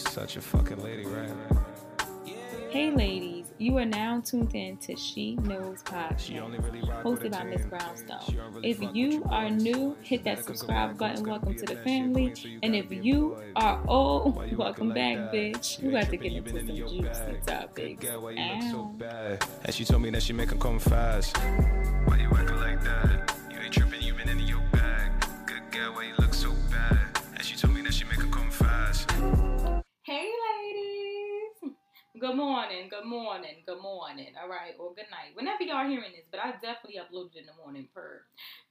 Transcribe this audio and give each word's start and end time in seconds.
such 0.00 0.36
a 0.36 0.40
fucking 0.40 0.82
lady, 0.82 1.04
right? 1.04 1.30
Hey, 2.70 2.90
ladies, 2.90 3.46
you 3.56 3.78
are 3.78 3.86
now 3.86 4.20
tuned 4.20 4.54
in 4.54 4.76
to 4.78 4.94
She 4.94 5.36
Knows 5.36 5.82
Podcast, 5.82 6.28
really 6.28 6.82
hosted 7.02 7.32
by 7.32 7.44
Miss 7.44 7.64
Brownstone. 7.64 8.60
If 8.62 8.78
you 8.94 9.24
are 9.30 9.48
new, 9.48 9.96
hit 10.02 10.22
that 10.24 10.44
subscribe 10.44 10.98
button. 10.98 11.24
Welcome 11.26 11.54
to 11.56 11.64
the 11.64 11.76
family. 11.76 12.34
And 12.62 12.76
if 12.76 12.92
you 12.92 13.38
are 13.56 13.80
old, 13.88 14.54
welcome 14.54 14.92
back, 14.92 15.32
bitch. 15.32 15.82
You 15.82 15.92
got 15.92 16.10
to 16.10 16.16
get 16.18 16.32
into 16.32 16.50
some 16.50 16.76
juicy 16.76 17.40
topics. 17.46 18.04
bad 18.98 19.42
And 19.64 19.74
she 19.74 19.86
told 19.86 20.02
me 20.02 20.10
that 20.10 20.22
she 20.22 20.34
make 20.34 20.50
come 20.60 20.78
fast. 20.78 21.38
Why 22.04 22.18
you 22.18 22.28
acting 22.36 22.56
like 22.56 22.84
that? 22.84 23.27
Good 32.18 32.34
morning, 32.34 32.88
good 32.88 33.04
morning, 33.04 33.62
good 33.64 33.80
morning. 33.80 34.32
All 34.42 34.48
right, 34.48 34.74
or 34.78 34.92
good 34.94 35.10
night. 35.10 35.34
Whenever 35.34 35.62
y'all 35.62 35.76
are 35.76 35.88
hearing 35.88 36.10
this, 36.16 36.24
but 36.30 36.40
I 36.40 36.50
definitely 36.52 36.98
uploaded 36.98 37.36
in 37.36 37.46
the 37.46 37.52
morning 37.62 37.86
per. 37.94 38.22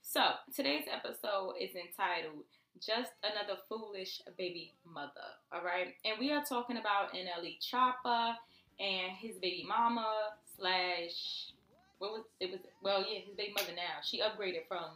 So 0.02 0.20
today's 0.54 0.84
episode 0.92 1.54
is 1.58 1.70
entitled 1.70 2.44
Just 2.84 3.12
Another 3.22 3.58
Foolish 3.68 4.20
Baby 4.36 4.74
Mother. 4.84 5.32
All 5.50 5.64
right. 5.64 5.94
And 6.04 6.18
we 6.18 6.30
are 6.30 6.44
talking 6.44 6.76
about 6.76 7.14
NLE 7.14 7.56
Choppa 7.62 8.34
and 8.80 9.12
his 9.16 9.36
baby 9.36 9.64
mama 9.66 10.12
slash 10.58 11.52
what 12.00 12.12
was 12.12 12.24
it 12.40 12.50
was 12.50 12.60
well 12.82 13.00
yeah, 13.00 13.20
his 13.20 13.34
baby 13.34 13.54
mother 13.56 13.72
now. 13.74 14.02
She 14.04 14.20
upgraded 14.20 14.66
from 14.68 14.90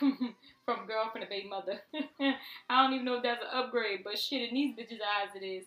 from 0.64 0.86
girlfriend 0.86 1.26
to 1.26 1.28
baby 1.28 1.48
mother. 1.48 1.80
I 2.70 2.82
don't 2.82 2.94
even 2.94 3.04
know 3.04 3.16
if 3.16 3.24
that's 3.24 3.42
an 3.42 3.58
upgrade, 3.58 4.00
but 4.04 4.18
shit, 4.18 4.48
in 4.48 4.54
these 4.54 4.74
bitches' 4.74 5.04
eyes 5.04 5.34
it 5.34 5.44
is. 5.44 5.64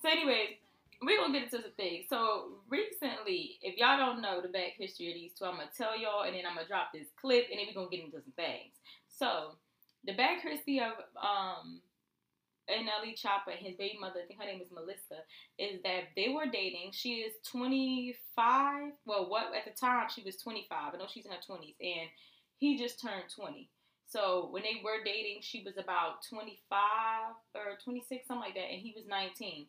So, 0.00 0.08
anyways, 0.08 0.54
we're 1.02 1.18
gonna 1.18 1.32
get 1.32 1.44
into 1.44 1.62
some 1.62 1.76
things. 1.76 2.06
So, 2.08 2.58
recently, 2.68 3.58
if 3.62 3.76
y'all 3.76 3.98
don't 3.98 4.20
know 4.20 4.40
the 4.40 4.48
back 4.48 4.72
history 4.76 5.08
of 5.08 5.14
these 5.14 5.32
two, 5.34 5.44
I'm 5.44 5.56
gonna 5.56 5.70
tell 5.76 5.98
y'all, 5.98 6.24
and 6.24 6.34
then 6.34 6.44
I'm 6.46 6.56
gonna 6.56 6.66
drop 6.66 6.92
this 6.92 7.08
clip, 7.20 7.46
and 7.50 7.58
then 7.58 7.66
we're 7.68 7.74
gonna 7.74 7.90
get 7.90 8.04
into 8.04 8.20
some 8.20 8.32
things. 8.36 8.74
So, 9.08 9.56
the 10.04 10.14
back 10.14 10.42
history 10.42 10.80
of 10.80 10.92
um 11.16 11.80
Choppa 12.68 13.56
and 13.56 13.66
his 13.66 13.76
baby 13.76 13.98
mother, 14.00 14.20
I 14.22 14.26
think 14.26 14.40
her 14.40 14.46
name 14.46 14.60
is 14.60 14.70
Melissa, 14.70 15.24
is 15.58 15.80
that 15.82 16.14
they 16.16 16.28
were 16.28 16.46
dating. 16.46 16.90
She 16.92 17.24
is 17.24 17.34
25. 17.50 18.92
Well, 19.06 19.28
what 19.30 19.54
at 19.56 19.64
the 19.64 19.78
time 19.78 20.08
she 20.14 20.22
was 20.22 20.36
25. 20.36 20.94
I 20.94 20.96
know 20.96 21.06
she's 21.08 21.26
in 21.26 21.32
her 21.32 21.38
20s, 21.38 21.74
and 21.80 22.08
he 22.58 22.76
just 22.76 23.00
turned 23.00 23.24
20. 23.34 23.68
So 24.06 24.48
when 24.50 24.62
they 24.62 24.80
were 24.82 25.04
dating, 25.04 25.40
she 25.42 25.62
was 25.62 25.76
about 25.76 26.24
25 26.30 26.80
or 27.54 27.78
26, 27.84 28.26
something 28.26 28.40
like 28.40 28.54
that, 28.54 28.70
and 28.72 28.80
he 28.80 28.94
was 28.96 29.04
19. 29.06 29.66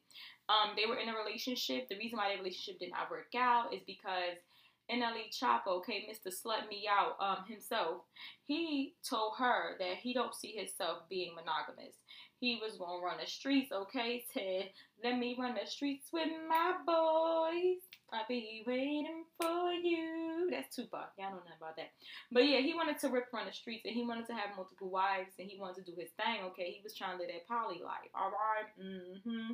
Um, 0.50 0.74
they 0.76 0.88
were 0.90 0.98
in 0.98 1.10
a 1.10 1.16
relationship. 1.16 1.88
The 1.88 1.98
reason 1.98 2.18
why 2.18 2.30
their 2.30 2.40
relationship 2.40 2.80
did 2.80 2.92
not 2.92 3.12
work 3.12 3.32
out 3.38 3.74
is 3.74 3.82
because 3.86 4.42
NLE 4.92 5.30
Choppa, 5.30 5.68
okay, 5.68 6.10
Mr. 6.10 6.34
Slut 6.34 6.68
Me 6.68 6.90
Out 6.90 7.16
um, 7.22 7.46
himself, 7.48 8.02
he 8.46 8.96
told 9.08 9.34
her 9.38 9.78
that 9.78 9.98
he 10.02 10.14
don't 10.14 10.34
see 10.34 10.54
himself 10.54 11.04
being 11.10 11.36
monogamous. 11.36 11.96
He 12.40 12.60
was 12.62 12.78
gonna 12.78 13.04
run 13.04 13.18
the 13.20 13.28
streets, 13.30 13.72
okay? 13.72 14.24
Said, 14.34 14.72
let 15.04 15.20
me 15.20 15.36
run 15.38 15.56
the 15.62 15.70
streets 15.70 16.08
with 16.12 16.30
my 16.48 16.74
boys. 16.86 17.84
I'll 18.12 18.26
be 18.28 18.64
waiting 18.66 19.26
for 19.40 19.74
you. 19.74 20.48
That's 20.50 20.76
Tupac. 20.76 21.12
Y'all 21.20 21.32
know 21.32 21.38
nothing 21.38 21.62
about 21.62 21.76
that. 21.76 21.92
But 22.32 22.48
yeah, 22.48 22.62
he 22.62 22.74
wanted 22.74 22.98
to 23.00 23.10
rip 23.10 23.28
run 23.32 23.46
the 23.46 23.54
streets 23.54 23.86
and 23.86 23.94
he 23.94 24.04
wanted 24.04 24.26
to 24.28 24.34
have 24.34 24.56
multiple 24.56 24.90
wives 24.90 25.34
and 25.38 25.48
he 25.48 25.60
wanted 25.60 25.86
to 25.86 25.92
do 25.92 26.00
his 26.00 26.10
thing, 26.12 26.42
okay? 26.46 26.72
He 26.72 26.82
was 26.82 26.96
trying 26.96 27.18
to 27.18 27.24
live 27.24 27.32
that 27.32 27.48
poly 27.48 27.82
life. 27.84 28.10
Alright? 28.16 28.72
Mm-hmm. 28.82 29.54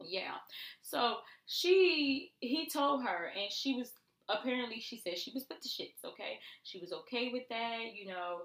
Yeah. 0.00 0.34
So 0.82 1.16
she 1.46 2.32
he 2.40 2.68
told 2.68 3.04
her 3.04 3.30
and 3.34 3.50
she 3.50 3.74
was 3.74 3.92
apparently 4.28 4.80
she 4.80 4.98
said 4.98 5.18
she 5.18 5.32
was 5.32 5.46
with 5.48 5.60
the 5.60 5.68
shits, 5.68 6.04
okay? 6.04 6.38
She 6.64 6.80
was 6.80 6.92
okay 6.92 7.30
with 7.32 7.44
that, 7.50 7.94
you 7.94 8.06
know, 8.08 8.42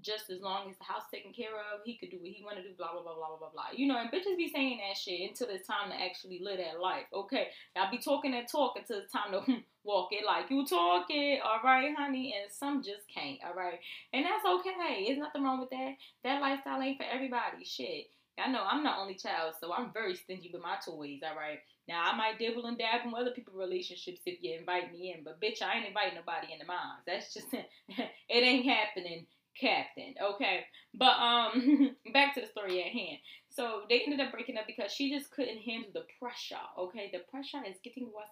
just 0.00 0.30
as 0.30 0.40
long 0.40 0.70
as 0.70 0.78
the 0.78 0.84
house 0.84 1.04
taken 1.12 1.32
care 1.32 1.52
of, 1.52 1.84
he 1.84 1.98
could 1.98 2.10
do 2.10 2.18
what 2.18 2.30
he 2.30 2.42
want 2.42 2.56
to 2.56 2.62
do, 2.62 2.70
blah 2.78 2.92
blah 2.92 3.02
blah 3.02 3.14
blah 3.14 3.36
blah 3.36 3.50
blah. 3.52 3.70
You 3.74 3.86
know, 3.86 3.98
and 3.98 4.10
bitches 4.10 4.36
be 4.36 4.48
saying 4.48 4.80
that 4.80 4.96
shit 4.96 5.28
until 5.28 5.48
it's 5.54 5.66
time 5.66 5.90
to 5.90 6.00
actually 6.00 6.40
live 6.42 6.58
that 6.58 6.80
life. 6.80 7.04
Okay, 7.12 7.48
y'all 7.76 7.90
be 7.90 7.98
talking 7.98 8.32
that 8.32 8.50
talk 8.50 8.74
until 8.76 8.98
it's 8.98 9.12
time 9.12 9.32
to 9.32 9.40
hmm, 9.40 9.60
walk 9.84 10.08
it 10.12 10.24
like 10.24 10.50
you 10.50 10.66
talk 10.66 11.06
it. 11.10 11.40
All 11.44 11.60
right, 11.62 11.92
honey, 11.96 12.34
and 12.40 12.50
some 12.50 12.82
just 12.82 13.04
can't. 13.12 13.38
All 13.46 13.54
right, 13.54 13.78
and 14.12 14.24
that's 14.24 14.46
okay. 14.46 15.04
There's 15.06 15.18
nothing 15.18 15.44
wrong 15.44 15.60
with 15.60 15.70
that. 15.70 15.92
That 16.24 16.40
lifestyle 16.40 16.80
ain't 16.80 16.96
for 16.96 17.06
everybody. 17.12 17.64
Shit. 17.64 18.06
I 18.38 18.50
know 18.50 18.62
I'm 18.68 18.82
the 18.82 18.96
only 18.96 19.14
child, 19.14 19.54
so 19.60 19.72
I'm 19.72 19.92
very 19.92 20.16
stingy 20.16 20.50
with 20.52 20.62
my 20.62 20.76
toys. 20.84 21.20
All 21.22 21.36
right. 21.36 21.58
Now 21.88 22.02
I 22.10 22.16
might 22.16 22.38
dibble 22.38 22.66
and 22.66 22.78
dab 22.78 23.04
in 23.04 23.14
other 23.14 23.32
people's 23.32 23.56
relationships 23.56 24.20
if 24.24 24.38
you 24.42 24.56
invite 24.58 24.92
me 24.92 25.12
in, 25.12 25.24
but 25.24 25.40
bitch, 25.40 25.62
I 25.62 25.76
ain't 25.76 25.88
inviting 25.88 26.14
nobody 26.14 26.52
into 26.52 26.66
mine. 26.66 27.02
That's 27.06 27.34
just 27.34 27.46
it 27.52 28.08
ain't 28.30 28.66
happening, 28.66 29.26
Captain. 29.60 30.14
Okay, 30.22 30.64
but 30.94 31.18
um, 31.18 31.96
back 32.12 32.34
to 32.34 32.40
the 32.40 32.46
story 32.46 32.82
at 32.82 32.92
hand. 32.92 33.18
So 33.50 33.82
they 33.88 34.00
ended 34.00 34.20
up 34.20 34.32
breaking 34.32 34.56
up 34.56 34.66
because 34.66 34.92
she 34.92 35.10
just 35.10 35.30
couldn't 35.30 35.58
handle 35.58 35.90
the 35.92 36.04
pressure. 36.18 36.62
Okay, 36.78 37.10
the 37.12 37.20
pressure 37.30 37.62
is 37.68 37.76
getting 37.84 38.06
worse. 38.06 38.30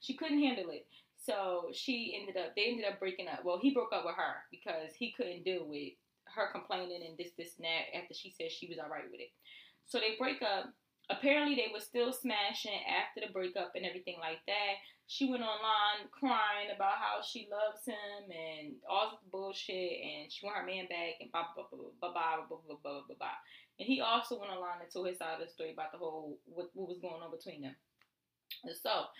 She 0.00 0.16
couldn't 0.16 0.40
handle 0.40 0.70
it. 0.70 0.86
So 1.24 1.68
she 1.72 2.16
ended 2.18 2.42
up. 2.42 2.56
They 2.56 2.66
ended 2.66 2.86
up 2.86 2.98
breaking 2.98 3.28
up. 3.28 3.44
Well, 3.44 3.58
he 3.60 3.74
broke 3.74 3.92
up 3.92 4.04
with 4.04 4.16
her 4.16 4.34
because 4.50 4.94
he 4.98 5.12
couldn't 5.12 5.44
deal 5.44 5.66
with 5.66 5.92
her 6.34 6.50
complaining 6.52 7.02
and 7.06 7.16
this, 7.18 7.32
this, 7.36 7.56
and 7.56 7.66
that 7.66 7.92
after 7.96 8.14
she 8.14 8.30
said 8.30 8.50
she 8.50 8.68
was 8.68 8.78
all 8.78 8.90
right 8.90 9.10
with 9.10 9.20
it. 9.20 9.32
So 9.86 9.98
they 9.98 10.16
break 10.18 10.42
up. 10.42 10.72
Apparently, 11.10 11.56
they 11.56 11.68
were 11.72 11.82
still 11.82 12.12
smashing 12.12 12.78
after 12.86 13.26
the 13.26 13.32
breakup 13.32 13.72
and 13.74 13.84
everything 13.84 14.16
like 14.20 14.38
that. 14.46 14.80
She 15.08 15.28
went 15.28 15.42
online 15.42 16.08
crying 16.08 16.70
about 16.74 16.96
how 16.96 17.20
she 17.20 17.50
loves 17.50 17.84
him 17.84 18.30
and 18.30 18.74
all 18.88 19.10
this 19.10 19.20
bullshit, 19.30 19.98
and 20.00 20.32
she 20.32 20.46
want 20.46 20.56
her 20.56 20.64
man 20.64 20.86
back 20.88 21.20
and 21.20 21.30
blah 21.32 21.52
blah 21.54 21.66
blah 21.68 21.90
blah 22.00 22.12
blah 22.14 22.46
blah 22.48 22.58
blah 22.64 22.78
blah 22.80 23.02
blah 23.04 23.18
blah. 23.18 23.38
And 23.78 23.86
he 23.86 24.00
also 24.00 24.38
went 24.38 24.52
online 24.52 24.80
and 24.80 24.90
told 24.90 25.08
his 25.08 25.18
side 25.18 25.34
of 25.36 25.44
the 25.44 25.52
story 25.52 25.72
about 25.72 25.92
the 25.92 25.98
whole 25.98 26.38
what, 26.46 26.70
what 26.72 26.88
was 26.88 27.02
going 27.02 27.20
on 27.20 27.34
between 27.34 27.62
them. 27.62 27.76
And 28.64 28.76
so 28.76 29.10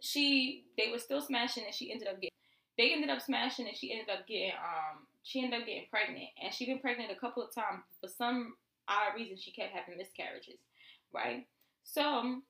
she 0.00 0.64
they 0.76 0.90
were 0.90 0.98
still 0.98 1.22
smashing, 1.22 1.64
and 1.64 1.74
she 1.74 1.92
ended 1.92 2.08
up 2.08 2.20
getting 2.20 2.36
they 2.76 2.92
ended 2.92 3.10
up 3.10 3.22
smashing, 3.22 3.68
and 3.68 3.76
she 3.76 3.92
ended 3.92 4.10
up 4.10 4.26
getting 4.26 4.52
um 4.58 5.06
she 5.22 5.42
ended 5.42 5.60
up 5.60 5.66
getting 5.66 5.86
pregnant, 5.90 6.28
and 6.42 6.52
she 6.52 6.66
been 6.66 6.80
pregnant 6.80 7.12
a 7.12 7.20
couple 7.20 7.42
of 7.42 7.54
times. 7.54 7.82
For 8.00 8.08
some 8.08 8.54
odd 8.88 9.14
reason, 9.14 9.36
she 9.36 9.52
kept 9.52 9.72
having 9.72 9.98
miscarriages, 9.98 10.58
right? 11.12 11.46
So 11.84 12.40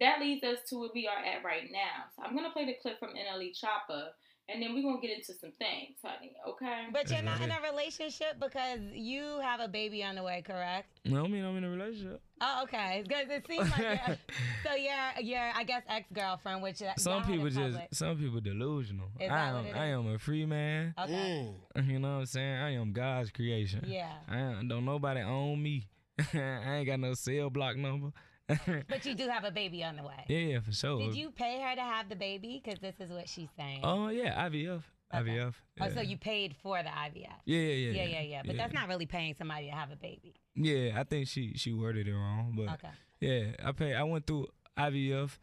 that 0.00 0.20
leads 0.20 0.44
us 0.44 0.58
to 0.68 0.78
where 0.78 0.90
we 0.94 1.06
are 1.06 1.24
at 1.24 1.44
right 1.44 1.70
now. 1.70 2.08
So 2.16 2.22
I'm 2.22 2.34
gonna 2.34 2.50
play 2.50 2.64
the 2.64 2.76
clip 2.80 2.98
from 2.98 3.10
NLE 3.10 3.52
Choppa, 3.52 4.10
and 4.52 4.62
then 4.62 4.74
we're 4.74 4.82
gonna 4.82 5.00
get 5.00 5.16
into 5.16 5.32
some 5.34 5.52
things, 5.58 5.96
honey. 6.04 6.32
Okay? 6.48 6.86
But 6.92 7.10
you're 7.10 7.22
not 7.22 7.40
in 7.40 7.50
a 7.50 7.60
relationship 7.70 8.38
because 8.40 8.80
you 8.92 9.40
have 9.40 9.60
a 9.60 9.68
baby 9.68 10.02
on 10.04 10.16
the 10.16 10.22
way, 10.22 10.42
correct? 10.46 10.88
No, 11.04 11.24
I 11.24 11.28
mean 11.28 11.44
I'm 11.44 11.56
in 11.56 11.64
a 11.64 11.70
relationship. 11.70 12.20
Oh, 12.40 12.64
okay. 12.64 13.04
Because 13.06 13.26
it 13.30 13.46
seems 13.46 13.70
like 13.70 13.78
you're, 13.78 14.16
so. 14.64 14.74
You're, 14.74 15.22
you're, 15.22 15.52
I 15.54 15.62
guess, 15.64 15.82
ex 15.88 16.06
girlfriend, 16.12 16.62
which 16.62 16.82
uh, 16.82 16.94
Some 16.96 17.22
people 17.24 17.48
just, 17.48 17.78
some 17.92 18.18
people 18.18 18.40
delusional. 18.40 19.06
Is 19.20 19.30
I 19.30 19.48
am, 19.48 19.66
I 19.74 19.86
am 19.86 20.12
a 20.12 20.18
free 20.18 20.44
man. 20.46 20.94
Okay. 20.98 21.54
You 21.86 21.98
know 21.98 22.14
what 22.14 22.20
I'm 22.20 22.26
saying? 22.26 22.54
I 22.54 22.74
am 22.74 22.92
God's 22.92 23.30
creation. 23.30 23.84
Yeah. 23.86 24.12
I 24.28 24.38
am, 24.38 24.68
don't 24.68 24.84
nobody 24.84 25.20
own 25.20 25.62
me. 25.62 25.88
I 26.34 26.76
ain't 26.76 26.86
got 26.86 27.00
no 27.00 27.14
cell 27.14 27.48
block 27.48 27.76
number. 27.76 28.12
But 28.88 29.04
you 29.06 29.14
do 29.14 29.28
have 29.28 29.44
a 29.44 29.50
baby 29.50 29.82
on 29.84 29.96
the 29.96 30.02
way. 30.02 30.24
yeah, 30.28 30.38
yeah, 30.38 30.60
for 30.60 30.72
sure. 30.72 30.98
Did 30.98 31.14
you 31.14 31.30
pay 31.30 31.60
her 31.60 31.74
to 31.74 31.80
have 31.82 32.08
the 32.08 32.16
baby? 32.16 32.60
Because 32.62 32.80
this 32.80 32.94
is 33.00 33.10
what 33.10 33.28
she's 33.28 33.48
saying. 33.56 33.80
Oh 33.82 34.08
yeah, 34.08 34.48
IVF. 34.48 34.82
Okay. 35.14 35.30
IVF. 35.30 35.54
Oh, 35.80 35.88
so 35.90 36.00
you 36.00 36.16
paid 36.16 36.54
for 36.62 36.82
the 36.82 36.88
IVF? 36.88 37.28
Yeah, 37.44 37.58
yeah, 37.58 37.74
yeah. 37.74 37.92
Yeah, 37.92 38.04
yeah, 38.04 38.20
yeah. 38.22 38.42
But 38.46 38.56
that's 38.56 38.72
not 38.72 38.88
really 38.88 39.04
paying 39.06 39.34
somebody 39.34 39.66
to 39.66 39.72
have 39.72 39.90
a 39.90 39.96
baby. 39.96 40.34
Yeah, 40.54 40.98
I 40.98 41.04
think 41.04 41.28
she 41.28 41.52
she 41.56 41.72
worded 41.72 42.08
it 42.08 42.14
wrong, 42.14 42.54
but 42.56 42.72
Okay. 42.74 42.88
yeah, 43.20 43.68
I 43.68 43.72
pay. 43.72 43.94
I 43.94 44.02
went 44.04 44.26
through 44.26 44.46
IVF, 44.78 45.38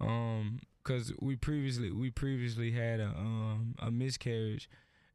um, 0.00 0.58
cause 0.84 1.12
we 1.20 1.36
previously 1.36 1.90
we 1.90 2.10
previously 2.10 2.70
had 2.72 3.00
a 3.00 3.08
um 3.08 3.74
a 3.78 3.90
miscarriage, 3.90 4.68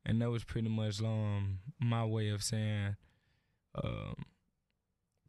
and 0.06 0.22
that 0.22 0.30
was 0.30 0.44
pretty 0.44 0.70
much 0.70 1.02
um 1.02 1.60
my 1.80 2.06
way 2.06 2.30
of 2.30 2.44
saying, 2.44 2.96
um, 3.84 4.16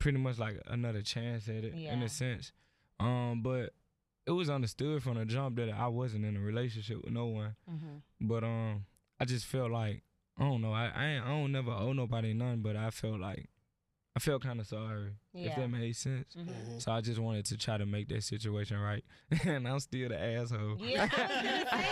pretty 0.00 0.19
much 0.19 0.38
like 0.38 0.61
another 0.67 1.02
chance 1.02 1.47
at 1.49 1.62
it 1.64 1.75
in 1.75 2.02
a 2.02 2.08
sense, 2.08 2.50
um, 2.99 3.41
but 3.43 3.73
it 4.26 4.32
was 4.32 4.50
understood 4.50 5.02
from 5.02 5.14
the 5.19 5.25
jump 5.25 5.56
that 5.56 5.70
I 5.70 5.87
wasn't 5.88 6.25
in 6.25 6.37
a 6.37 6.41
relationship 6.41 7.02
with 7.05 7.12
no 7.12 7.26
one, 7.26 7.55
Mm-hmm. 7.70 8.26
but 8.29 8.43
um, 8.44 8.85
I 9.20 9.25
just 9.26 9.47
felt 9.47 9.70
like 9.70 10.02
I 10.38 10.43
don't 10.44 10.61
know, 10.62 10.73
I 10.73 10.91
I, 10.94 11.05
ain't, 11.06 11.25
I 11.25 11.29
don't 11.29 11.52
never 11.52 11.70
owe 11.70 11.93
nobody 11.93 12.32
none, 12.35 12.61
but 12.62 12.75
I 12.76 12.91
felt 12.91 13.20
like. 13.20 13.49
I 14.17 14.19
felt 14.19 14.43
kind 14.43 14.58
of 14.58 14.67
sorry, 14.67 15.12
if 15.32 15.44
Yeah. 15.47 15.56
that 15.61 15.69
made 15.70 15.94
sense. 15.94 16.35
Mm-hmm. 16.37 16.79
So 16.81 16.91
I 16.91 17.00
just 17.00 17.20
wanted 17.20 17.44
to 17.47 17.56
try 17.56 17.79
to 17.79 17.87
make 17.87 18.08
that 18.08 18.25
situation 18.25 18.76
right, 18.81 19.05
and 19.44 19.69
I'm 19.69 19.79
still 19.79 20.08
the 20.08 20.20
asshole. 20.20 20.79
Yeah, 20.81 21.08
I 21.12 21.14
was 21.14 21.14
gonna 21.14 21.29
say 21.38 21.44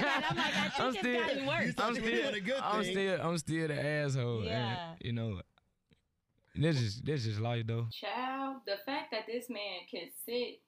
that. 0.03 0.25
I'm 0.31 0.37
like, 0.37 0.57
I 0.57 0.69
think 0.69 0.81
I'm 0.81 0.89
it's 0.89 0.99
still- 0.99 1.21
gotten 1.21 1.47
worse. 1.47 1.67
You 1.67 1.73
I'm 1.79 1.95
still, 1.95 2.35
a 2.35 2.41
good 2.41 2.61
I'm 2.61 2.83
thing. 2.83 2.93
still, 2.93 3.21
I'm 3.23 3.39
still 3.39 3.69
the 3.69 3.81
asshole. 3.87 4.45
Yeah. 4.45 4.89
And, 4.91 4.97
you 5.01 5.13
know, 5.13 5.41
This 6.61 6.81
is 6.83 7.01
this 7.03 7.25
is 7.25 7.39
life 7.39 7.67
though. 7.69 7.87
Child, 7.93 8.63
the 8.67 8.79
fact 8.85 9.13
that 9.13 9.27
this 9.29 9.49
man 9.49 9.87
can 9.89 10.09
sit 10.27 10.59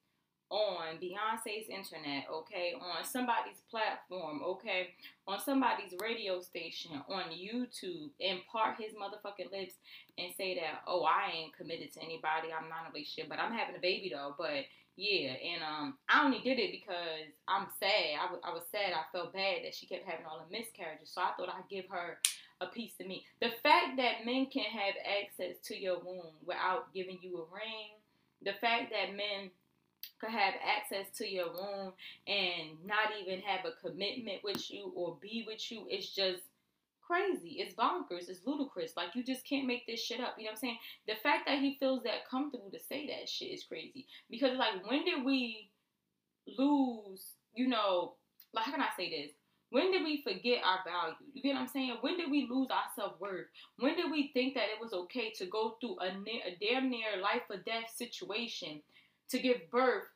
on 0.48 0.98
Beyonce's 1.02 1.68
internet, 1.68 2.26
okay, 2.32 2.74
on 2.80 3.04
somebody's 3.04 3.58
platform, 3.68 4.40
okay, 4.44 4.94
on 5.26 5.40
somebody's 5.40 5.94
radio 6.00 6.40
station, 6.40 6.92
on 7.08 7.24
YouTube, 7.30 8.10
and 8.20 8.38
part 8.50 8.76
his 8.78 8.92
motherfucking 8.94 9.50
lips 9.50 9.74
and 10.18 10.32
say 10.36 10.54
that, 10.54 10.82
oh, 10.86 11.02
I 11.02 11.30
ain't 11.34 11.56
committed 11.56 11.92
to 11.94 12.00
anybody, 12.00 12.54
I'm 12.54 12.68
not 12.68 12.82
in 12.82 12.90
a 12.90 12.92
relationship, 12.92 13.28
but 13.28 13.38
I'm 13.38 13.52
having 13.52 13.76
a 13.76 13.80
baby 13.80 14.12
though, 14.14 14.34
but 14.38 14.66
yeah, 14.96 15.34
and 15.38 15.62
um, 15.62 15.98
I 16.08 16.24
only 16.24 16.40
did 16.40 16.58
it 16.58 16.72
because 16.72 17.30
I'm 17.48 17.66
sad. 17.78 18.18
I, 18.18 18.24
w- 18.26 18.42
I 18.44 18.50
was 18.52 18.64
sad. 18.70 18.92
I 18.92 19.06
felt 19.16 19.32
bad 19.32 19.64
that 19.64 19.74
she 19.74 19.86
kept 19.86 20.06
having 20.06 20.26
all 20.26 20.44
the 20.44 20.56
miscarriages, 20.56 21.10
so 21.10 21.22
I 21.22 21.30
thought 21.36 21.48
I'd 21.48 21.70
give 21.70 21.86
her 21.90 22.18
a 22.60 22.66
piece 22.66 22.92
of 23.00 23.06
meat. 23.06 23.24
The 23.40 23.50
fact 23.62 23.96
that 23.96 24.26
men 24.26 24.46
can 24.46 24.64
have 24.64 24.94
access 25.04 25.58
to 25.66 25.80
your 25.80 25.98
womb 25.98 26.34
without 26.44 26.92
giving 26.94 27.18
you 27.22 27.38
a 27.38 27.54
ring, 27.54 27.96
the 28.42 28.52
fact 28.60 28.92
that 28.92 29.16
men 29.16 29.50
could 30.20 30.30
have 30.30 30.54
access 30.64 31.06
to 31.18 31.28
your 31.28 31.52
womb 31.52 31.92
and 32.26 32.84
not 32.84 33.12
even 33.20 33.40
have 33.40 33.64
a 33.64 33.86
commitment 33.86 34.42
with 34.44 34.70
you 34.70 34.92
or 34.94 35.16
be 35.20 35.44
with 35.46 35.70
you, 35.70 35.86
it's 35.88 36.14
just 36.14 36.42
crazy. 37.10 37.56
It's 37.58 37.74
bonkers. 37.74 38.28
It's 38.28 38.46
ludicrous. 38.46 38.92
Like 38.96 39.14
you 39.14 39.24
just 39.24 39.44
can't 39.44 39.66
make 39.66 39.86
this 39.86 40.00
shit 40.00 40.20
up. 40.20 40.34
You 40.38 40.44
know 40.44 40.50
what 40.50 40.52
I'm 40.52 40.60
saying? 40.60 40.78
The 41.08 41.14
fact 41.22 41.46
that 41.46 41.58
he 41.58 41.76
feels 41.80 42.02
that 42.04 42.28
comfortable 42.30 42.70
to 42.70 42.78
say 42.78 43.06
that 43.08 43.28
shit 43.28 43.48
is 43.48 43.64
crazy. 43.64 44.06
Because 44.30 44.56
like 44.56 44.86
when 44.88 45.04
did 45.04 45.24
we 45.24 45.70
lose, 46.46 47.24
you 47.54 47.66
know, 47.66 48.14
like 48.52 48.64
how 48.64 48.72
can 48.72 48.80
I 48.80 48.88
say 48.96 49.10
this? 49.10 49.32
When 49.70 49.92
did 49.92 50.02
we 50.02 50.22
forget 50.22 50.62
our 50.64 50.80
value? 50.84 51.14
You 51.32 51.42
get 51.42 51.54
what 51.54 51.62
I'm 51.62 51.68
saying? 51.68 51.96
When 52.00 52.16
did 52.16 52.30
we 52.30 52.48
lose 52.50 52.68
our 52.70 52.90
self 52.94 53.20
worth? 53.20 53.46
When 53.78 53.96
did 53.96 54.10
we 54.10 54.30
think 54.32 54.54
that 54.54 54.64
it 54.64 54.80
was 54.80 54.92
okay 54.92 55.30
to 55.38 55.46
go 55.46 55.76
through 55.80 55.96
a, 56.00 56.18
near, 56.18 56.42
a 56.46 56.56
damn 56.60 56.90
near 56.90 57.20
life 57.22 57.42
or 57.48 57.56
death 57.56 57.90
situation 57.94 58.82
to 59.30 59.38
give 59.38 59.70
birth 59.70 60.08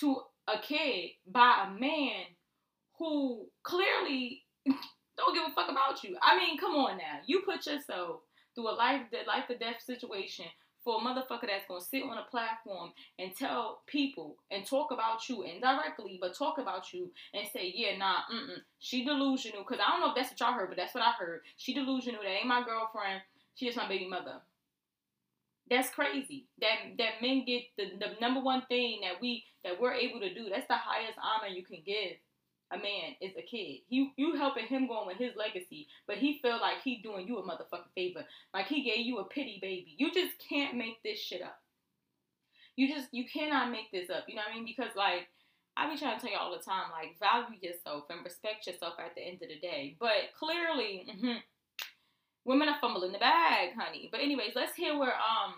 to 0.00 0.20
a 0.46 0.58
kid 0.60 1.10
by 1.26 1.66
a 1.66 1.80
man 1.80 2.24
who 2.98 3.46
clearly 3.62 4.42
don't 4.66 5.34
give 5.34 5.44
a 5.48 5.54
fuck 5.54 5.70
about 5.70 6.04
you. 6.04 6.16
I 6.22 6.38
mean, 6.38 6.58
come 6.58 6.72
on 6.72 6.98
now. 6.98 7.20
You 7.26 7.40
put 7.40 7.66
yourself 7.66 8.20
through 8.54 8.70
a 8.70 8.72
life 8.72 9.02
life 9.26 9.44
or 9.48 9.56
death 9.56 9.80
situation 9.84 10.46
for 10.84 11.00
a 11.00 11.04
motherfucker 11.04 11.46
that's 11.46 11.66
gonna 11.66 11.80
sit 11.80 12.02
on 12.02 12.18
a 12.18 12.30
platform 12.30 12.92
and 13.18 13.34
tell 13.36 13.82
people 13.86 14.36
and 14.50 14.64
talk 14.64 14.90
about 14.90 15.28
you 15.28 15.42
indirectly, 15.42 16.18
but 16.20 16.36
talk 16.36 16.58
about 16.58 16.92
you 16.92 17.10
and 17.34 17.46
say, 17.52 17.72
yeah, 17.74 17.96
nah, 17.96 18.20
mm-mm, 18.32 18.58
she 18.78 19.04
delusional. 19.04 19.64
Cause 19.64 19.78
I 19.84 19.90
don't 19.90 20.00
know 20.00 20.10
if 20.10 20.16
that's 20.16 20.30
what 20.30 20.40
y'all 20.40 20.52
heard, 20.58 20.68
but 20.68 20.76
that's 20.76 20.94
what 20.94 21.04
I 21.04 21.12
heard. 21.18 21.40
She 21.56 21.74
delusional. 21.74 22.22
That 22.22 22.30
ain't 22.30 22.46
my 22.46 22.64
girlfriend. 22.64 23.22
She 23.54 23.68
is 23.68 23.76
my 23.76 23.88
baby 23.88 24.08
mother. 24.08 24.40
That's 25.68 25.90
crazy. 25.90 26.46
That 26.60 26.96
that 26.96 27.20
men 27.20 27.44
get 27.44 27.64
the, 27.76 27.84
the 27.98 28.20
number 28.20 28.40
one 28.40 28.62
thing 28.68 29.00
that 29.02 29.20
we 29.20 29.44
that 29.64 29.78
we're 29.80 29.92
able 29.92 30.20
to 30.20 30.32
do. 30.32 30.48
That's 30.48 30.66
the 30.66 30.76
highest 30.76 31.18
honor 31.22 31.52
you 31.52 31.64
can 31.64 31.82
give 31.84 32.16
a 32.70 32.76
man 32.76 33.16
is 33.20 33.32
a 33.36 33.42
kid. 33.42 33.80
You 33.88 34.10
you 34.16 34.36
helping 34.36 34.66
him 34.66 34.86
going 34.86 35.06
with 35.06 35.16
his 35.16 35.36
legacy, 35.36 35.88
but 36.06 36.16
he 36.16 36.38
feel 36.42 36.60
like 36.60 36.82
he 36.84 37.00
doing 37.02 37.26
you 37.26 37.38
a 37.38 37.42
motherfucking 37.42 37.94
favor. 37.94 38.24
Like 38.52 38.66
he 38.66 38.82
gave 38.84 39.06
you 39.06 39.18
a 39.18 39.24
pity 39.24 39.58
baby. 39.60 39.94
You 39.96 40.12
just 40.12 40.32
can't 40.48 40.76
make 40.76 41.02
this 41.02 41.18
shit 41.18 41.42
up. 41.42 41.60
You 42.76 42.88
just 42.88 43.08
you 43.12 43.24
cannot 43.32 43.70
make 43.70 43.90
this 43.90 44.10
up. 44.10 44.24
You 44.28 44.36
know 44.36 44.42
what 44.46 44.52
I 44.52 44.56
mean? 44.56 44.66
Because 44.66 44.94
like 44.96 45.28
I 45.76 45.90
be 45.90 45.98
trying 45.98 46.16
to 46.16 46.20
tell 46.20 46.30
you 46.32 46.38
all 46.38 46.52
the 46.52 46.62
time, 46.62 46.90
like 46.92 47.18
value 47.18 47.58
yourself 47.60 48.04
and 48.10 48.24
respect 48.24 48.66
yourself 48.66 48.94
at 48.98 49.14
the 49.14 49.22
end 49.22 49.38
of 49.42 49.48
the 49.48 49.58
day. 49.60 49.96
But 49.98 50.34
clearly, 50.38 51.06
mm-hmm, 51.08 51.38
women 52.44 52.68
are 52.68 52.78
fumbling 52.80 53.12
the 53.12 53.18
bag, 53.18 53.70
honey. 53.78 54.08
But 54.12 54.20
anyways, 54.20 54.52
let's 54.54 54.74
hear 54.74 54.98
where 54.98 55.14
um 55.14 55.54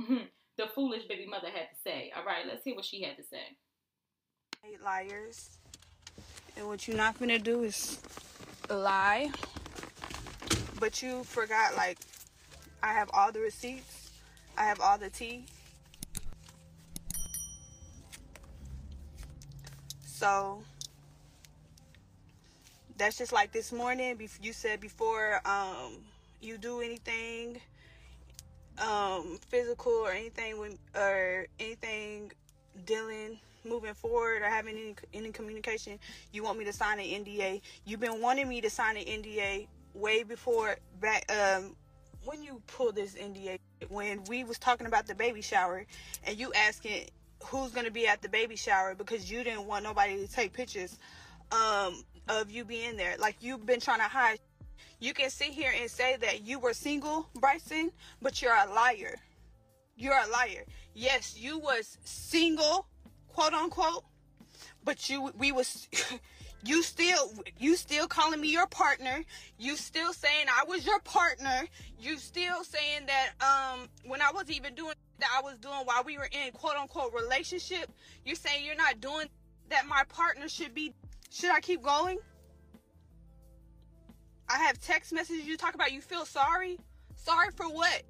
mm-hmm, 0.00 0.24
the 0.58 0.66
foolish 0.74 1.06
baby 1.08 1.26
mother 1.26 1.48
had 1.48 1.70
to 1.72 1.80
say. 1.82 2.12
All 2.14 2.24
right, 2.24 2.44
let's 2.46 2.64
hear 2.64 2.74
what 2.74 2.84
she 2.84 3.02
had 3.02 3.16
to 3.16 3.22
say. 3.22 3.56
Liars 4.82 5.58
and 6.56 6.66
what 6.66 6.86
you're 6.86 6.96
not 6.96 7.18
gonna 7.18 7.38
do 7.38 7.62
is 7.62 7.98
lie. 8.70 9.30
But 10.80 11.02
you 11.02 11.24
forgot, 11.24 11.76
like, 11.76 11.98
I 12.82 12.92
have 12.92 13.10
all 13.12 13.32
the 13.32 13.40
receipts, 13.40 14.10
I 14.56 14.64
have 14.64 14.80
all 14.80 14.98
the 14.98 15.10
tea. 15.10 15.46
So, 20.04 20.62
that's 22.96 23.18
just 23.18 23.32
like 23.32 23.52
this 23.52 23.72
morning. 23.72 24.18
You 24.40 24.52
said 24.52 24.80
before 24.80 25.40
um, 25.44 25.98
you 26.40 26.58
do 26.58 26.80
anything 26.80 27.60
um, 28.78 29.38
physical 29.48 29.92
or 29.92 30.12
anything 30.12 30.58
when, 30.58 30.78
or 30.94 31.46
anything 31.60 32.32
dealing 32.86 33.38
moving 33.64 33.94
forward 33.94 34.42
or 34.42 34.46
having 34.46 34.76
any 34.76 34.94
any 35.12 35.30
communication, 35.30 35.98
you 36.32 36.42
want 36.42 36.58
me 36.58 36.64
to 36.64 36.72
sign 36.72 36.98
an 36.98 37.06
NDA. 37.06 37.60
You've 37.84 38.00
been 38.00 38.20
wanting 38.20 38.48
me 38.48 38.60
to 38.60 38.70
sign 38.70 38.96
an 38.96 39.04
NDA 39.04 39.66
way 39.94 40.22
before 40.24 40.76
back 41.00 41.24
um 41.30 41.76
when 42.24 42.42
you 42.42 42.60
pull 42.66 42.90
this 42.92 43.14
NDA 43.14 43.58
when 43.88 44.24
we 44.24 44.44
was 44.44 44.58
talking 44.58 44.86
about 44.86 45.06
the 45.06 45.14
baby 45.14 45.40
shower 45.40 45.86
and 46.24 46.36
you 46.38 46.52
asking 46.54 47.08
who's 47.44 47.72
to 47.72 47.90
be 47.90 48.06
at 48.06 48.22
the 48.22 48.28
baby 48.28 48.56
shower 48.56 48.94
because 48.94 49.30
you 49.30 49.44
didn't 49.44 49.66
want 49.66 49.84
nobody 49.84 50.26
to 50.26 50.32
take 50.32 50.52
pictures 50.52 50.98
um 51.52 52.02
of 52.28 52.50
you 52.50 52.64
being 52.64 52.96
there. 52.96 53.16
Like 53.18 53.36
you've 53.40 53.66
been 53.66 53.80
trying 53.80 53.98
to 53.98 54.04
hide. 54.04 54.38
You 54.98 55.12
can 55.12 55.28
sit 55.28 55.48
here 55.48 55.72
and 55.78 55.90
say 55.90 56.16
that 56.22 56.46
you 56.46 56.58
were 56.58 56.72
single 56.72 57.28
Bryson 57.38 57.92
but 58.22 58.40
you're 58.40 58.54
a 58.54 58.72
liar. 58.72 59.16
You're 59.96 60.18
a 60.18 60.28
liar. 60.28 60.64
Yes 60.94 61.36
you 61.38 61.58
was 61.58 61.98
single 62.04 62.86
quote 63.34 63.52
unquote, 63.52 64.04
but 64.84 65.10
you 65.10 65.32
we 65.36 65.50
was 65.50 65.88
you 66.64 66.82
still 66.82 67.32
you 67.58 67.76
still 67.76 68.06
calling 68.06 68.40
me 68.40 68.50
your 68.50 68.66
partner. 68.68 69.24
You 69.58 69.76
still 69.76 70.12
saying 70.12 70.46
I 70.48 70.64
was 70.64 70.86
your 70.86 71.00
partner. 71.00 71.66
You 71.98 72.16
still 72.18 72.62
saying 72.62 73.06
that 73.06 73.30
um 73.40 73.88
when 74.06 74.22
I 74.22 74.30
was 74.32 74.50
even 74.50 74.74
doing 74.74 74.94
that 75.18 75.28
I 75.36 75.42
was 75.42 75.58
doing 75.58 75.74
while 75.84 76.04
we 76.04 76.16
were 76.16 76.28
in 76.30 76.52
quote 76.52 76.76
unquote 76.76 77.12
relationship, 77.12 77.90
you're 78.24 78.36
saying 78.36 78.64
you're 78.64 78.76
not 78.76 79.00
doing 79.00 79.26
that 79.68 79.86
my 79.86 80.04
partner 80.08 80.48
should 80.48 80.74
be 80.74 80.94
should 81.30 81.50
I 81.50 81.60
keep 81.60 81.82
going? 81.82 82.18
I 84.48 84.58
have 84.58 84.78
text 84.78 85.12
messages 85.12 85.44
you 85.46 85.56
talk 85.56 85.74
about 85.74 85.92
you 85.92 86.00
feel 86.00 86.24
sorry? 86.24 86.78
Sorry 87.16 87.48
for 87.56 87.66
what? 87.66 88.02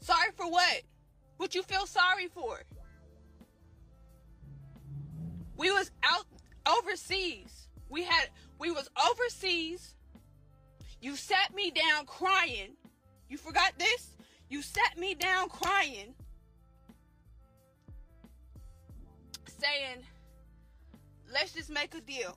Sorry 0.00 0.30
for 0.36 0.50
what? 0.50 0.82
What 1.36 1.54
you 1.54 1.62
feel 1.62 1.86
sorry 1.86 2.26
for? 2.28 2.62
We 5.56 5.70
was 5.70 5.90
out 6.02 6.26
overseas. 6.66 7.68
We 7.88 8.04
had 8.04 8.28
we 8.58 8.70
was 8.70 8.88
overseas. 9.10 9.94
You 11.00 11.16
sat 11.16 11.54
me 11.54 11.70
down 11.70 12.06
crying. 12.06 12.76
You 13.28 13.36
forgot 13.36 13.72
this? 13.78 14.10
You 14.48 14.62
sat 14.62 14.96
me 14.96 15.14
down 15.14 15.48
crying. 15.48 16.14
Saying, 19.58 20.02
let's 21.32 21.52
just 21.52 21.70
make 21.70 21.94
a 21.94 22.00
deal. 22.00 22.36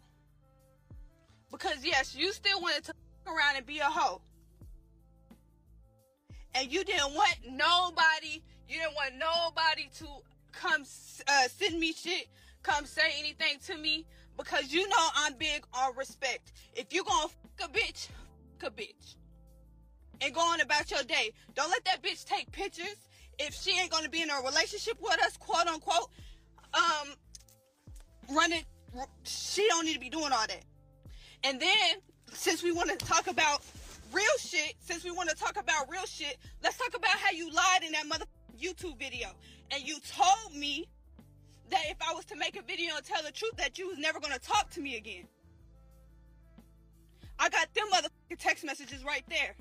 Because 1.51 1.83
yes, 1.83 2.15
you 2.15 2.31
still 2.33 2.61
wanted 2.61 2.85
to 2.85 2.93
around 3.27 3.57
and 3.57 3.65
be 3.65 3.79
a 3.79 3.85
hoe. 3.85 4.21
And 6.53 6.71
you 6.71 6.83
didn't 6.83 7.13
want 7.13 7.35
nobody, 7.47 8.41
you 8.69 8.79
didn't 8.79 8.95
want 8.95 9.13
nobody 9.15 9.89
to 9.99 10.05
come 10.53 10.83
uh, 11.27 11.47
send 11.49 11.79
me 11.79 11.93
shit 11.93 12.27
come 12.65 12.85
say 12.85 13.13
anything 13.19 13.59
to 13.67 13.77
me 13.77 14.05
because 14.37 14.73
you 14.73 14.87
know 14.89 15.07
I'm 15.15 15.35
big 15.35 15.63
on 15.73 15.95
respect. 15.95 16.51
If 16.73 16.93
you 16.93 17.03
gonna 17.03 17.29
fuck 17.57 17.69
a 17.69 17.71
bitch, 17.71 18.07
fuck 18.59 18.71
a 18.71 18.75
bitch. 18.75 19.15
And 20.21 20.33
go 20.33 20.41
on 20.41 20.61
about 20.61 20.89
your 20.89 21.03
day. 21.03 21.31
Don't 21.53 21.69
let 21.69 21.85
that 21.85 22.01
bitch 22.01 22.25
take 22.25 22.51
pictures 22.51 22.95
if 23.37 23.53
she 23.53 23.79
ain't 23.79 23.91
gonna 23.91 24.09
be 24.09 24.21
in 24.21 24.29
a 24.29 24.41
relationship 24.43 24.97
with 24.99 25.21
us, 25.23 25.37
quote 25.37 25.67
unquote. 25.67 26.09
Um, 26.73 28.35
run 28.35 28.51
it. 28.51 28.65
She 29.23 29.67
don't 29.67 29.85
need 29.85 29.93
to 29.93 29.99
be 29.99 30.09
doing 30.09 30.31
all 30.31 30.47
that. 30.47 30.63
And 31.43 31.59
then, 31.59 31.97
since 32.33 32.63
we 32.63 32.71
want 32.71 32.97
to 32.97 33.05
talk 33.05 33.27
about 33.27 33.61
real 34.11 34.23
shit, 34.39 34.73
since 34.79 35.03
we 35.03 35.11
want 35.11 35.29
to 35.29 35.35
talk 35.35 35.59
about 35.59 35.89
real 35.89 36.05
shit, 36.05 36.37
let's 36.63 36.77
talk 36.77 36.95
about 36.95 37.11
how 37.11 37.31
you 37.31 37.51
lied 37.51 37.83
in 37.85 37.91
that 37.91 38.07
mother 38.07 38.25
YouTube 38.59 38.97
video. 38.97 39.27
And 39.71 39.83
you 39.83 39.97
told 39.99 40.55
me 40.55 40.87
that 41.69 41.83
if 41.89 41.97
I 42.01 42.13
was 42.13 42.25
to 42.25 42.35
make 42.35 42.57
a 42.57 42.61
video 42.61 42.95
and 42.95 43.05
tell 43.05 43.23
the 43.23 43.31
truth, 43.31 43.55
that 43.57 43.77
you 43.77 43.87
was 43.87 43.97
never 43.97 44.19
gonna 44.19 44.39
talk 44.39 44.69
to 44.71 44.81
me 44.81 44.97
again. 44.97 45.27
I 47.39 47.49
got 47.49 47.73
them 47.73 47.85
motherfucking 47.91 48.39
text 48.39 48.63
messages 48.63 49.03
right 49.03 49.23
there. 49.29 49.55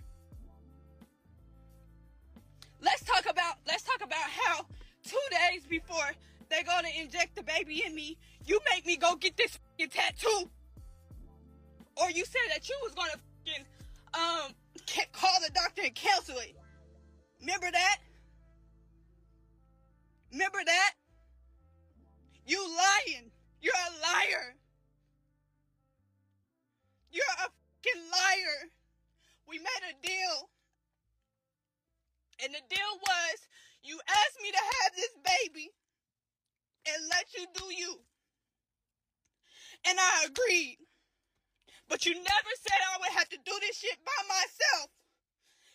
Let's 2.80 3.02
talk 3.02 3.24
about 3.28 3.56
let's 3.66 3.82
talk 3.82 4.04
about 4.04 4.30
how 4.30 4.66
two 5.04 5.16
days 5.30 5.64
before 5.66 6.12
they're 6.50 6.64
gonna 6.64 6.88
inject 7.00 7.36
the 7.36 7.42
baby 7.42 7.82
in 7.86 7.94
me, 7.94 8.16
you 8.46 8.60
make 8.72 8.86
me 8.86 8.96
go 8.96 9.16
get 9.16 9.36
this 9.36 9.58
tattoo. 9.90 10.50
Or 11.96 12.10
you 12.10 12.24
said 12.24 12.42
that 12.50 12.68
you 12.68 12.76
was 12.82 12.92
gonna 12.94 13.14
um 14.14 14.52
call 15.12 15.40
the 15.40 15.50
doctor 15.52 15.82
and 15.84 15.94
cancel 15.94 16.38
it. 16.38 16.54
Remember 17.40 17.70
that? 17.70 17.98
Remember 20.32 20.58
that? 20.64 20.92
You 22.46 22.60
lying. 22.60 23.30
You're 23.60 23.72
a 23.74 23.92
liar. 24.02 24.56
You're 27.10 27.36
a 27.38 27.48
fucking 27.48 28.02
liar. 28.10 28.70
We 29.48 29.58
made 29.58 29.84
a 29.88 30.06
deal. 30.06 30.50
And 32.42 32.52
the 32.52 32.60
deal 32.68 32.92
was 33.00 33.36
you 33.82 34.00
asked 34.08 34.40
me 34.42 34.50
to 34.50 34.58
have 34.58 34.92
this 34.96 35.14
baby 35.24 35.70
and 36.86 37.08
let 37.08 37.32
you 37.36 37.46
do 37.54 37.64
you. 37.72 38.00
And 39.86 39.98
I 39.98 40.26
agreed. 40.26 40.78
But 41.88 42.06
you 42.06 42.14
never 42.14 42.52
said 42.60 42.80
I 42.80 42.98
would 43.00 43.12
have 43.16 43.28
to 43.28 43.38
do 43.44 43.52
this 43.60 43.78
shit 43.78 43.98
by 44.04 44.20
myself. 44.28 44.90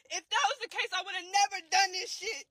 If 0.09 0.25
that 0.27 0.45
was 0.49 0.59
the 0.61 0.69
case, 0.69 0.89
I 0.93 1.03
would 1.05 1.15
have 1.15 1.31
never 1.31 1.65
done 1.69 1.91
this 1.93 2.11
shit. 2.11 2.45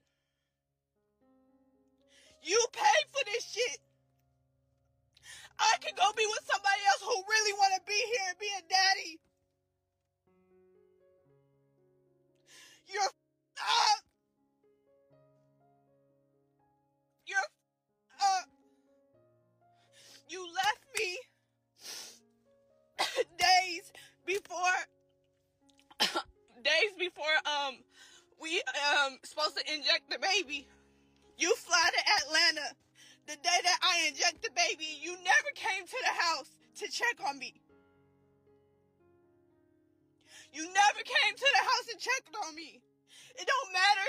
You 2.42 2.58
paid 2.72 3.04
for 3.10 3.24
this 3.26 3.44
shit. 3.44 3.80
I 5.58 5.74
could 5.82 5.96
go 5.96 6.10
be 6.16 6.24
with 6.26 6.44
somebody 6.46 6.82
else 6.88 7.02
who 7.02 7.22
really 7.28 7.52
want 7.54 7.74
to 7.76 7.82
be 7.86 7.94
here 7.94 8.26
and 8.30 8.38
be 8.38 8.50
a 8.58 8.62
daddy. 8.68 9.20
You're 12.86 13.02
up. 13.02 14.02
You're 17.26 17.38
up. 17.38 18.48
You 20.28 20.46
left 20.54 20.84
me 20.98 21.18
days 23.38 23.92
before 24.26 24.78
days 26.62 26.92
before 26.98 27.24
um 27.46 27.76
we 28.40 28.62
um 28.94 29.18
supposed 29.24 29.56
to 29.56 29.74
inject 29.74 30.10
the 30.10 30.18
baby. 30.18 30.68
You 31.36 31.54
fly 31.56 31.90
to 31.92 32.26
Atlanta 32.26 32.74
the 33.28 33.36
day 33.36 33.60
that 33.62 33.78
I 33.84 34.08
inject 34.08 34.40
the 34.40 34.48
baby. 34.56 34.88
You 35.04 35.12
never 35.12 35.50
came 35.54 35.84
to 35.84 35.98
the 36.00 36.14
house 36.16 36.48
to 36.80 36.88
check 36.88 37.20
on 37.28 37.38
me. 37.38 37.60
You 40.52 40.64
never 40.64 41.02
came 41.04 41.34
to 41.36 41.48
the 41.52 41.64
house 41.68 41.86
and 41.92 42.00
checked 42.00 42.34
on 42.48 42.56
me. 42.56 42.80
It 43.36 43.44
don't 43.46 43.72
matter 43.72 44.08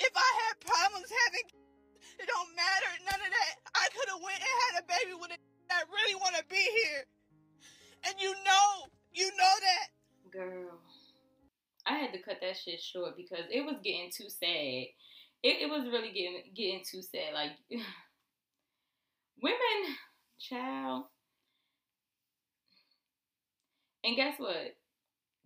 If 0.00 0.12
I 0.14 0.30
had 0.46 0.54
problems 0.60 1.10
having 1.10 1.58
it 2.18 2.26
don't 2.26 2.50
matter, 2.56 2.90
none 3.06 3.22
of 3.22 3.30
that. 3.30 3.54
I 3.74 3.86
could 3.94 4.08
have 4.10 4.22
went 4.22 4.42
and 4.42 4.56
had 4.66 4.82
a 4.82 4.84
baby 4.86 5.14
with 5.14 5.30
a 5.30 5.38
that 5.70 5.84
really 5.92 6.14
want 6.16 6.34
to 6.34 6.44
be 6.50 6.58
here. 6.58 7.04
And 8.06 8.14
you 8.18 8.34
know, 8.42 8.88
you 9.12 9.30
know 9.36 9.54
that. 9.60 9.86
Girl, 10.32 10.80
I 11.86 11.94
had 11.94 12.12
to 12.12 12.22
cut 12.22 12.38
that 12.40 12.56
shit 12.56 12.80
short 12.80 13.16
because 13.16 13.44
it 13.50 13.64
was 13.64 13.76
getting 13.84 14.10
too 14.10 14.28
sad. 14.28 14.90
It, 15.42 15.62
it 15.62 15.70
was 15.70 15.86
really 15.86 16.10
getting 16.10 16.42
getting 16.54 16.82
too 16.82 17.02
sad. 17.02 17.34
Like 17.34 17.52
women, 19.42 19.78
child. 20.40 21.04
And 24.02 24.16
guess 24.16 24.38
what? 24.38 24.77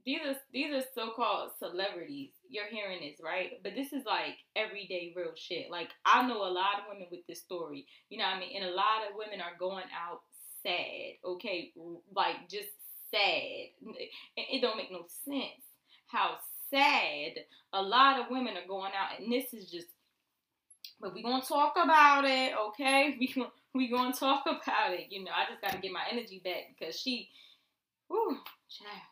These 0.05 0.21
are 0.27 0.35
these 0.53 0.75
are 0.75 0.83
so-called 0.95 1.53
celebrities. 1.59 2.31
You're 2.49 2.67
hearing 2.67 3.01
this, 3.01 3.21
right? 3.23 3.53
But 3.63 3.75
this 3.77 3.93
is 3.93 4.05
like 4.05 4.37
everyday 4.57 5.13
real 5.17 5.33
shit. 5.37 5.71
Like 5.71 5.91
I 6.05 6.27
know 6.27 6.39
a 6.39 6.51
lot 6.51 6.81
of 6.81 6.91
women 6.91 7.07
with 7.11 7.27
this 7.29 7.41
story. 7.41 7.87
You 8.11 8.19
know 8.19 8.25
what 8.25 8.37
I 8.37 8.41
mean? 8.41 8.57
And 8.57 8.71
a 8.71 8.75
lot 8.75 9.07
of 9.09 9.17
women 9.17 9.41
are 9.41 9.57
going 9.59 9.87
out 9.95 10.23
sad. 10.63 11.19
Okay, 11.25 11.73
like 12.15 12.49
just 12.51 12.69
sad. 13.11 13.71
It, 14.37 14.61
don't 14.61 14.77
make 14.77 14.91
no 14.91 15.05
sense 15.25 15.63
how 16.09 16.37
sad 16.71 17.33
a 17.73 17.83
lot 17.83 18.21
of 18.21 18.27
women 18.31 18.57
are 18.57 18.67
going 18.67 18.93
out, 18.99 19.21
and 19.21 19.33
this 19.33 19.55
is 19.55 19.71
just. 19.71 19.89
But 21.01 21.15
we 21.15 21.23
gonna 21.23 21.45
talk 21.45 21.75
about 21.83 22.25
it, 22.25 22.53
okay? 22.69 23.17
We 23.21 23.33
gonna 23.33 23.51
we 23.75 23.89
gonna 23.89 24.13
talk 24.13 24.45
about 24.47 24.95
it. 24.95 25.07
You 25.11 25.25
know, 25.25 25.31
I 25.31 25.49
just 25.49 25.63
gotta 25.63 25.79
get 25.79 25.93
my 25.93 26.03
energy 26.11 26.41
back 26.45 26.75
because 26.77 26.99
she, 26.99 27.29
whoo, 28.09 28.39
child, 28.69 29.12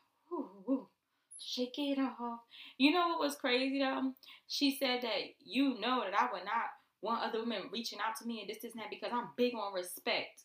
shake 1.51 1.75
it 1.79 1.99
off. 1.99 2.41
You 2.79 2.93
know 2.93 3.09
what 3.09 3.21
was 3.21 3.37
crazy 3.37 3.79
though? 3.79 4.13
She 4.47 4.77
said 4.77 5.03
that 5.03 5.21
you 5.45 5.79
know 5.81 6.03
that 6.05 6.19
I 6.19 6.33
would 6.33 6.45
not 6.45 6.71
want 7.03 7.23
other 7.23 7.41
women 7.41 7.71
reaching 7.73 7.99
out 7.99 8.17
to 8.21 8.27
me 8.27 8.41
and 8.41 8.49
this, 8.49 8.63
this, 8.63 8.73
and 8.73 8.83
that 8.83 8.91
because 8.91 9.11
I'm 9.13 9.29
big 9.37 9.55
on 9.55 9.75
respect. 9.75 10.43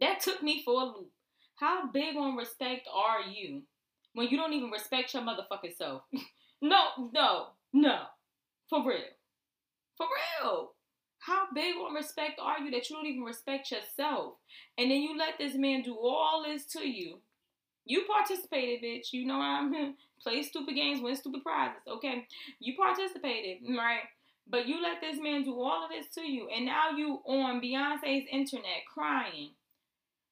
That 0.00 0.20
took 0.20 0.42
me 0.42 0.62
for 0.64 0.80
a 0.80 0.84
loop. 0.84 1.10
How 1.56 1.90
big 1.90 2.16
on 2.16 2.36
respect 2.36 2.88
are 2.92 3.28
you 3.30 3.62
when 4.14 4.28
you 4.28 4.36
don't 4.36 4.52
even 4.52 4.70
respect 4.70 5.12
your 5.12 5.22
motherfucking 5.22 5.76
self? 5.76 6.02
no, 6.62 7.10
no, 7.12 7.48
no. 7.72 8.02
For 8.68 8.86
real. 8.86 9.00
For 9.96 10.06
real. 10.42 10.72
How 11.18 11.48
big 11.54 11.74
on 11.76 11.94
respect 11.94 12.40
are 12.40 12.60
you 12.60 12.70
that 12.70 12.88
you 12.88 12.96
don't 12.96 13.06
even 13.06 13.24
respect 13.24 13.70
yourself? 13.70 14.34
And 14.78 14.90
then 14.90 15.02
you 15.02 15.18
let 15.18 15.36
this 15.38 15.54
man 15.54 15.82
do 15.82 15.94
all 15.94 16.44
this 16.46 16.64
to 16.72 16.88
you. 16.88 17.18
You 17.90 18.04
participated, 18.04 18.84
bitch. 18.84 19.12
You 19.12 19.26
know 19.26 19.38
what 19.38 19.46
I'm 19.46 19.96
play 20.22 20.44
stupid 20.44 20.76
games, 20.76 21.02
win 21.02 21.16
stupid 21.16 21.42
prizes. 21.42 21.82
Okay. 21.88 22.24
You 22.60 22.76
participated, 22.76 23.66
right? 23.76 24.02
But 24.48 24.68
you 24.68 24.80
let 24.80 25.00
this 25.00 25.18
man 25.20 25.42
do 25.42 25.60
all 25.60 25.84
of 25.84 25.90
this 25.90 26.06
to 26.14 26.20
you. 26.20 26.48
And 26.54 26.66
now 26.66 26.90
you 26.96 27.20
on 27.26 27.60
Beyonce's 27.60 28.28
internet 28.30 28.86
crying. 28.94 29.50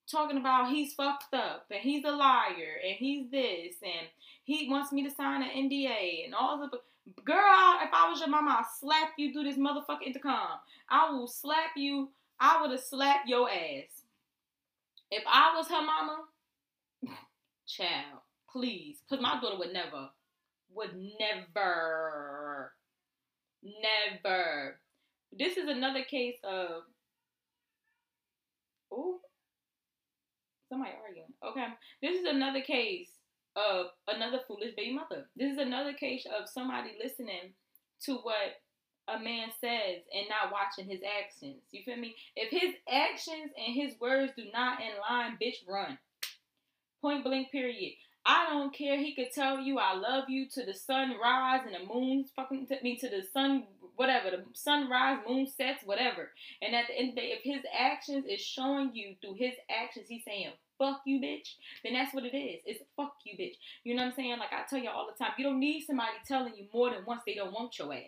Talking 0.08 0.38
about 0.38 0.70
he's 0.70 0.94
fucked 0.94 1.34
up 1.34 1.66
and 1.70 1.80
he's 1.80 2.04
a 2.04 2.12
liar 2.12 2.78
and 2.86 2.96
he's 2.96 3.28
this 3.30 3.74
and 3.82 4.06
he 4.44 4.68
wants 4.70 4.92
me 4.92 5.02
to 5.02 5.10
sign 5.10 5.42
an 5.42 5.50
NDA 5.50 6.24
and 6.24 6.34
all 6.34 6.58
the 6.58 6.70
girl, 7.24 7.76
if 7.82 7.90
I 7.92 8.08
was 8.08 8.20
your 8.20 8.28
mama, 8.28 8.58
I'll 8.60 8.68
slap 8.80 9.10
you 9.18 9.32
through 9.32 9.44
this 9.44 9.58
motherfucking 9.58 10.06
intercom. 10.06 10.60
I 10.88 11.10
will 11.10 11.26
slap 11.26 11.76
you. 11.76 12.10
I 12.40 12.62
would 12.62 12.70
have 12.70 12.80
slapped 12.80 13.28
your 13.28 13.50
ass. 13.50 14.04
If 15.10 15.24
I 15.26 15.54
was 15.56 15.68
her 15.68 15.84
mama, 15.84 16.22
child, 17.68 18.20
please. 18.50 18.98
Because 19.08 19.22
my 19.22 19.40
daughter 19.40 19.58
would 19.58 19.72
never, 19.72 20.08
would 20.74 20.96
never, 21.20 22.72
never. 23.62 24.80
This 25.38 25.56
is 25.56 25.68
another 25.68 26.02
case 26.02 26.36
of, 26.42 26.82
oh, 28.92 29.20
somebody 30.68 30.92
arguing. 31.04 31.34
Okay. 31.44 31.66
This 32.02 32.20
is 32.20 32.26
another 32.26 32.62
case 32.62 33.10
of 33.56 33.86
another 34.06 34.40
foolish 34.46 34.74
baby 34.76 34.94
mother. 34.94 35.26
This 35.36 35.52
is 35.52 35.58
another 35.58 35.92
case 35.92 36.26
of 36.26 36.48
somebody 36.48 36.90
listening 37.02 37.54
to 38.04 38.14
what 38.16 38.62
a 39.08 39.18
man 39.18 39.48
says 39.60 40.04
and 40.14 40.26
not 40.28 40.52
watching 40.52 40.88
his 40.90 41.00
actions. 41.02 41.62
You 41.72 41.82
feel 41.84 41.96
me? 41.96 42.14
If 42.36 42.50
his 42.50 42.74
actions 42.88 43.50
and 43.56 43.74
his 43.74 43.98
words 44.00 44.32
do 44.36 44.44
not 44.52 44.80
in 44.80 44.92
line, 45.00 45.38
bitch, 45.42 45.66
run. 45.66 45.98
Point 47.00 47.24
blank, 47.24 47.50
period. 47.52 47.94
I 48.26 48.46
don't 48.50 48.74
care. 48.74 48.98
He 48.98 49.14
could 49.14 49.32
tell 49.32 49.60
you 49.60 49.78
I 49.78 49.94
love 49.94 50.28
you 50.28 50.48
to 50.50 50.64
the 50.64 50.74
sunrise 50.74 51.62
and 51.64 51.74
the 51.74 51.92
moon 51.92 52.24
fucking 52.36 52.66
t- 52.66 52.78
me 52.82 52.96
to 52.96 53.08
the 53.08 53.22
sun, 53.32 53.64
whatever, 53.96 54.30
the 54.30 54.44
sunrise, 54.52 55.20
moon 55.26 55.46
sets, 55.46 55.84
whatever. 55.84 56.30
And 56.60 56.74
at 56.74 56.88
the 56.88 56.98
end 56.98 57.10
of 57.10 57.14
the 57.14 57.20
day, 57.20 57.38
if 57.38 57.42
his 57.42 57.62
actions 57.72 58.26
is 58.28 58.40
showing 58.40 58.94
you 58.94 59.14
through 59.20 59.34
his 59.34 59.54
actions, 59.70 60.08
he's 60.08 60.24
saying 60.24 60.50
fuck 60.78 61.00
you, 61.04 61.20
bitch, 61.20 61.54
then 61.82 61.94
that's 61.94 62.14
what 62.14 62.24
it 62.24 62.36
is. 62.36 62.60
It's 62.64 62.82
fuck 62.96 63.16
you, 63.24 63.36
bitch. 63.36 63.56
You 63.84 63.94
know 63.94 64.02
what 64.02 64.10
I'm 64.10 64.14
saying? 64.14 64.38
Like 64.38 64.52
I 64.52 64.62
tell 64.68 64.78
you 64.78 64.90
all 64.90 65.06
the 65.06 65.24
time, 65.24 65.34
you 65.38 65.44
don't 65.44 65.60
need 65.60 65.84
somebody 65.84 66.12
telling 66.26 66.54
you 66.56 66.66
more 66.72 66.90
than 66.90 67.04
once 67.06 67.22
they 67.26 67.34
don't 67.34 67.52
want 67.52 67.78
your 67.78 67.92
ass. 67.92 68.02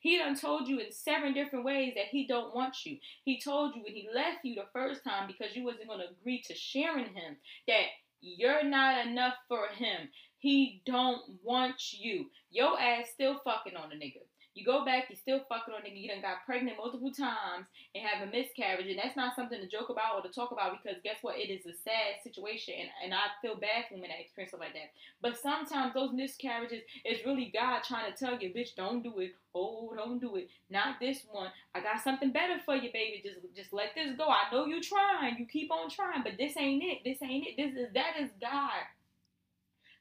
He 0.00 0.18
done 0.18 0.34
told 0.34 0.66
you 0.66 0.80
in 0.80 0.90
seven 0.90 1.32
different 1.32 1.64
ways 1.64 1.94
that 1.94 2.06
he 2.06 2.26
don't 2.26 2.54
want 2.54 2.84
you. 2.84 2.98
He 3.24 3.40
told 3.40 3.76
you 3.76 3.82
when 3.82 3.94
he 3.94 4.08
left 4.12 4.44
you 4.44 4.56
the 4.56 4.66
first 4.72 5.04
time 5.04 5.28
because 5.28 5.54
you 5.54 5.64
wasn't 5.64 5.88
gonna 5.88 6.06
agree 6.20 6.42
to 6.42 6.54
sharing 6.54 7.06
him 7.14 7.36
that 7.68 7.84
you're 8.22 8.64
not 8.64 9.06
enough 9.06 9.34
for 9.48 9.66
him. 9.68 10.08
He 10.38 10.82
don't 10.86 11.20
want 11.42 11.92
you. 11.92 12.26
Your 12.50 12.80
ass 12.80 13.08
still 13.12 13.40
fucking 13.44 13.76
on 13.76 13.92
a 13.92 13.96
nigga. 13.96 14.22
You 14.54 14.64
go 14.64 14.84
back, 14.84 15.08
you 15.08 15.16
still 15.16 15.40
fucking 15.48 15.72
on 15.72 15.80
nigga. 15.80 16.00
You 16.00 16.08
done 16.08 16.20
got 16.20 16.44
pregnant 16.44 16.76
multiple 16.76 17.10
times 17.10 17.64
and 17.94 18.04
have 18.04 18.26
a 18.26 18.30
miscarriage, 18.30 18.86
and 18.86 18.98
that's 18.98 19.16
not 19.16 19.34
something 19.34 19.58
to 19.58 19.66
joke 19.66 19.88
about 19.88 20.16
or 20.16 20.22
to 20.22 20.28
talk 20.28 20.52
about 20.52 20.76
because 20.76 21.00
guess 21.02 21.16
what? 21.22 21.38
It 21.38 21.48
is 21.48 21.64
a 21.64 21.72
sad 21.72 22.20
situation, 22.22 22.74
and, 22.78 22.88
and 23.04 23.14
I 23.14 23.32
feel 23.40 23.56
bad 23.56 23.88
for 23.88 23.94
women 23.94 24.10
that 24.10 24.20
experience 24.20 24.50
stuff 24.50 24.60
like 24.60 24.74
that. 24.74 24.92
But 25.22 25.40
sometimes 25.40 25.94
those 25.94 26.12
miscarriages 26.12 26.82
is 27.04 27.24
really 27.24 27.50
God 27.52 27.80
trying 27.82 28.12
to 28.12 28.18
tell 28.18 28.38
you, 28.38 28.52
bitch, 28.52 28.74
don't 28.76 29.02
do 29.02 29.18
it. 29.20 29.34
Oh, 29.54 29.92
don't 29.96 30.20
do 30.20 30.36
it. 30.36 30.48
Not 30.68 31.00
this 31.00 31.24
one. 31.30 31.48
I 31.74 31.80
got 31.80 32.02
something 32.04 32.32
better 32.32 32.60
for 32.64 32.76
you, 32.76 32.90
baby. 32.92 33.22
Just 33.24 33.40
just 33.56 33.72
let 33.72 33.94
this 33.94 34.16
go. 34.16 34.28
I 34.28 34.52
know 34.52 34.66
you 34.66 34.80
trying. 34.80 35.38
You 35.38 35.46
keep 35.46 35.70
on 35.70 35.88
trying, 35.88 36.22
but 36.22 36.36
this 36.38 36.56
ain't 36.58 36.82
it. 36.82 36.98
This 37.04 37.22
ain't 37.22 37.46
it. 37.46 37.56
This 37.56 37.74
is 37.74 37.92
that 37.94 38.20
is 38.20 38.30
God 38.40 38.84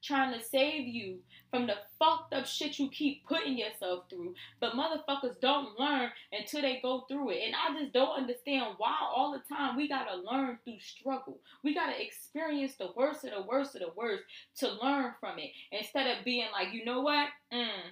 trying 0.04 0.38
to 0.38 0.44
save 0.44 0.88
you 0.88 1.20
from 1.50 1.68
the 1.68 1.76
fucked 2.00 2.34
up 2.34 2.46
shit 2.46 2.80
you 2.80 2.90
keep 2.90 3.26
putting 3.28 3.58
yourself 3.58 4.06
through. 4.10 4.34
But 4.60 4.74
motherfuckers 4.74 5.40
don't 5.40 5.80
learn 5.80 6.10
until 6.32 6.62
they 6.62 6.80
go 6.82 7.06
through 7.08 7.32
it. 7.32 7.42
And 7.46 7.56
I 7.56 7.80
just 7.80 7.94
don't 7.94 8.18
understand 8.18 8.76
why 8.78 8.96
all 9.02 9.32
the 9.32 9.56
time 9.56 9.76
we 9.76 9.88
gotta 9.88 10.16
learn 10.16 10.60
through 10.64 10.80
struggle. 10.80 11.40
We 11.64 11.76
gotta 11.76 12.02
experience 12.02 12.76
the 12.76 12.92
worst 12.96 13.24
of 13.26 13.32
the 13.32 13.42
worst 13.42 13.76
of 13.76 13.82
the 13.82 13.92
worst 13.96 14.24
to 14.58 14.72
learn 14.82 15.14
from 15.20 15.40
it. 15.40 15.52
Instead 15.72 16.18
of 16.18 16.26
being 16.26 16.48
like, 16.52 16.74
you 16.74 16.86
know 16.86 17.02
what? 17.02 17.28
Mm, 17.54 17.92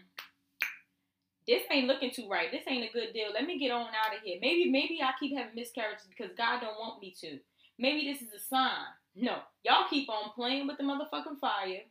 this 1.48 1.64
ain't 1.72 1.88
looking 1.88 2.12
too 2.12 2.30
right. 2.30 2.52
This 2.52 2.64
ain't 2.68 2.88
a 2.88 2.94
good 2.94 3.14
deal. 3.14 3.34
Let 3.34 3.46
me 3.46 3.58
get 3.58 3.72
on 3.72 3.88
out 3.88 4.16
of 4.16 4.22
here. 4.24 4.38
Maybe, 4.42 4.70
maybe 4.70 5.00
I 5.02 5.12
keep 5.20 5.36
having 5.36 5.56
miscarriages 5.56 6.06
because 6.08 6.32
God 6.38 6.62
don't 6.62 6.80
want 6.80 7.02
me 7.02 7.14
to. 7.22 7.40
Maybe 7.80 8.12
this 8.12 8.22
is 8.22 8.34
a 8.34 8.40
sign. 8.40 8.86
No, 9.16 9.40
y'all 9.64 9.90
keep 9.90 10.10
on 10.10 10.32
playing 10.36 10.68
with 10.68 10.78
the 10.78 10.84
motherfucking 10.84 11.40
fire 11.42 11.82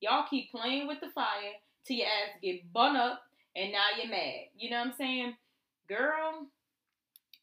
Y'all 0.00 0.26
keep 0.28 0.50
playing 0.50 0.86
with 0.86 1.00
the 1.00 1.10
fire 1.14 1.54
till 1.86 1.96
your 1.96 2.06
ass 2.06 2.38
get 2.42 2.72
bun 2.72 2.96
up 2.96 3.20
and 3.56 3.72
now 3.72 3.86
you're 3.96 4.10
mad. 4.10 4.48
You 4.56 4.70
know 4.70 4.78
what 4.78 4.88
I'm 4.88 4.92
saying? 4.92 5.34
Girl, 5.88 6.46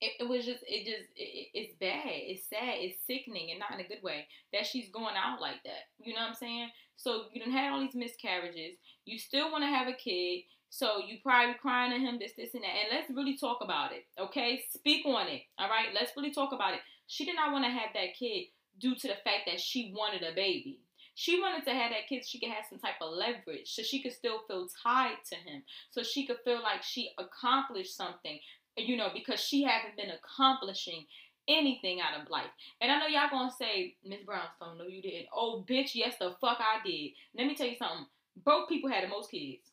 it, 0.01 0.13
it 0.19 0.29
was 0.29 0.45
just, 0.45 0.63
it 0.67 0.85
just, 0.85 1.09
it, 1.15 1.47
it's 1.53 1.74
bad. 1.79 2.03
It's 2.05 2.47
sad. 2.50 2.75
It's 2.77 2.97
sickening 3.07 3.51
and 3.51 3.59
not 3.59 3.74
in 3.74 3.85
a 3.85 3.88
good 3.88 4.03
way 4.03 4.27
that 4.53 4.65
she's 4.65 4.89
going 4.91 5.15
out 5.15 5.41
like 5.41 5.63
that. 5.63 5.89
You 6.00 6.13
know 6.13 6.21
what 6.21 6.29
I'm 6.29 6.35
saying? 6.35 6.69
So 6.97 7.25
you 7.33 7.41
done 7.41 7.51
had 7.51 7.71
all 7.71 7.81
these 7.81 7.95
miscarriages. 7.95 8.77
You 9.05 9.17
still 9.19 9.51
want 9.51 9.63
to 9.63 9.67
have 9.67 9.88
a 9.88 9.93
kid. 9.93 10.43
So 10.69 11.00
you 11.05 11.17
probably 11.24 11.55
crying 11.62 11.91
to 11.91 12.00
him, 12.00 12.19
this, 12.19 12.33
this, 12.35 12.53
and 12.53 12.63
that. 12.63 12.67
And 12.67 12.89
let's 12.91 13.09
really 13.09 13.38
talk 13.38 13.59
about 13.62 13.91
it, 13.93 14.05
okay? 14.19 14.63
Speak 14.74 15.05
on 15.05 15.27
it, 15.27 15.43
all 15.57 15.69
right? 15.69 15.88
Let's 15.93 16.12
really 16.17 16.33
talk 16.33 16.51
about 16.51 16.74
it. 16.74 16.81
She 17.07 17.24
did 17.24 17.35
not 17.35 17.53
want 17.53 17.63
to 17.65 17.71
have 17.71 17.89
that 17.93 18.15
kid 18.17 18.47
due 18.79 18.95
to 18.95 19.07
the 19.07 19.15
fact 19.24 19.47
that 19.47 19.59
she 19.59 19.93
wanted 19.95 20.24
a 20.24 20.35
baby. 20.35 20.79
She 21.15 21.39
wanted 21.39 21.65
to 21.65 21.74
have 21.74 21.91
that 21.91 22.07
kid 22.10 22.24
so 22.24 22.27
she 22.29 22.39
could 22.39 22.51
have 22.51 22.65
some 22.69 22.79
type 22.79 22.95
of 23.01 23.13
leverage, 23.13 23.74
so 23.74 23.81
she 23.81 24.01
could 24.01 24.12
still 24.12 24.41
feel 24.48 24.67
tied 24.84 25.17
to 25.29 25.36
him, 25.36 25.63
so 25.89 26.03
she 26.03 26.27
could 26.27 26.39
feel 26.43 26.62
like 26.62 26.84
she 26.84 27.12
accomplished 27.17 27.95
something, 27.95 28.38
you 28.77 28.98
know, 28.98 29.10
because 29.13 29.39
she 29.39 29.63
hasn't 29.63 29.95
been 29.95 30.12
accomplishing 30.12 31.05
anything 31.48 32.01
out 32.01 32.19
of 32.22 32.29
life. 32.29 32.50
And 32.81 32.91
I 32.91 33.00
know 33.00 33.07
y'all 33.07 33.29
gonna 33.31 33.51
say, 33.57 33.95
Miss 34.03 34.24
Brownstone, 34.25 34.77
no, 34.77 34.88
you 34.88 35.01
didn't. 35.01 35.27
Oh, 35.34 35.65
bitch, 35.67 35.91
yes, 35.93 36.15
the 36.19 36.36
fuck 36.41 36.60
I 36.60 36.86
did. 36.86 37.12
Let 37.38 37.48
me 37.48 37.55
tell 37.55 37.67
you 37.67 37.77
something. 37.77 38.07
Broke 38.43 38.67
people 38.67 38.89
had 38.89 39.03
the 39.05 39.07
most 39.07 39.31
kids. 39.31 39.72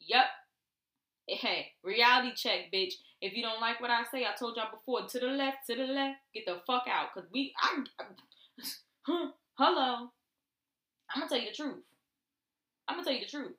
Yup. 0.00 0.26
Hey, 1.26 1.72
reality 1.82 2.32
check, 2.34 2.72
bitch. 2.72 2.94
If 3.20 3.34
you 3.34 3.42
don't 3.42 3.60
like 3.60 3.80
what 3.80 3.90
I 3.90 4.04
say, 4.10 4.24
I 4.24 4.36
told 4.38 4.56
y'all 4.56 4.70
before, 4.70 5.06
to 5.06 5.18
the 5.18 5.26
left, 5.26 5.66
to 5.68 5.74
the 5.74 5.82
left, 5.82 6.18
get 6.32 6.46
the 6.46 6.60
fuck 6.66 6.84
out. 6.88 7.12
Cause 7.12 7.24
we, 7.32 7.52
I, 7.60 7.84
I 7.98 9.30
hello. 9.58 10.10
I'm 11.14 11.20
gonna 11.20 11.28
tell 11.28 11.40
you 11.40 11.50
the 11.50 11.56
truth. 11.56 11.84
I'm 12.86 12.96
gonna 12.96 13.04
tell 13.04 13.14
you 13.14 13.24
the 13.24 13.30
truth. 13.30 13.56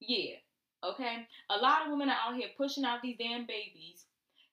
Yeah. 0.00 0.36
Okay. 0.84 1.26
A 1.50 1.56
lot 1.56 1.84
of 1.84 1.90
women 1.90 2.08
are 2.08 2.18
out 2.28 2.36
here 2.36 2.48
pushing 2.56 2.84
out 2.84 3.02
these 3.02 3.16
damn 3.18 3.46
babies 3.46 4.04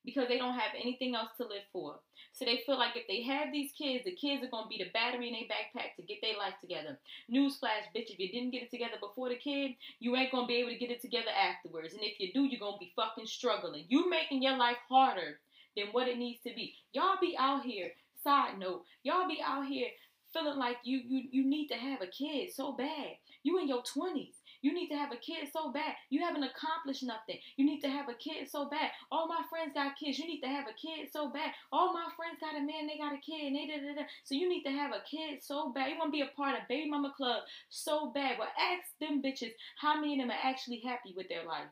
because 0.05 0.27
they 0.27 0.37
don't 0.37 0.59
have 0.59 0.71
anything 0.79 1.15
else 1.15 1.29
to 1.37 1.43
live 1.43 1.63
for. 1.71 1.95
So 2.33 2.45
they 2.45 2.63
feel 2.65 2.77
like 2.77 2.95
if 2.95 3.07
they 3.07 3.21
have 3.23 3.51
these 3.51 3.71
kids, 3.71 4.03
the 4.03 4.15
kids 4.15 4.43
are 4.43 4.49
gonna 4.49 4.67
be 4.67 4.77
the 4.77 4.89
battery 4.91 5.27
in 5.27 5.33
their 5.33 5.43
backpack 5.43 5.95
to 5.95 6.01
get 6.01 6.17
their 6.21 6.37
life 6.37 6.55
together. 6.59 6.99
Newsflash, 7.31 7.87
bitch, 7.95 8.11
if 8.11 8.19
you 8.19 8.29
didn't 8.29 8.51
get 8.51 8.63
it 8.63 8.71
together 8.71 8.97
before 8.99 9.29
the 9.29 9.35
kid, 9.35 9.75
you 9.99 10.15
ain't 10.15 10.31
gonna 10.31 10.47
be 10.47 10.55
able 10.55 10.71
to 10.71 10.77
get 10.77 10.91
it 10.91 11.01
together 11.01 11.31
afterwards. 11.31 11.93
And 11.93 12.03
if 12.03 12.19
you 12.19 12.33
do, 12.33 12.43
you're 12.43 12.59
gonna 12.59 12.77
be 12.77 12.93
fucking 12.95 13.27
struggling. 13.27 13.85
You 13.87 14.09
making 14.09 14.41
your 14.41 14.57
life 14.57 14.77
harder 14.89 15.39
than 15.77 15.87
what 15.91 16.07
it 16.07 16.17
needs 16.17 16.41
to 16.43 16.53
be. 16.55 16.75
Y'all 16.91 17.17
be 17.21 17.35
out 17.37 17.63
here, 17.63 17.91
side 18.23 18.59
note, 18.59 18.83
y'all 19.03 19.27
be 19.27 19.41
out 19.45 19.65
here 19.65 19.87
feeling 20.33 20.57
like 20.57 20.77
you 20.83 20.99
you 21.05 21.23
you 21.31 21.45
need 21.45 21.67
to 21.67 21.75
have 21.75 22.01
a 22.01 22.07
kid 22.07 22.51
so 22.53 22.73
bad. 22.73 23.17
You 23.43 23.59
in 23.59 23.67
your 23.67 23.83
20s. 23.83 24.39
You 24.61 24.73
need 24.73 24.87
to 24.89 24.95
have 24.95 25.11
a 25.11 25.17
kid 25.17 25.49
so 25.51 25.71
bad. 25.71 25.93
You 26.09 26.23
haven't 26.23 26.43
accomplished 26.43 27.03
nothing. 27.03 27.37
You 27.57 27.65
need 27.65 27.81
to 27.81 27.89
have 27.89 28.07
a 28.07 28.13
kid 28.13 28.49
so 28.49 28.69
bad. 28.69 28.91
All 29.11 29.27
my 29.27 29.43
friends 29.49 29.73
got 29.73 29.97
kids. 29.97 30.17
You 30.17 30.25
need 30.25 30.39
to 30.39 30.47
have 30.47 30.65
a 30.67 30.73
kid 30.79 31.11
so 31.11 31.29
bad. 31.29 31.51
All 31.71 31.93
my 31.93 32.07
friends 32.15 32.39
got 32.39 32.55
a 32.55 32.63
man, 32.63 32.87
they 32.87 32.97
got 32.97 33.13
a 33.13 33.19
kid, 33.19 33.47
and 33.47 33.55
they 33.55 33.67
da 33.67 33.77
da 33.77 34.01
da. 34.01 34.07
So 34.23 34.35
you 34.35 34.47
need 34.47 34.63
to 34.63 34.71
have 34.71 34.91
a 34.91 35.03
kid 35.09 35.43
so 35.43 35.73
bad. 35.73 35.89
You 35.89 35.97
want 35.97 36.13
to 36.13 36.17
be 36.17 36.21
a 36.21 36.35
part 36.35 36.55
of 36.55 36.67
Baby 36.69 36.89
Mama 36.89 37.13
Club 37.15 37.43
so 37.69 38.11
bad. 38.15 38.37
Well, 38.39 38.47
ask 38.57 38.87
them 39.01 39.21
bitches 39.21 39.51
how 39.79 39.99
many 39.99 40.13
of 40.13 40.19
them 40.19 40.31
are 40.31 40.49
actually 40.49 40.81
happy 40.85 41.13
with 41.15 41.27
their 41.27 41.45
life. 41.45 41.67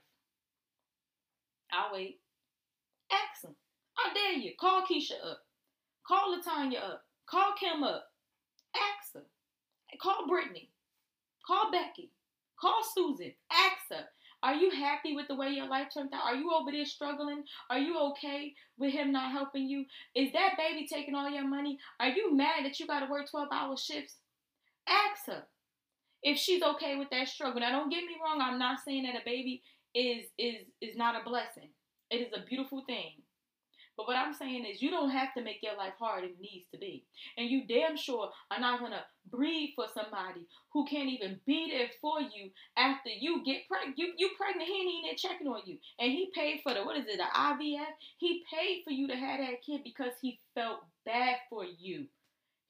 I'll 1.72 1.94
wait. 1.94 2.20
Ask 3.10 3.42
them. 3.42 3.56
I 3.98 4.14
dare 4.14 4.34
you. 4.34 4.52
Call 4.60 4.82
Keisha 4.82 5.16
up. 5.24 5.40
Call 6.06 6.36
Latanya 6.36 6.84
up. 6.84 7.06
Call 7.30 7.54
Kim 7.58 7.84
up. 7.84 8.11
Call 10.00 10.28
Brittany. 10.28 10.70
Call 11.46 11.72
Becky. 11.72 12.12
Call 12.60 12.82
Susan. 12.96 13.34
Ask 13.52 13.90
her. 13.90 14.06
Are 14.44 14.56
you 14.56 14.72
happy 14.72 15.16
with 15.16 15.28
the 15.28 15.36
way 15.36 15.50
your 15.50 15.68
life 15.68 15.90
turned 15.94 16.14
out? 16.14 16.24
Are 16.24 16.36
you 16.36 16.52
over 16.52 16.72
there 16.72 16.86
struggling? 16.86 17.44
Are 17.70 17.78
you 17.78 18.00
okay 18.12 18.54
with 18.78 18.92
him 18.92 19.12
not 19.12 19.32
helping 19.32 19.68
you? 19.68 19.86
Is 20.16 20.34
that 20.34 20.58
baby 20.58 20.88
taking 20.92 21.14
all 21.14 21.30
your 21.30 21.48
money? 21.48 21.78
Are 22.00 22.10
you 22.10 22.36
mad 22.36 22.66
that 22.66 22.80
you 22.80 22.88
got 22.88 23.02
to 23.02 23.12
work 23.12 23.30
12 23.30 23.50
hour 23.52 23.78
shifts? 23.78 24.16
Ask 24.88 25.28
her 25.28 25.44
if 26.24 26.38
she's 26.38 26.64
okay 26.64 26.96
with 26.96 27.10
that 27.12 27.28
struggle. 27.28 27.62
Now, 27.62 27.72
don't 27.72 27.92
get 27.92 28.04
me 28.04 28.18
wrong. 28.24 28.42
I'm 28.42 28.58
not 28.58 28.80
saying 28.84 29.04
that 29.04 29.16
a 29.16 29.26
baby 29.26 29.62
is 29.94 30.26
is 30.38 30.56
is 30.82 30.96
not 30.96 31.20
a 31.20 31.24
blessing. 31.24 31.70
It 32.10 32.18
is 32.18 32.34
a 32.36 32.46
beautiful 32.46 32.84
thing. 32.88 33.21
But 34.02 34.08
what 34.08 34.18
I'm 34.18 34.34
saying 34.34 34.66
is, 34.66 34.82
you 34.82 34.90
don't 34.90 35.12
have 35.12 35.32
to 35.36 35.44
make 35.44 35.62
your 35.62 35.78
life 35.78 35.94
hard 36.00 36.24
if 36.24 36.32
it 36.32 36.42
needs 36.42 36.66
to 36.72 36.80
be. 36.80 37.06
And 37.38 37.48
you 37.48 37.68
damn 37.68 37.96
sure 37.96 38.32
are 38.50 38.60
not 38.60 38.80
going 38.80 38.94
to 38.94 39.04
breed 39.30 39.74
for 39.76 39.86
somebody 39.94 40.48
who 40.74 40.88
can't 40.88 41.10
even 41.10 41.40
be 41.46 41.70
there 41.70 41.90
for 42.02 42.20
you 42.20 42.50
after 42.76 43.12
you 43.12 43.44
get 43.46 43.68
pregnant. 43.68 44.00
You, 44.00 44.14
you 44.18 44.32
pregnant, 44.36 44.68
he 44.68 44.74
ain't 44.74 45.06
even 45.06 45.18
checking 45.18 45.46
on 45.46 45.62
you. 45.66 45.78
And 46.00 46.12
he 46.12 46.32
paid 46.34 46.62
for 46.64 46.74
the, 46.74 46.84
what 46.84 46.98
is 46.98 47.06
it, 47.06 47.20
the 47.20 47.40
IVF? 47.40 47.94
He 48.18 48.44
paid 48.52 48.82
for 48.84 48.90
you 48.90 49.08
to 49.08 49.16
have 49.16 49.40
that 49.40 49.62
kid 49.64 49.82
because 49.84 50.14
he 50.20 50.40
felt 50.56 50.80
bad 51.06 51.36
for 51.48 51.64
you. 51.64 52.08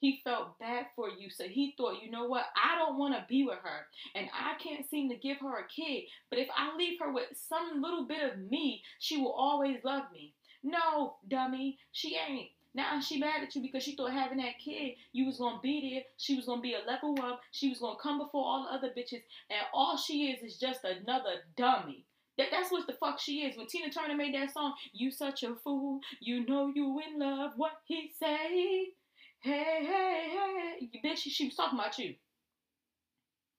He 0.01 0.19
felt 0.25 0.59
bad 0.59 0.87
for 0.97 1.07
you. 1.09 1.29
So 1.29 1.45
he 1.45 1.75
thought, 1.77 2.03
you 2.03 2.11
know 2.11 2.25
what? 2.25 2.47
I 2.61 2.77
don't 2.77 2.97
want 2.97 3.13
to 3.13 3.23
be 3.29 3.45
with 3.45 3.59
her. 3.63 3.85
And 4.15 4.27
I 4.33 4.61
can't 4.61 4.89
seem 4.89 5.09
to 5.11 5.15
give 5.15 5.37
her 5.37 5.59
a 5.59 5.67
kid. 5.67 6.05
But 6.29 6.39
if 6.39 6.49
I 6.57 6.75
leave 6.75 6.99
her 6.99 7.13
with 7.13 7.27
some 7.47 7.81
little 7.81 8.05
bit 8.05 8.33
of 8.33 8.37
me, 8.37 8.83
she 8.99 9.17
will 9.17 9.31
always 9.31 9.77
love 9.85 10.03
me. 10.11 10.33
No, 10.63 11.15
dummy, 11.27 11.77
she 11.91 12.17
ain't. 12.17 12.49
Now 12.73 12.99
she 13.01 13.19
mad 13.19 13.43
at 13.43 13.55
you 13.55 13.61
because 13.61 13.83
she 13.83 13.95
thought 13.95 14.13
having 14.13 14.37
that 14.37 14.59
kid, 14.63 14.95
you 15.11 15.25
was 15.25 15.37
gonna 15.37 15.59
be 15.61 15.91
there. 15.93 16.03
She 16.17 16.35
was 16.35 16.45
gonna 16.45 16.61
be 16.61 16.73
a 16.75 16.87
level 16.89 17.17
up. 17.21 17.41
She 17.51 17.69
was 17.69 17.79
gonna 17.79 17.99
come 18.01 18.17
before 18.19 18.45
all 18.45 18.63
the 18.63 18.73
other 18.73 18.93
bitches, 18.95 19.23
and 19.49 19.59
all 19.73 19.97
she 19.97 20.31
is 20.31 20.41
is 20.41 20.57
just 20.57 20.85
another 20.85 21.41
dummy. 21.57 22.05
That, 22.37 22.47
that's 22.49 22.71
what 22.71 22.87
the 22.87 22.93
fuck 22.93 23.19
she 23.19 23.41
is. 23.41 23.57
When 23.57 23.67
Tina 23.67 23.91
Turner 23.91 24.15
made 24.15 24.33
that 24.35 24.53
song, 24.53 24.73
"You 24.93 25.11
such 25.11 25.43
a 25.43 25.55
fool, 25.55 25.99
you 26.21 26.45
know 26.45 26.71
you 26.73 27.01
in 27.05 27.19
love." 27.19 27.51
What 27.57 27.73
he 27.85 28.09
say? 28.17 28.93
Hey, 29.41 29.85
hey, 29.85 30.29
hey, 30.29 30.89
bitch, 31.03 31.17
she, 31.17 31.29
she 31.29 31.45
was 31.45 31.55
talking 31.55 31.77
about 31.77 31.97
you. 31.97 32.15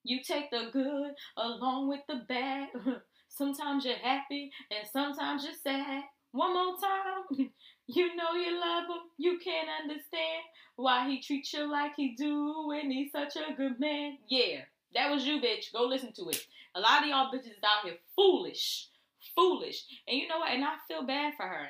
You 0.04 0.22
take 0.22 0.50
the 0.50 0.70
good 0.72 1.12
along 1.36 1.88
with 1.88 2.00
the 2.08 2.22
bad. 2.28 2.68
sometimes 3.28 3.84
you're 3.84 3.96
happy 3.96 4.50
and 4.70 4.86
sometimes 4.92 5.44
you're 5.44 5.54
sad. 5.54 6.04
One 6.32 6.54
more 6.54 6.76
time. 6.78 7.50
You 7.88 8.14
know 8.16 8.32
you 8.32 8.58
love 8.58 8.84
him. 8.84 9.02
You 9.18 9.38
can't 9.42 9.68
understand 9.82 10.44
why 10.76 11.08
he 11.08 11.20
treats 11.20 11.52
you 11.52 11.70
like 11.70 11.92
he 11.96 12.14
do 12.14 12.68
when 12.68 12.90
he's 12.90 13.10
such 13.10 13.36
a 13.36 13.52
good 13.54 13.78
man. 13.80 14.18
Yeah, 14.28 14.60
that 14.94 15.10
was 15.10 15.26
you, 15.26 15.40
bitch. 15.40 15.72
Go 15.72 15.82
listen 15.82 16.12
to 16.12 16.28
it. 16.30 16.46
A 16.74 16.80
lot 16.80 17.02
of 17.02 17.08
y'all 17.08 17.30
bitches 17.30 17.58
out 17.64 17.84
here 17.84 17.98
foolish. 18.16 18.88
Foolish. 19.34 19.84
And 20.06 20.16
you 20.16 20.28
know 20.28 20.38
what? 20.38 20.52
And 20.52 20.64
I 20.64 20.74
feel 20.88 21.04
bad 21.04 21.34
for 21.36 21.44
her. 21.44 21.68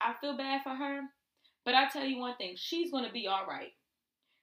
I 0.00 0.14
feel 0.20 0.36
bad 0.36 0.62
for 0.64 0.74
her. 0.74 1.02
But 1.64 1.74
I 1.74 1.88
tell 1.88 2.04
you 2.04 2.18
one 2.18 2.36
thing, 2.36 2.54
she's 2.56 2.90
gonna 2.90 3.12
be 3.12 3.28
alright. 3.28 3.74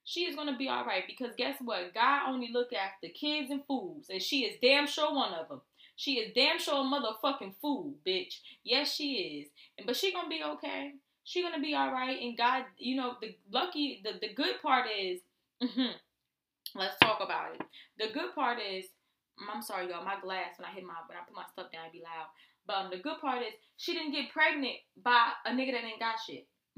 She 0.04 0.22
is 0.22 0.36
gonna 0.36 0.58
be 0.58 0.70
alright 0.70 1.04
because 1.08 1.36
guess 1.36 1.58
what? 1.62 1.94
God 1.94 2.30
only 2.30 2.52
look 2.54 2.74
after 2.74 3.08
kids 3.10 3.52
and 3.52 3.66
fools, 3.66 4.06
and 4.10 4.22
she 4.22 4.46
is 4.46 4.58
damn 4.62 4.88
sure 4.88 5.14
one 5.14 5.34
of 5.34 5.50
them. 5.50 5.62
She 6.02 6.14
is 6.14 6.32
damn 6.34 6.58
sure 6.58 6.82
a 6.82 6.84
motherfucking 6.84 7.54
fool, 7.62 7.94
bitch. 8.08 8.40
Yes, 8.64 8.92
she 8.92 9.14
is. 9.14 9.50
But 9.86 9.96
she 9.96 10.12
gonna 10.12 10.28
be 10.28 10.42
okay. 10.44 10.94
She 11.24 11.44
gonna 11.44 11.62
be 11.62 11.76
all 11.76 11.92
right. 11.92 12.20
And 12.20 12.36
God, 12.36 12.64
you 12.80 12.96
know, 12.96 13.18
the 13.22 13.36
lucky, 13.52 14.02
the, 14.04 14.14
the 14.20 14.34
good 14.34 14.60
part 14.64 14.88
is, 15.00 15.20
mm-hmm, 15.62 15.92
let's 16.74 16.98
talk 17.04 17.20
about 17.24 17.54
it. 17.54 17.62
The 18.00 18.12
good 18.12 18.34
part 18.34 18.58
is, 18.58 18.86
I'm 19.54 19.62
sorry, 19.62 19.90
y'all. 19.90 20.04
My 20.04 20.20
glass 20.20 20.58
when 20.58 20.66
I 20.66 20.74
hit 20.74 20.84
my 20.84 20.96
when 21.06 21.20
I 21.20 21.22
put 21.28 21.36
my 21.36 21.46
stuff 21.54 21.72
down, 21.72 21.86
it 21.86 21.94
be 21.94 22.02
loud. 22.02 22.34
But 22.66 22.78
um, 22.78 22.90
the 22.90 22.98
good 22.98 23.22
part 23.22 23.44
is 23.44 23.54
she 23.78 23.94
didn't 23.94 24.14
get 24.14 24.34
pregnant 24.34 24.78
by 25.06 25.34
a 25.46 25.52
nigga 25.52 25.74
that 25.74 25.86
ain't 25.86 26.00
got 26.00 26.16
shit. 26.26 26.48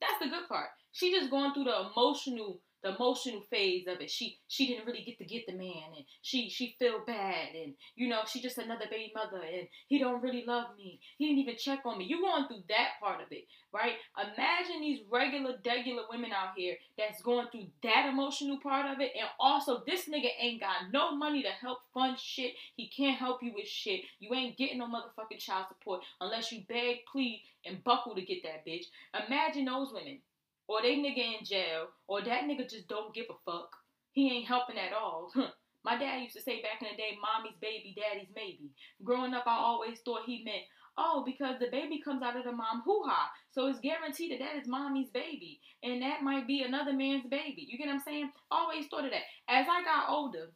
That's 0.00 0.18
the 0.20 0.28
good 0.28 0.48
part. 0.48 0.70
She 0.90 1.12
just 1.12 1.30
going 1.30 1.54
through 1.54 1.70
the 1.70 1.86
emotional 1.94 2.58
the 2.86 2.94
emotional 2.94 3.42
phase 3.50 3.86
of 3.88 4.00
it. 4.00 4.10
She 4.10 4.38
she 4.48 4.66
didn't 4.66 4.86
really 4.86 5.02
get 5.02 5.18
to 5.18 5.24
get 5.24 5.46
the 5.46 5.52
man 5.52 5.94
and 5.96 6.04
she 6.22 6.48
she 6.48 6.76
feel 6.78 7.00
bad 7.06 7.54
and 7.54 7.74
you 7.96 8.08
know 8.08 8.20
she 8.26 8.40
just 8.40 8.58
another 8.58 8.86
baby 8.90 9.12
mother 9.14 9.42
and 9.42 9.66
he 9.88 9.98
don't 9.98 10.22
really 10.22 10.44
love 10.46 10.66
me. 10.76 11.00
He 11.18 11.26
didn't 11.26 11.40
even 11.40 11.56
check 11.56 11.80
on 11.84 11.98
me. 11.98 12.04
You 12.04 12.20
going 12.20 12.46
through 12.46 12.62
that 12.68 12.90
part 13.00 13.20
of 13.20 13.26
it, 13.30 13.44
right? 13.72 13.94
Imagine 14.16 14.80
these 14.80 15.00
regular 15.10 15.54
degular 15.64 16.04
women 16.10 16.30
out 16.32 16.50
here 16.56 16.76
that's 16.96 17.22
going 17.22 17.48
through 17.50 17.66
that 17.82 18.08
emotional 18.10 18.58
part 18.62 18.86
of 18.86 19.00
it 19.00 19.12
and 19.18 19.28
also 19.40 19.82
this 19.86 20.08
nigga 20.08 20.28
ain't 20.40 20.60
got 20.60 20.92
no 20.92 21.16
money 21.16 21.42
to 21.42 21.50
help 21.50 21.78
fund 21.92 22.18
shit. 22.18 22.52
He 22.76 22.88
can't 22.88 23.18
help 23.18 23.42
you 23.42 23.52
with 23.54 23.66
shit. 23.66 24.02
You 24.20 24.32
ain't 24.34 24.56
getting 24.56 24.78
no 24.78 24.86
motherfucking 24.86 25.40
child 25.40 25.66
support 25.68 26.02
unless 26.20 26.52
you 26.52 26.62
beg, 26.68 26.98
plead, 27.10 27.42
and 27.64 27.82
buckle 27.82 28.14
to 28.14 28.22
get 28.22 28.44
that 28.44 28.64
bitch. 28.64 28.84
Imagine 29.26 29.64
those 29.64 29.92
women 29.92 30.20
or 30.68 30.82
they 30.82 30.96
nigga 30.96 31.38
in 31.38 31.44
jail, 31.44 31.88
or 32.06 32.22
that 32.22 32.44
nigga 32.44 32.68
just 32.68 32.88
don't 32.88 33.14
give 33.14 33.26
a 33.30 33.50
fuck. 33.50 33.70
He 34.12 34.30
ain't 34.30 34.48
helping 34.48 34.78
at 34.78 34.92
all. 34.92 35.32
My 35.84 35.96
dad 35.96 36.20
used 36.20 36.34
to 36.36 36.42
say 36.42 36.62
back 36.62 36.82
in 36.82 36.88
the 36.90 36.96
day, 36.96 37.16
mommy's 37.22 37.56
baby, 37.60 37.94
daddy's 37.96 38.32
maybe. 38.34 38.72
Growing 39.04 39.34
up, 39.34 39.44
I 39.46 39.56
always 39.56 40.00
thought 40.00 40.22
he 40.26 40.42
meant, 40.44 40.64
oh, 40.98 41.22
because 41.24 41.60
the 41.60 41.70
baby 41.70 42.00
comes 42.02 42.22
out 42.22 42.36
of 42.36 42.44
the 42.44 42.50
mom 42.50 42.82
hoo 42.84 43.04
ha. 43.06 43.30
So 43.52 43.66
it's 43.68 43.78
guaranteed 43.78 44.32
that 44.32 44.40
that 44.40 44.56
is 44.60 44.66
mommy's 44.66 45.10
baby. 45.10 45.60
And 45.84 46.02
that 46.02 46.22
might 46.22 46.48
be 46.48 46.62
another 46.62 46.92
man's 46.92 47.26
baby. 47.26 47.68
You 47.68 47.78
get 47.78 47.86
what 47.86 47.94
I'm 47.94 48.00
saying? 48.00 48.32
Always 48.50 48.86
thought 48.88 49.04
of 49.04 49.12
that. 49.12 49.22
As 49.48 49.66
I 49.70 49.84
got 49.84 50.10
older, 50.10 50.50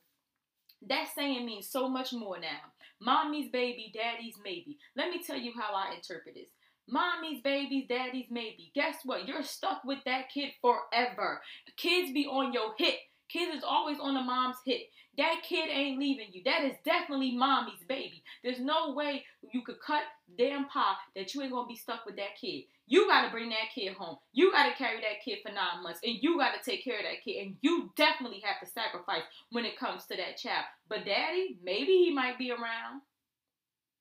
that 0.88 1.08
saying 1.14 1.46
means 1.46 1.68
so 1.68 1.88
much 1.88 2.12
more 2.12 2.38
now. 2.40 2.72
Mommy's 3.00 3.50
baby, 3.50 3.92
daddy's 3.94 4.36
maybe. 4.42 4.78
Let 4.96 5.10
me 5.10 5.22
tell 5.22 5.38
you 5.38 5.52
how 5.54 5.74
I 5.74 5.94
interpret 5.94 6.34
this. 6.34 6.48
Mommy's 6.90 7.40
babies, 7.42 7.86
daddy's 7.88 8.26
maybe. 8.30 8.70
Guess 8.74 8.96
what? 9.04 9.26
You're 9.26 9.42
stuck 9.42 9.82
with 9.84 9.98
that 10.04 10.30
kid 10.32 10.50
forever. 10.60 11.40
Kids 11.76 12.12
be 12.12 12.26
on 12.26 12.52
your 12.52 12.74
hit. 12.78 12.96
Kids 13.28 13.56
is 13.56 13.64
always 13.64 13.98
on 14.00 14.14
the 14.14 14.22
mom's 14.22 14.56
hit. 14.66 14.82
That 15.16 15.42
kid 15.42 15.68
ain't 15.70 15.98
leaving 15.98 16.28
you. 16.32 16.42
That 16.44 16.64
is 16.64 16.76
definitely 16.84 17.36
mommy's 17.36 17.84
baby. 17.88 18.22
There's 18.42 18.58
no 18.58 18.94
way 18.94 19.24
you 19.52 19.62
could 19.62 19.80
cut 19.80 20.02
damn 20.38 20.66
pie 20.66 20.94
that 21.14 21.34
you 21.34 21.42
ain't 21.42 21.52
gonna 21.52 21.68
be 21.68 21.76
stuck 21.76 22.06
with 22.06 22.16
that 22.16 22.36
kid. 22.40 22.64
You 22.86 23.06
gotta 23.06 23.30
bring 23.30 23.50
that 23.50 23.70
kid 23.74 23.94
home. 23.94 24.16
You 24.32 24.50
gotta 24.50 24.74
carry 24.74 25.00
that 25.00 25.22
kid 25.24 25.38
for 25.44 25.52
nine 25.52 25.82
months, 25.82 26.00
and 26.02 26.16
you 26.20 26.38
gotta 26.38 26.58
take 26.64 26.82
care 26.82 26.98
of 26.98 27.04
that 27.04 27.22
kid. 27.24 27.44
And 27.44 27.56
you 27.60 27.92
definitely 27.96 28.40
have 28.44 28.60
to 28.60 28.72
sacrifice 28.72 29.22
when 29.50 29.64
it 29.64 29.78
comes 29.78 30.06
to 30.06 30.16
that 30.16 30.38
child. 30.38 30.64
But 30.88 31.04
daddy, 31.04 31.58
maybe 31.62 31.92
he 31.92 32.12
might 32.12 32.38
be 32.38 32.50
around, 32.50 33.02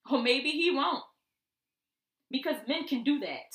or 0.10 0.22
maybe 0.22 0.52
he 0.52 0.72
won't 0.72 1.04
because 2.32 2.56
men 2.68 2.88
can 2.88 3.04
do 3.04 3.20
that. 3.20 3.52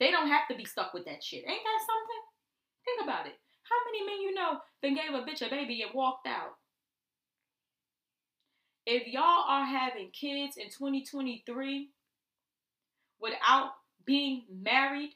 They 0.00 0.10
don't 0.10 0.28
have 0.28 0.48
to 0.50 0.56
be 0.56 0.64
stuck 0.64 0.92
with 0.92 1.04
that 1.04 1.22
shit. 1.22 1.44
Ain't 1.46 1.46
that 1.46 1.80
something? 1.86 2.22
Think 2.84 3.02
about 3.04 3.26
it. 3.26 3.34
How 3.62 3.76
many 3.86 4.06
men 4.06 4.20
you 4.20 4.34
know 4.34 4.58
then 4.82 4.94
gave 4.94 5.14
a 5.14 5.24
bitch 5.24 5.46
a 5.46 5.50
baby 5.50 5.82
and 5.82 5.94
walked 5.94 6.26
out? 6.26 6.56
If 8.86 9.06
y'all 9.06 9.44
are 9.48 9.64
having 9.64 10.10
kids 10.10 10.56
in 10.58 10.66
2023 10.66 11.88
without 13.20 13.70
being 14.04 14.42
married 14.62 15.14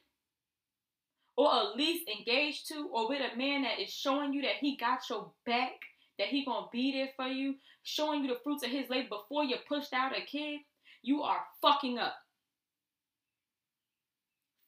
or 1.37 1.55
at 1.55 1.77
least 1.77 2.09
engaged 2.09 2.69
to 2.69 2.89
or 2.93 3.09
with 3.09 3.21
a 3.21 3.37
man 3.37 3.63
that 3.63 3.79
is 3.79 3.91
showing 3.91 4.33
you 4.33 4.43
that 4.43 4.57
he 4.61 4.77
got 4.77 5.01
your 5.11 5.31
back, 5.45 5.73
that 6.19 6.29
he 6.29 6.45
gonna 6.45 6.67
be 6.73 6.93
there 6.93 7.11
for 7.15 7.27
you, 7.27 7.57
showing 7.83 8.25
you 8.25 8.33
the 8.33 8.41
fruits 8.43 8.65
of 8.65 8.71
his 8.71 8.89
labor 8.89 9.09
before 9.11 9.45
you 9.45 9.57
pushed 9.69 9.93
out 9.93 10.17
a 10.17 10.25
kid, 10.25 10.61
you 11.03 11.23
are 11.23 11.41
fucking 11.61 11.99
up 11.99 12.15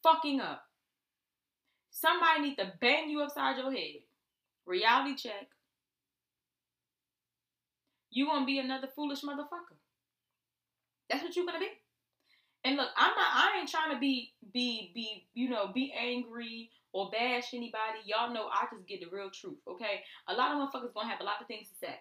fucking 0.03 0.41
up. 0.41 0.65
Somebody 1.91 2.41
need 2.41 2.57
to 2.57 2.73
bang 2.81 3.11
you 3.11 3.23
upside 3.23 3.59
your 3.59 3.73
head. 3.73 4.01
Reality 4.67 5.17
check. 5.17 5.49
You 8.11 8.27
gonna 8.27 8.47
be 8.47 8.59
another 8.59 8.89
foolish 8.95 9.23
motherfucker. 9.23 9.79
That's 11.09 11.23
what 11.23 11.37
you 11.37 11.47
gonna 11.47 11.59
be. 11.59 11.69
And 12.65 12.77
look, 12.77 12.89
I'm 12.97 13.11
not. 13.11 13.31
I 13.33 13.59
ain't 13.59 13.69
trying 13.69 13.93
to 13.93 13.99
be 13.99 14.33
be 14.53 14.93
be 14.95 15.27
you 15.35 15.49
know 15.49 15.71
be 15.73 15.93
angry 15.99 16.71
or 16.93 17.11
bash 17.11 17.55
anybody. 17.55 18.01
Y'all 18.05 18.33
know 18.33 18.49
I 18.53 18.67
just 18.73 18.87
get 18.87 19.01
the 19.01 19.15
real 19.15 19.31
truth. 19.31 19.59
Okay, 19.69 20.03
a 20.29 20.35
lot 20.35 20.53
of 20.53 20.59
motherfuckers 20.59 20.95
gonna 20.95 21.09
have 21.09 21.21
a 21.21 21.25
lot 21.25 21.41
of 21.41 21.47
things 21.47 21.69
to 21.69 21.87
say. 21.87 21.95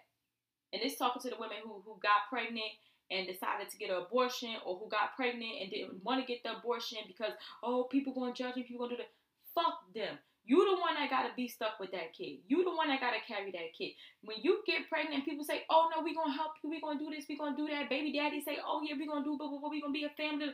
And 0.74 0.82
this 0.82 0.98
talking 0.98 1.22
to 1.22 1.30
the 1.30 1.40
women 1.40 1.58
who 1.64 1.82
who 1.86 2.00
got 2.02 2.30
pregnant 2.30 2.74
and 3.12 3.28
decided 3.28 3.70
to 3.70 3.78
get 3.78 3.90
an 3.90 3.98
abortion 3.98 4.56
or 4.66 4.78
who 4.78 4.90
got 4.90 5.16
pregnant 5.16 5.62
and 5.62 5.72
didn't 5.72 6.04
want 6.04 6.22
to 6.22 6.28
get 6.28 6.44
the 6.44 6.58
abortion 6.58 7.00
because 7.08 7.34
oh 7.64 7.88
people 7.92 8.14
gonna 8.14 8.34
judge 8.34 8.56
me, 8.56 8.64
people 8.64 8.86
gonna 8.86 8.98
do 8.98 9.04
that. 9.04 9.12
Fuck 9.56 9.94
them. 9.94 10.18
You 10.46 10.66
the 10.66 10.82
one 10.82 10.96
that 10.96 11.10
gotta 11.10 11.30
be 11.36 11.48
stuck 11.48 11.80
with 11.80 11.92
that 11.92 12.14
kid. 12.14 12.40
You 12.48 12.64
the 12.64 12.76
one 12.76 12.88
that 12.88 13.00
gotta 13.00 13.22
carry 13.28 13.52
that 13.52 13.74
kid. 13.78 13.92
When 14.24 14.38
you 14.42 14.62
get 14.66 14.90
pregnant, 14.90 15.26
people 15.26 15.44
say, 15.44 15.64
"Oh 15.70 15.90
no, 15.96 16.02
we 16.02 16.16
gonna 16.16 16.34
help 16.34 16.54
you. 16.64 16.70
We 16.70 16.82
gonna 16.82 16.98
do 16.98 17.10
this. 17.10 17.26
We 17.30 17.38
gonna 17.38 17.56
do 17.56 17.68
that." 17.68 17.90
Baby 17.90 18.14
daddy 18.14 18.42
say, 18.42 18.58
"Oh 18.66 18.82
yeah, 18.82 18.96
we 18.98 19.06
gonna 19.06 19.24
do 19.24 19.38
blah 19.38 19.48
blah 19.48 19.60
blah. 19.60 19.70
We 19.70 19.82
gonna 19.82 19.94
be 19.94 20.06
a 20.06 20.10
family." 20.10 20.54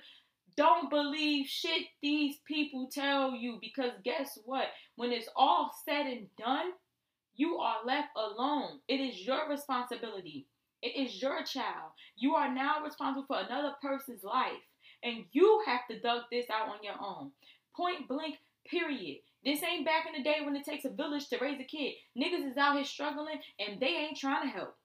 Don't 0.58 0.90
believe 0.90 1.48
shit 1.48 1.88
these 2.02 2.38
people 2.46 2.88
tell 2.88 3.36
you 3.36 3.58
because 3.60 3.92
guess 4.04 4.38
what? 4.46 4.68
When 4.96 5.12
it's 5.12 5.30
all 5.36 5.72
said 5.84 6.08
and 6.08 6.34
done, 6.38 6.72
you 7.36 7.58
are 7.58 7.86
left 7.86 8.10
alone. 8.16 8.80
It 8.88 9.02
is 9.02 9.26
your 9.26 9.50
responsibility. 9.50 10.48
It 10.82 10.96
is 10.96 11.22
your 11.22 11.44
child. 11.44 11.92
You 12.16 12.36
are 12.36 12.54
now 12.54 12.84
responsible 12.84 13.26
for 13.28 13.40
another 13.40 13.74
person's 13.82 14.24
life. 14.24 14.62
And 15.04 15.26
you 15.32 15.64
have 15.66 15.88
to 15.90 16.00
duck 16.00 16.26
this 16.32 16.46
out 16.50 16.70
on 16.70 16.84
your 16.84 16.96
own. 17.02 17.32
Point 17.76 18.08
blank, 18.08 18.36
period. 18.68 19.18
This 19.44 19.62
ain't 19.64 19.86
back 19.86 20.06
in 20.08 20.14
the 20.18 20.24
day 20.28 20.38
when 20.44 20.56
it 20.56 20.66
takes 20.66 20.86
a 20.86 20.90
village 20.90 21.28
to 21.30 21.38
raise 21.40 21.60
a 21.60 21.64
kid. 21.64 21.94
Niggas 22.18 22.50
is 22.50 22.58
out 22.58 22.76
here 22.76 22.86
struggling 22.86 23.40
and 23.60 23.80
they 23.80 23.88
ain't 23.88 24.18
trying 24.18 24.44
to 24.44 24.50
help. 24.50 24.76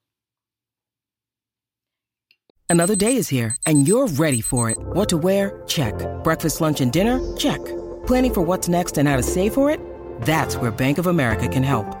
Another 2.69 2.95
day 2.95 3.15
is 3.15 3.27
here 3.27 3.55
and 3.65 3.87
you're 3.87 4.07
ready 4.07 4.41
for 4.41 4.69
it. 4.69 4.77
What 4.79 5.09
to 5.09 5.17
wear? 5.17 5.63
Check. 5.67 5.93
Breakfast, 6.23 6.61
lunch, 6.61 6.81
and 6.81 6.91
dinner? 6.91 7.19
Check. 7.35 7.59
Planning 8.05 8.33
for 8.33 8.41
what's 8.41 8.67
next 8.67 8.97
and 8.97 9.09
how 9.09 9.17
to 9.17 9.23
save 9.23 9.53
for 9.53 9.69
it? 9.69 9.79
That's 10.21 10.55
where 10.55 10.71
Bank 10.71 10.97
of 10.97 11.07
America 11.07 11.47
can 11.47 11.63
help. 11.63 12.00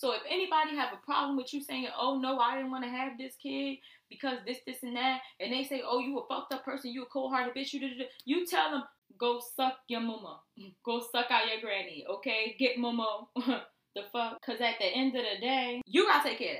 So 0.00 0.12
if 0.12 0.22
anybody 0.30 0.74
have 0.76 0.94
a 0.94 1.04
problem 1.04 1.36
with 1.36 1.52
you 1.52 1.60
saying, 1.60 1.88
"Oh 1.94 2.18
no, 2.18 2.38
I 2.38 2.56
didn't 2.56 2.70
want 2.70 2.84
to 2.84 2.90
have 2.90 3.18
this 3.18 3.36
kid 3.36 3.80
because 4.08 4.38
this, 4.46 4.56
this, 4.66 4.82
and 4.82 4.96
that," 4.96 5.20
and 5.38 5.52
they 5.52 5.62
say, 5.62 5.82
"Oh, 5.84 5.98
you 5.98 6.18
a 6.18 6.26
fucked 6.26 6.54
up 6.54 6.64
person, 6.64 6.90
you 6.90 7.02
a 7.02 7.06
cold-hearted 7.06 7.54
bitch," 7.54 7.74
you, 7.74 7.86
you 8.24 8.46
tell 8.46 8.70
them, 8.70 8.84
"Go 9.18 9.42
suck 9.54 9.74
your 9.88 10.00
mama, 10.00 10.40
go 10.86 11.02
suck 11.12 11.30
out 11.30 11.48
your 11.52 11.60
granny, 11.60 12.06
okay? 12.08 12.56
Get 12.58 12.78
mama 12.78 13.26
the 13.36 14.04
fuck." 14.10 14.40
Cause 14.40 14.62
at 14.62 14.78
the 14.78 14.86
end 14.86 15.14
of 15.16 15.22
the 15.22 15.38
day, 15.38 15.82
you 15.84 16.06
gotta 16.06 16.30
take 16.30 16.38
care 16.38 16.52
of 16.52 16.58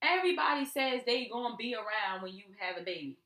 that. 0.00 0.08
Everybody 0.18 0.64
says 0.64 1.00
they 1.04 1.26
gonna 1.26 1.56
be 1.56 1.74
around 1.74 2.22
when 2.22 2.34
you 2.34 2.44
have 2.60 2.80
a 2.80 2.84
baby. 2.84 3.18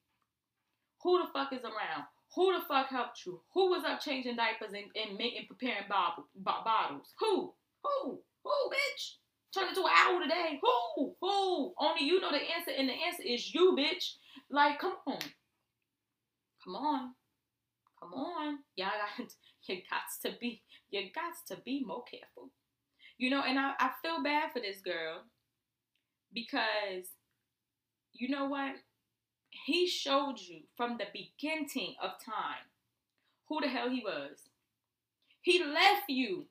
Who 1.02 1.18
the 1.18 1.28
fuck 1.34 1.52
is 1.52 1.64
around? 1.64 2.06
Who 2.34 2.54
the 2.54 2.64
fuck 2.66 2.88
helped 2.88 3.26
you? 3.26 3.42
Who 3.52 3.68
was 3.72 3.84
up 3.84 4.00
changing 4.00 4.36
diapers 4.36 4.72
and, 4.72 4.86
and 4.96 5.18
making 5.18 5.48
preparing 5.48 5.86
bottle, 5.86 6.24
bottles? 6.34 7.12
Who? 7.20 7.52
Who? 7.86 8.20
Who, 8.44 8.70
bitch? 8.70 9.16
Turn 9.54 9.68
into 9.68 9.82
an 9.82 9.92
owl 9.94 10.20
today. 10.20 10.60
Who? 10.62 11.14
Who? 11.20 11.74
Only 11.78 12.04
you 12.04 12.20
know 12.20 12.30
the 12.30 12.36
answer, 12.38 12.72
and 12.76 12.88
the 12.88 12.92
answer 12.92 13.22
is 13.24 13.54
you, 13.54 13.76
bitch. 13.78 14.14
Like, 14.50 14.78
come 14.78 14.96
on. 15.06 15.18
Come 16.64 16.76
on. 16.76 17.14
Come 18.00 18.12
on. 18.12 18.58
Y'all 18.76 18.88
got 18.88 19.26
you 19.68 19.76
got 19.90 20.30
to 20.30 20.38
be 20.38 20.62
you 20.90 21.02
got 21.14 21.34
to 21.48 21.62
be 21.64 21.84
more 21.84 22.04
careful. 22.04 22.50
You 23.18 23.30
know, 23.30 23.42
and 23.42 23.58
I, 23.58 23.72
I 23.78 23.90
feel 24.02 24.22
bad 24.22 24.52
for 24.52 24.60
this 24.60 24.80
girl 24.80 25.22
because 26.32 27.06
you 28.12 28.28
know 28.28 28.46
what? 28.46 28.74
He 29.64 29.86
showed 29.86 30.36
you 30.38 30.62
from 30.76 30.98
the 30.98 31.06
beginning 31.12 31.94
of 32.02 32.10
time 32.24 32.66
who 33.48 33.60
the 33.60 33.68
hell 33.68 33.88
he 33.88 34.02
was. 34.04 34.50
He 35.40 35.62
left 35.62 36.08
you 36.08 36.46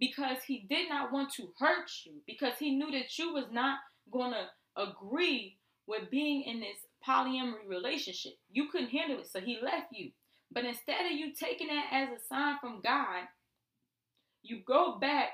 because 0.00 0.38
he 0.46 0.66
did 0.68 0.88
not 0.88 1.12
want 1.12 1.32
to 1.34 1.52
hurt 1.58 1.90
you, 2.04 2.14
because 2.26 2.54
he 2.58 2.74
knew 2.74 2.90
that 2.90 3.18
you 3.18 3.34
was 3.34 3.46
not 3.52 3.78
going 4.10 4.32
to 4.32 4.46
agree 4.82 5.58
with 5.86 6.10
being 6.10 6.42
in 6.42 6.60
this 6.60 6.78
polyamory 7.06 7.68
relationship. 7.68 8.32
You 8.50 8.68
couldn't 8.72 8.90
handle 8.90 9.20
it, 9.20 9.28
so 9.30 9.40
he 9.40 9.58
left 9.62 9.92
you. 9.92 10.10
But 10.50 10.64
instead 10.64 11.06
of 11.06 11.12
you 11.12 11.32
taking 11.32 11.68
that 11.68 11.86
as 11.92 12.08
a 12.08 12.24
sign 12.28 12.56
from 12.60 12.80
God, 12.82 13.24
you 14.42 14.62
go 14.66 14.98
back 14.98 15.28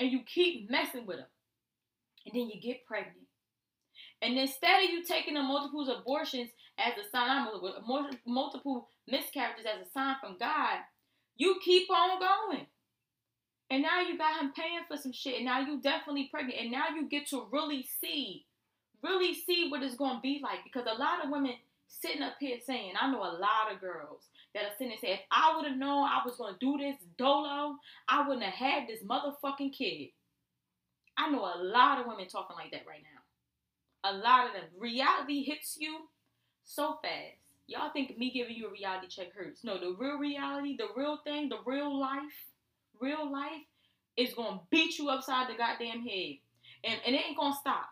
and 0.00 0.10
you 0.10 0.20
keep 0.26 0.68
messing 0.70 1.06
with 1.06 1.18
him. 1.18 1.26
And 2.26 2.34
then 2.34 2.50
you 2.50 2.60
get 2.60 2.84
pregnant. 2.86 3.26
And 4.20 4.38
instead 4.38 4.84
of 4.84 4.90
you 4.90 5.04
taking 5.04 5.34
the 5.34 5.42
multiple 5.42 5.88
abortions 5.90 6.50
as 6.78 6.94
a 6.94 7.08
sign, 7.10 7.48
multiple 8.26 8.88
miscarriages 9.08 9.64
as 9.66 9.86
a 9.86 9.90
sign 9.90 10.16
from 10.20 10.36
God, 10.38 10.78
you 11.36 11.58
keep 11.64 11.90
on 11.90 12.20
going. 12.20 12.66
And 13.72 13.80
now 13.80 14.02
you 14.02 14.18
got 14.18 14.38
him 14.38 14.52
paying 14.52 14.84
for 14.86 14.98
some 14.98 15.12
shit. 15.12 15.36
And 15.36 15.46
now 15.46 15.60
you 15.60 15.80
definitely 15.80 16.28
pregnant. 16.30 16.60
And 16.60 16.70
now 16.70 16.88
you 16.94 17.08
get 17.08 17.26
to 17.28 17.46
really 17.50 17.88
see, 18.02 18.44
really 19.02 19.32
see 19.32 19.68
what 19.70 19.82
it's 19.82 19.96
going 19.96 20.16
to 20.16 20.20
be 20.20 20.42
like. 20.42 20.58
Because 20.62 20.86
a 20.86 21.00
lot 21.00 21.24
of 21.24 21.30
women 21.30 21.54
sitting 21.88 22.20
up 22.20 22.34
here 22.38 22.58
saying, 22.66 22.92
I 23.00 23.10
know 23.10 23.22
a 23.22 23.32
lot 23.32 23.72
of 23.72 23.80
girls 23.80 24.24
that 24.54 24.64
are 24.64 24.76
sitting 24.76 24.92
and 24.92 25.00
say, 25.00 25.12
if 25.12 25.20
I 25.30 25.56
would 25.56 25.64
have 25.64 25.78
known 25.78 26.06
I 26.06 26.20
was 26.22 26.36
going 26.36 26.52
to 26.52 26.60
do 26.60 26.76
this 26.76 26.96
dolo, 27.16 27.76
I 28.10 28.28
wouldn't 28.28 28.44
have 28.44 28.52
had 28.52 28.86
this 28.86 29.02
motherfucking 29.02 29.72
kid. 29.72 30.08
I 31.16 31.30
know 31.30 31.40
a 31.40 31.62
lot 31.62 31.98
of 31.98 32.06
women 32.06 32.28
talking 32.28 32.56
like 32.56 32.72
that 32.72 32.86
right 32.86 33.00
now. 33.02 34.10
A 34.10 34.12
lot 34.12 34.48
of 34.48 34.52
them. 34.52 34.64
Reality 34.78 35.44
hits 35.44 35.78
you 35.80 36.00
so 36.66 36.98
fast. 37.00 37.40
Y'all 37.68 37.90
think 37.90 38.18
me 38.18 38.30
giving 38.32 38.54
you 38.54 38.68
a 38.68 38.70
reality 38.70 39.06
check 39.08 39.32
hurts. 39.34 39.64
No, 39.64 39.80
the 39.80 39.96
real 39.98 40.18
reality, 40.18 40.76
the 40.76 40.88
real 40.94 41.20
thing, 41.24 41.48
the 41.48 41.60
real 41.64 41.98
life, 41.98 42.51
real 43.02 43.30
life 43.30 43.66
is 44.16 44.32
gonna 44.34 44.60
beat 44.70 44.98
you 44.98 45.10
upside 45.10 45.48
the 45.48 45.58
goddamn 45.58 46.06
head. 46.06 46.36
And, 46.84 47.00
and 47.06 47.14
it 47.14 47.22
ain't 47.26 47.36
gonna 47.36 47.56
stop. 47.60 47.88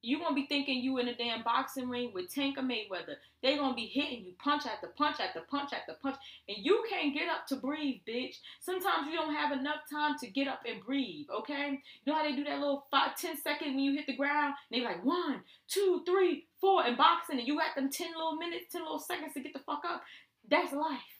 You 0.00 0.20
gonna 0.20 0.34
be 0.34 0.46
thinking 0.46 0.80
you 0.80 0.98
in 0.98 1.08
a 1.08 1.16
damn 1.16 1.42
boxing 1.42 1.88
ring 1.88 2.12
with 2.14 2.32
Tanker 2.32 2.62
Mayweather. 2.62 3.16
They 3.42 3.56
gonna 3.56 3.74
be 3.74 3.86
hitting 3.86 4.24
you 4.24 4.32
punch 4.38 4.64
after 4.64 4.86
punch 4.86 5.16
after 5.18 5.40
punch 5.40 5.72
after 5.72 5.94
punch, 6.00 6.14
and 6.48 6.56
you 6.60 6.84
can't 6.88 7.12
get 7.12 7.28
up 7.28 7.48
to 7.48 7.56
breathe, 7.56 8.00
bitch. 8.06 8.36
Sometimes 8.60 9.08
you 9.10 9.16
don't 9.16 9.34
have 9.34 9.50
enough 9.50 9.80
time 9.90 10.16
to 10.20 10.28
get 10.28 10.46
up 10.46 10.60
and 10.68 10.84
breathe. 10.84 11.26
Okay, 11.40 11.70
you 11.70 12.12
know 12.12 12.14
how 12.14 12.22
they 12.22 12.36
do 12.36 12.44
that 12.44 12.60
little 12.60 12.86
five 12.92 13.16
ten 13.16 13.36
second 13.36 13.74
when 13.74 13.80
you 13.80 13.94
hit 13.94 14.06
the 14.06 14.16
ground? 14.16 14.54
They 14.70 14.82
like 14.82 15.04
one, 15.04 15.40
two, 15.66 16.02
three, 16.06 16.46
four 16.60 16.86
in 16.86 16.96
boxing, 16.96 17.40
and 17.40 17.48
you 17.48 17.56
got 17.56 17.74
them 17.74 17.90
ten 17.90 18.12
little 18.14 18.36
minutes, 18.36 18.70
ten 18.70 18.82
little 18.82 19.00
seconds 19.00 19.34
to 19.34 19.40
get 19.40 19.52
the 19.52 19.58
fuck 19.58 19.82
up. 19.84 20.02
That's 20.48 20.72
life. 20.72 21.17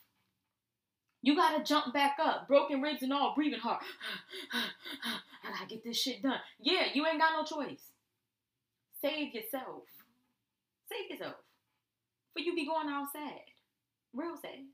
You 1.23 1.35
gotta 1.35 1.65
jump 1.65 1.93
back 1.93 2.17
up, 2.23 2.47
broken 2.47 2.81
ribs 2.81 3.03
and 3.03 3.13
all, 3.13 3.35
breathing 3.35 3.61
hard. 3.61 3.83
And 5.45 5.55
I 5.55 5.59
gotta 5.59 5.71
get 5.71 5.85
this 5.85 5.97
shit 5.97 6.23
done. 6.23 6.41
Yeah, 6.61 6.87
you 6.93 7.07
ain't 7.07 7.21
got 7.21 7.33
no 7.33 7.45
choice. 7.45 7.93
Save 9.01 9.33
yourself. 9.33 9.85
Save 10.91 11.11
yourself. 11.11 11.37
For 12.35 12.41
you 12.41 12.55
be 12.55 12.67
going 12.67 12.89
out 12.89 13.09
sad. 13.13 13.41
Real 14.13 14.37
sad. 14.43 14.67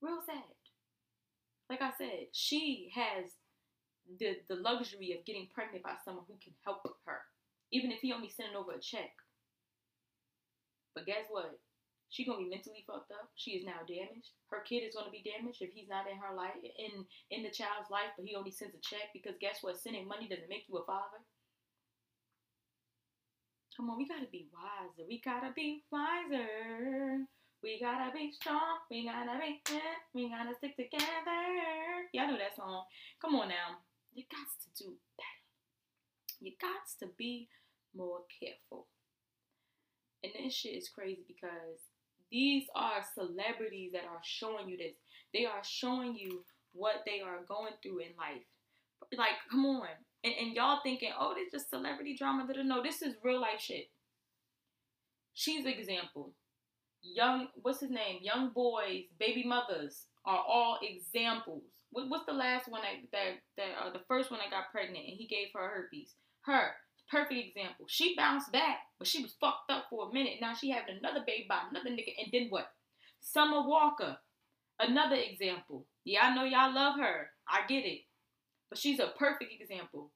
Real 0.00 0.20
sad. 0.24 0.42
Like 1.68 1.82
I 1.82 1.90
said, 1.98 2.28
she 2.32 2.90
has 2.94 3.26
the, 4.18 4.38
the 4.48 4.56
luxury 4.56 5.12
of 5.12 5.24
getting 5.26 5.48
pregnant 5.52 5.84
by 5.84 5.94
someone 6.04 6.24
who 6.26 6.34
can 6.42 6.54
help 6.64 6.80
her. 7.06 7.20
Even 7.70 7.92
if 7.92 8.00
he 8.00 8.12
only 8.12 8.30
sending 8.30 8.56
over 8.56 8.72
a 8.72 8.80
check. 8.80 9.10
But 10.94 11.06
guess 11.06 11.26
what? 11.30 11.58
She 12.10 12.24
gonna 12.24 12.38
be 12.40 12.48
mentally 12.48 12.84
fucked 12.86 13.12
up. 13.12 13.28
She 13.36 13.52
is 13.52 13.64
now 13.64 13.84
damaged. 13.86 14.32
Her 14.48 14.64
kid 14.64 14.80
is 14.80 14.94
gonna 14.94 15.12
be 15.12 15.22
damaged 15.22 15.60
if 15.60 15.72
he's 15.72 15.88
not 15.88 16.08
in 16.08 16.16
her 16.16 16.34
life, 16.34 16.56
in 16.56 17.04
in 17.30 17.42
the 17.42 17.52
child's 17.52 17.90
life, 17.90 18.16
but 18.16 18.24
he 18.24 18.34
only 18.34 18.50
sends 18.50 18.74
a 18.74 18.80
check 18.80 19.12
because 19.12 19.36
guess 19.40 19.58
what? 19.60 19.76
Sending 19.76 20.08
money 20.08 20.28
doesn't 20.28 20.48
make 20.48 20.64
you 20.68 20.76
a 20.78 20.84
father. 20.84 21.20
Come 23.76 23.90
on, 23.90 23.98
we 23.98 24.08
gotta 24.08 24.26
be 24.32 24.48
wiser. 24.50 25.06
We 25.06 25.20
gotta 25.20 25.52
be 25.54 25.84
wiser. 25.92 27.28
We 27.62 27.78
gotta 27.80 28.10
be 28.12 28.32
strong. 28.32 28.82
We 28.90 29.04
gotta 29.04 29.38
be. 29.38 29.60
We 30.14 30.30
gotta 30.30 30.54
stick 30.56 30.76
together. 30.76 32.08
Y'all 32.12 32.28
know 32.28 32.38
that 32.38 32.56
song. 32.56 32.84
Come 33.20 33.36
on 33.36 33.48
now. 33.48 33.78
You 34.14 34.24
got 34.30 34.48
to 34.48 34.82
do 34.82 34.96
better. 35.16 35.38
You 36.40 36.52
got 36.60 36.88
to 37.00 37.12
be 37.16 37.48
more 37.94 38.20
careful. 38.40 38.86
And 40.22 40.32
this 40.34 40.54
shit 40.54 40.76
is 40.76 40.88
crazy 40.88 41.24
because 41.26 41.78
these 42.30 42.64
are 42.74 43.04
celebrities 43.14 43.92
that 43.92 44.04
are 44.04 44.20
showing 44.22 44.68
you 44.68 44.76
this. 44.76 44.94
They 45.32 45.44
are 45.44 45.62
showing 45.62 46.16
you 46.16 46.44
what 46.72 47.02
they 47.06 47.20
are 47.20 47.44
going 47.46 47.72
through 47.82 48.00
in 48.00 48.16
life. 48.18 48.44
Like, 49.16 49.36
come 49.50 49.64
on. 49.66 49.88
And, 50.24 50.34
and 50.40 50.54
y'all 50.54 50.80
thinking, 50.82 51.10
oh, 51.18 51.34
this 51.34 51.46
is 51.46 51.52
just 51.52 51.70
celebrity 51.70 52.16
drama. 52.16 52.46
No, 52.64 52.82
this 52.82 53.02
is 53.02 53.14
real 53.22 53.40
life 53.40 53.60
shit. 53.60 53.88
She's 55.34 55.64
an 55.64 55.72
example. 55.72 56.32
Young, 57.00 57.48
what's 57.62 57.80
his 57.80 57.90
name? 57.90 58.20
YoungBoy's, 58.26 59.06
baby 59.18 59.44
mothers 59.46 60.06
are 60.26 60.42
all 60.46 60.78
examples. 60.82 61.62
What, 61.90 62.08
what's 62.08 62.26
the 62.26 62.32
last 62.32 62.68
one 62.68 62.82
that 62.82 63.10
that, 63.12 63.38
that 63.56 63.86
uh, 63.86 63.92
the 63.92 64.04
first 64.08 64.30
one 64.30 64.40
that 64.40 64.50
got 64.50 64.72
pregnant 64.72 65.06
and 65.06 65.16
he 65.16 65.26
gave 65.26 65.48
her 65.54 65.68
herpes? 65.68 66.14
Her 66.42 66.72
perfect 67.10 67.48
example. 67.48 67.86
She 67.88 68.14
bounced 68.16 68.52
back, 68.52 68.78
but 68.98 69.08
she 69.08 69.22
was 69.22 69.34
fucked 69.40 69.70
up 69.70 69.86
for 69.90 70.08
a 70.08 70.12
minute. 70.12 70.34
Now 70.40 70.54
she 70.54 70.70
having 70.70 70.96
another 70.98 71.24
baby 71.26 71.46
by 71.48 71.60
another 71.70 71.90
nigga, 71.90 72.14
and 72.18 72.28
then 72.32 72.46
what? 72.48 72.70
Summer 73.20 73.66
Walker, 73.66 74.16
another 74.78 75.16
example. 75.16 75.86
Yeah, 76.04 76.24
I 76.24 76.34
know 76.34 76.44
y'all 76.44 76.74
love 76.74 76.98
her. 76.98 77.30
I 77.48 77.66
get 77.66 77.84
it. 77.84 78.02
But 78.70 78.78
she's 78.78 79.00
a 79.00 79.12
perfect 79.18 79.52
example. 79.60 80.10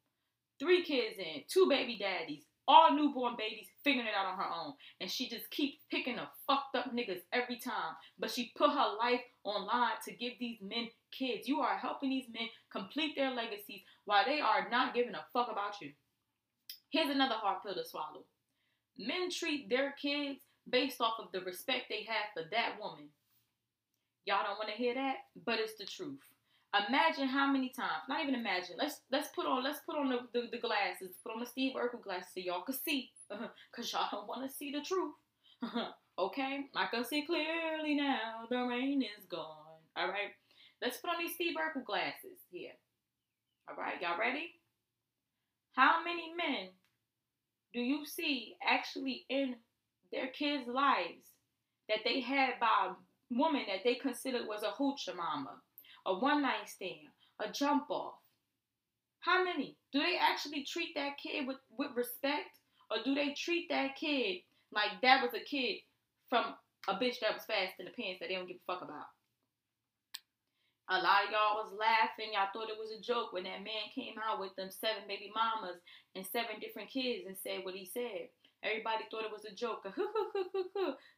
Three 0.58 0.84
kids 0.84 1.16
in, 1.18 1.42
two 1.48 1.66
baby 1.68 1.98
daddies, 1.98 2.44
all 2.68 2.94
newborn 2.94 3.34
babies 3.36 3.66
figuring 3.82 4.06
it 4.06 4.14
out 4.16 4.26
on 4.26 4.38
her 4.38 4.50
own. 4.50 4.74
And 5.00 5.10
she 5.10 5.28
just 5.28 5.50
keeps 5.50 5.82
picking 5.90 6.16
the 6.16 6.28
fucked 6.46 6.76
up 6.76 6.94
niggas 6.94 7.22
every 7.32 7.58
time. 7.58 7.94
But 8.18 8.30
she 8.30 8.52
put 8.56 8.70
her 8.70 8.96
life 8.98 9.20
online 9.44 9.94
to 10.04 10.14
give 10.14 10.34
these 10.38 10.58
men 10.62 10.88
kids. 11.10 11.48
You 11.48 11.60
are 11.60 11.76
helping 11.76 12.10
these 12.10 12.28
men 12.32 12.48
complete 12.70 13.14
their 13.16 13.30
legacies 13.30 13.82
while 14.04 14.24
they 14.24 14.40
are 14.40 14.68
not 14.70 14.94
giving 14.94 15.14
a 15.14 15.24
fuck 15.32 15.48
about 15.50 15.80
you. 15.80 15.92
Here's 16.92 17.08
another 17.08 17.36
hard 17.36 17.62
pill 17.62 17.74
to 17.74 17.84
swallow. 17.86 18.24
Men 18.98 19.30
treat 19.30 19.70
their 19.70 19.92
kids 19.92 20.40
based 20.68 21.00
off 21.00 21.14
of 21.18 21.32
the 21.32 21.40
respect 21.40 21.86
they 21.88 22.04
have 22.06 22.28
for 22.34 22.48
that 22.50 22.76
woman. 22.78 23.08
Y'all 24.26 24.44
don't 24.44 24.58
want 24.58 24.68
to 24.68 24.76
hear 24.76 24.94
that, 24.94 25.16
but 25.46 25.58
it's 25.58 25.78
the 25.78 25.86
truth. 25.86 26.20
Imagine 26.88 27.28
how 27.28 27.50
many 27.50 27.70
times, 27.70 28.04
not 28.10 28.22
even 28.22 28.34
imagine. 28.34 28.76
Let's 28.78 29.00
let's 29.10 29.28
put 29.28 29.46
on 29.46 29.64
let's 29.64 29.80
put 29.80 29.96
on 29.96 30.10
the, 30.10 30.18
the, 30.34 30.48
the 30.52 30.58
glasses, 30.58 31.16
put 31.22 31.32
on 31.32 31.40
the 31.40 31.46
Steve 31.46 31.74
Urkel 31.76 32.02
glasses 32.02 32.30
so 32.34 32.40
y'all 32.40 32.62
can 32.62 32.74
see, 32.74 33.10
cause 33.74 33.90
y'all 33.90 34.08
don't 34.12 34.28
want 34.28 34.48
to 34.48 34.54
see 34.54 34.70
the 34.70 34.82
truth. 34.82 35.14
okay, 36.18 36.66
I 36.76 36.86
can 36.86 37.04
see 37.04 37.24
clearly 37.24 37.94
now. 37.94 38.44
The 38.50 38.56
rain 38.64 39.02
is 39.02 39.24
gone. 39.30 39.80
All 39.96 40.08
right, 40.08 40.32
let's 40.82 40.98
put 40.98 41.10
on 41.10 41.16
these 41.18 41.34
Steve 41.34 41.56
Urkel 41.56 41.84
glasses 41.84 42.38
here. 42.50 42.72
All 43.68 43.76
right, 43.76 44.00
y'all 44.00 44.18
ready? 44.18 44.52
How 45.72 46.04
many 46.04 46.32
men 46.36 46.68
do 47.72 47.80
you 47.80 48.04
see 48.06 48.56
actually 48.66 49.24
in 49.28 49.56
their 50.12 50.28
kids' 50.28 50.68
lives 50.68 51.26
that 51.88 52.00
they 52.04 52.20
had 52.20 52.60
by 52.60 52.90
a 52.90 53.34
woman 53.34 53.62
that 53.68 53.84
they 53.84 53.94
considered 53.94 54.46
was 54.46 54.62
a 54.62 54.70
hoochie 54.70 55.16
mama? 55.16 55.60
a 56.06 56.18
one 56.18 56.42
night 56.42 56.68
stand, 56.68 57.08
a 57.40 57.50
jump 57.50 57.90
off. 57.90 58.14
How 59.20 59.44
many? 59.44 59.76
Do 59.92 60.00
they 60.00 60.16
actually 60.20 60.64
treat 60.64 60.94
that 60.96 61.18
kid 61.18 61.46
with, 61.46 61.58
with 61.78 61.90
respect? 61.94 62.58
Or 62.90 62.98
do 63.04 63.14
they 63.14 63.34
treat 63.34 63.68
that 63.68 63.96
kid 63.96 64.38
like 64.72 65.00
that 65.02 65.22
was 65.22 65.32
a 65.34 65.44
kid 65.44 65.78
from 66.28 66.54
a 66.88 66.94
bitch 66.94 67.20
that 67.20 67.34
was 67.34 67.44
fast 67.44 67.74
in 67.78 67.86
the 67.86 67.92
pants 67.92 68.20
that 68.20 68.28
they 68.28 68.34
don't 68.34 68.48
give 68.48 68.56
a 68.56 68.72
fuck 68.72 68.82
about? 68.82 69.06
A 70.92 71.00
lot 71.00 71.24
of 71.24 71.32
y'all 71.32 71.56
was 71.56 71.72
laughing. 71.72 72.36
Y'all 72.36 72.52
thought 72.52 72.68
it 72.68 72.76
was 72.76 72.92
a 72.92 73.00
joke 73.00 73.32
when 73.32 73.44
that 73.44 73.64
man 73.64 73.88
came 73.94 74.20
out 74.20 74.36
with 74.38 74.54
them 74.56 74.68
seven 74.68 75.08
baby 75.08 75.32
mamas 75.32 75.80
and 76.14 76.26
seven 76.28 76.60
different 76.60 76.90
kids 76.92 77.24
and 77.26 77.34
said 77.40 77.64
what 77.64 77.72
he 77.72 77.88
said. 77.88 78.28
Everybody 78.62 79.08
thought 79.08 79.24
it 79.24 79.32
was 79.32 79.48
a 79.48 79.54
joke. 79.56 79.88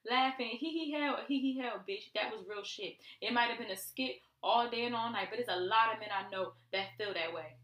Laughing, 0.09 0.55
hee 0.63 0.71
hee 0.71 0.93
hell, 0.95 1.19
hee 1.27 1.41
hee 1.41 1.59
hell, 1.59 1.83
bitch. 1.83 2.07
That 2.15 2.31
was 2.31 2.47
real 2.49 2.63
shit. 2.63 3.03
It 3.21 3.35
might 3.35 3.51
have 3.51 3.59
been 3.59 3.75
a 3.75 3.77
skit 3.77 4.23
all 4.45 4.71
day 4.71 4.87
and 4.87 4.95
all 4.95 5.11
night, 5.11 5.27
but 5.29 5.43
there's 5.43 5.51
a 5.51 5.61
lot 5.61 5.93
of 5.93 5.99
men 5.99 6.15
I 6.15 6.31
know 6.31 6.53
that 6.71 6.95
feel 6.97 7.13
that 7.13 7.35
way. 7.35 7.59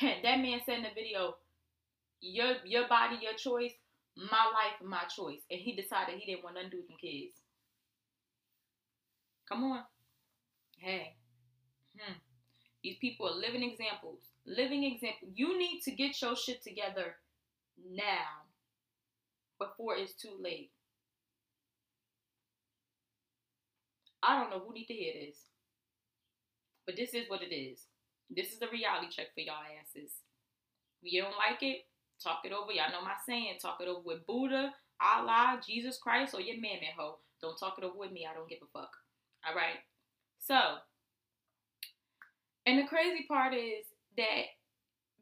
that 0.22 0.40
man 0.40 0.60
said 0.64 0.78
in 0.78 0.82
the 0.84 0.96
video, 0.96 1.36
your 2.22 2.56
your 2.64 2.88
body, 2.88 3.18
your 3.20 3.36
choice, 3.36 3.76
my 4.16 4.48
life, 4.48 4.80
my 4.82 5.04
choice. 5.14 5.44
And 5.50 5.60
he 5.60 5.76
decided 5.76 6.16
he 6.16 6.24
didn't 6.24 6.42
want 6.42 6.56
nothing 6.56 6.70
to 6.70 6.76
do 6.76 6.80
with 6.80 6.88
them 6.88 6.96
kids. 6.98 7.36
Come 9.48 9.62
on. 9.64 9.82
Hey. 10.76 11.14
Hmm. 11.98 12.14
These 12.82 12.98
people 12.98 13.26
are 13.28 13.34
living 13.34 13.62
examples. 13.62 14.20
Living 14.46 14.84
example. 14.84 15.28
You 15.34 15.58
need 15.58 15.80
to 15.82 15.90
get 15.90 16.20
your 16.22 16.36
shit 16.36 16.62
together 16.62 17.16
now 17.90 18.46
before 19.58 19.96
it's 19.96 20.14
too 20.14 20.36
late. 20.40 20.70
I 24.22 24.40
don't 24.40 24.50
know 24.50 24.62
who 24.64 24.74
need 24.74 24.86
to 24.86 24.94
hear 24.94 25.12
this. 25.14 25.36
But 26.84 26.96
this 26.96 27.14
is 27.14 27.28
what 27.28 27.42
it 27.42 27.54
is. 27.54 27.86
This 28.30 28.52
is 28.52 28.58
the 28.58 28.68
reality 28.68 29.08
check 29.10 29.34
for 29.34 29.40
y'all 29.40 29.54
asses. 29.80 30.12
If 31.02 31.12
you 31.12 31.22
don't 31.22 31.34
like 31.36 31.62
it, 31.62 31.86
talk 32.22 32.40
it 32.44 32.52
over. 32.52 32.72
Y'all 32.72 32.90
know 32.90 33.02
my 33.02 33.14
saying. 33.26 33.58
Talk 33.60 33.78
it 33.80 33.88
over 33.88 34.02
with 34.04 34.26
Buddha, 34.26 34.72
Allah, 35.00 35.60
Jesus 35.66 35.98
Christ, 35.98 36.34
or 36.34 36.40
your 36.40 36.56
mammy 36.56 36.90
hoe. 36.96 37.18
Don't 37.40 37.58
talk 37.58 37.76
it 37.78 37.84
over 37.84 37.98
with 37.98 38.12
me. 38.12 38.26
I 38.30 38.34
don't 38.34 38.48
give 38.48 38.58
a 38.62 38.78
fuck. 38.78 38.90
All 39.46 39.54
right. 39.54 39.78
So, 40.46 40.58
and 42.66 42.78
the 42.78 42.86
crazy 42.86 43.24
part 43.26 43.52
is 43.52 43.84
that 44.16 44.42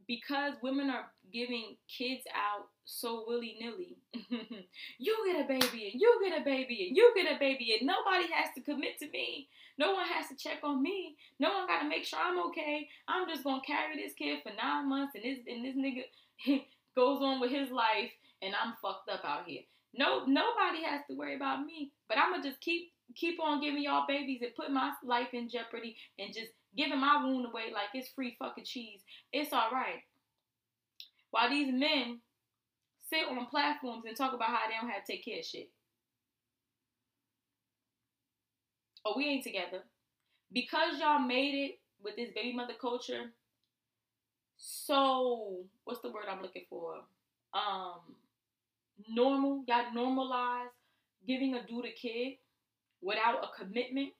because 0.06 0.52
women 0.62 0.90
are 0.90 1.06
giving 1.32 1.76
kids 1.88 2.24
out 2.34 2.66
so 2.84 3.24
willy 3.26 3.56
nilly, 3.58 3.96
you 4.98 5.16
get 5.26 5.44
a 5.44 5.48
baby 5.48 5.90
and 5.90 6.00
you 6.00 6.20
get 6.22 6.38
a 6.38 6.44
baby 6.44 6.88
and 6.88 6.96
you 6.96 7.10
get 7.16 7.34
a 7.34 7.38
baby 7.38 7.74
and 7.78 7.86
nobody 7.86 8.30
has 8.32 8.50
to 8.54 8.60
commit 8.60 8.98
to 8.98 9.08
me. 9.08 9.48
No 9.78 9.92
one 9.92 10.06
has 10.06 10.28
to 10.28 10.36
check 10.36 10.58
on 10.62 10.82
me. 10.82 11.16
No 11.40 11.54
one 11.54 11.66
got 11.66 11.80
to 11.80 11.88
make 11.88 12.04
sure 12.04 12.18
I'm 12.22 12.38
okay. 12.48 12.86
I'm 13.08 13.26
just 13.26 13.44
gonna 13.44 13.62
carry 13.66 13.96
this 13.96 14.12
kid 14.12 14.40
for 14.42 14.52
nine 14.54 14.90
months 14.90 15.14
and 15.14 15.24
this 15.24 15.38
and 15.48 15.64
this 15.64 15.74
nigga 15.74 16.62
goes 16.94 17.22
on 17.22 17.40
with 17.40 17.50
his 17.50 17.70
life 17.70 18.10
and 18.42 18.54
I'm 18.54 18.74
fucked 18.82 19.08
up 19.08 19.24
out 19.24 19.46
here. 19.46 19.62
No, 19.96 20.26
nobody 20.26 20.82
has 20.84 21.00
to 21.08 21.16
worry 21.16 21.36
about 21.36 21.64
me. 21.64 21.92
But 22.08 22.18
I'm 22.18 22.32
gonna 22.32 22.42
just 22.42 22.60
keep 22.60 22.92
keep 23.14 23.40
on 23.40 23.60
giving 23.60 23.82
y'all 23.82 24.06
babies 24.08 24.40
and 24.42 24.54
put 24.54 24.70
my 24.70 24.92
life 25.04 25.28
in 25.32 25.48
jeopardy 25.48 25.96
and 26.18 26.34
just 26.34 26.50
giving 26.76 27.00
my 27.00 27.22
wound 27.22 27.46
away 27.46 27.64
like 27.72 27.88
it's 27.94 28.08
free 28.08 28.36
fucking 28.38 28.64
cheese. 28.64 29.00
It's 29.32 29.52
all 29.52 29.70
right. 29.72 30.02
While 31.30 31.50
these 31.50 31.72
men 31.72 32.20
sit 33.08 33.28
on 33.28 33.46
platforms 33.46 34.04
and 34.06 34.16
talk 34.16 34.32
about 34.32 34.48
how 34.48 34.68
they 34.68 34.74
don't 34.80 34.90
have 34.90 35.04
to 35.04 35.12
take 35.12 35.24
care 35.24 35.38
of 35.38 35.44
shit. 35.44 35.70
Oh, 39.04 39.14
we 39.16 39.26
ain't 39.26 39.44
together. 39.44 39.82
Because 40.52 40.98
y'all 40.98 41.18
made 41.18 41.54
it 41.54 41.78
with 42.02 42.16
this 42.16 42.30
baby 42.34 42.54
mother 42.54 42.74
culture, 42.80 43.32
so 44.56 45.58
what's 45.84 46.00
the 46.00 46.10
word 46.10 46.24
I'm 46.30 46.42
looking 46.42 46.64
for? 46.70 46.96
Um 47.52 48.00
normal. 49.10 49.64
Y'all 49.66 49.92
normalize 49.94 50.68
giving 51.26 51.54
a 51.54 51.66
dude 51.66 51.86
a 51.86 51.92
kid 51.92 52.34
without 53.04 53.44
a 53.44 53.62
commitment. 53.62 54.10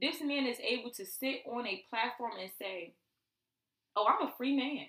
This 0.00 0.20
man 0.22 0.46
is 0.46 0.58
able 0.60 0.90
to 0.92 1.04
sit 1.04 1.42
on 1.50 1.66
a 1.66 1.84
platform 1.90 2.32
and 2.40 2.50
say, 2.58 2.94
Oh, 3.96 4.06
I'm 4.06 4.28
a 4.28 4.32
free 4.36 4.56
man. 4.56 4.86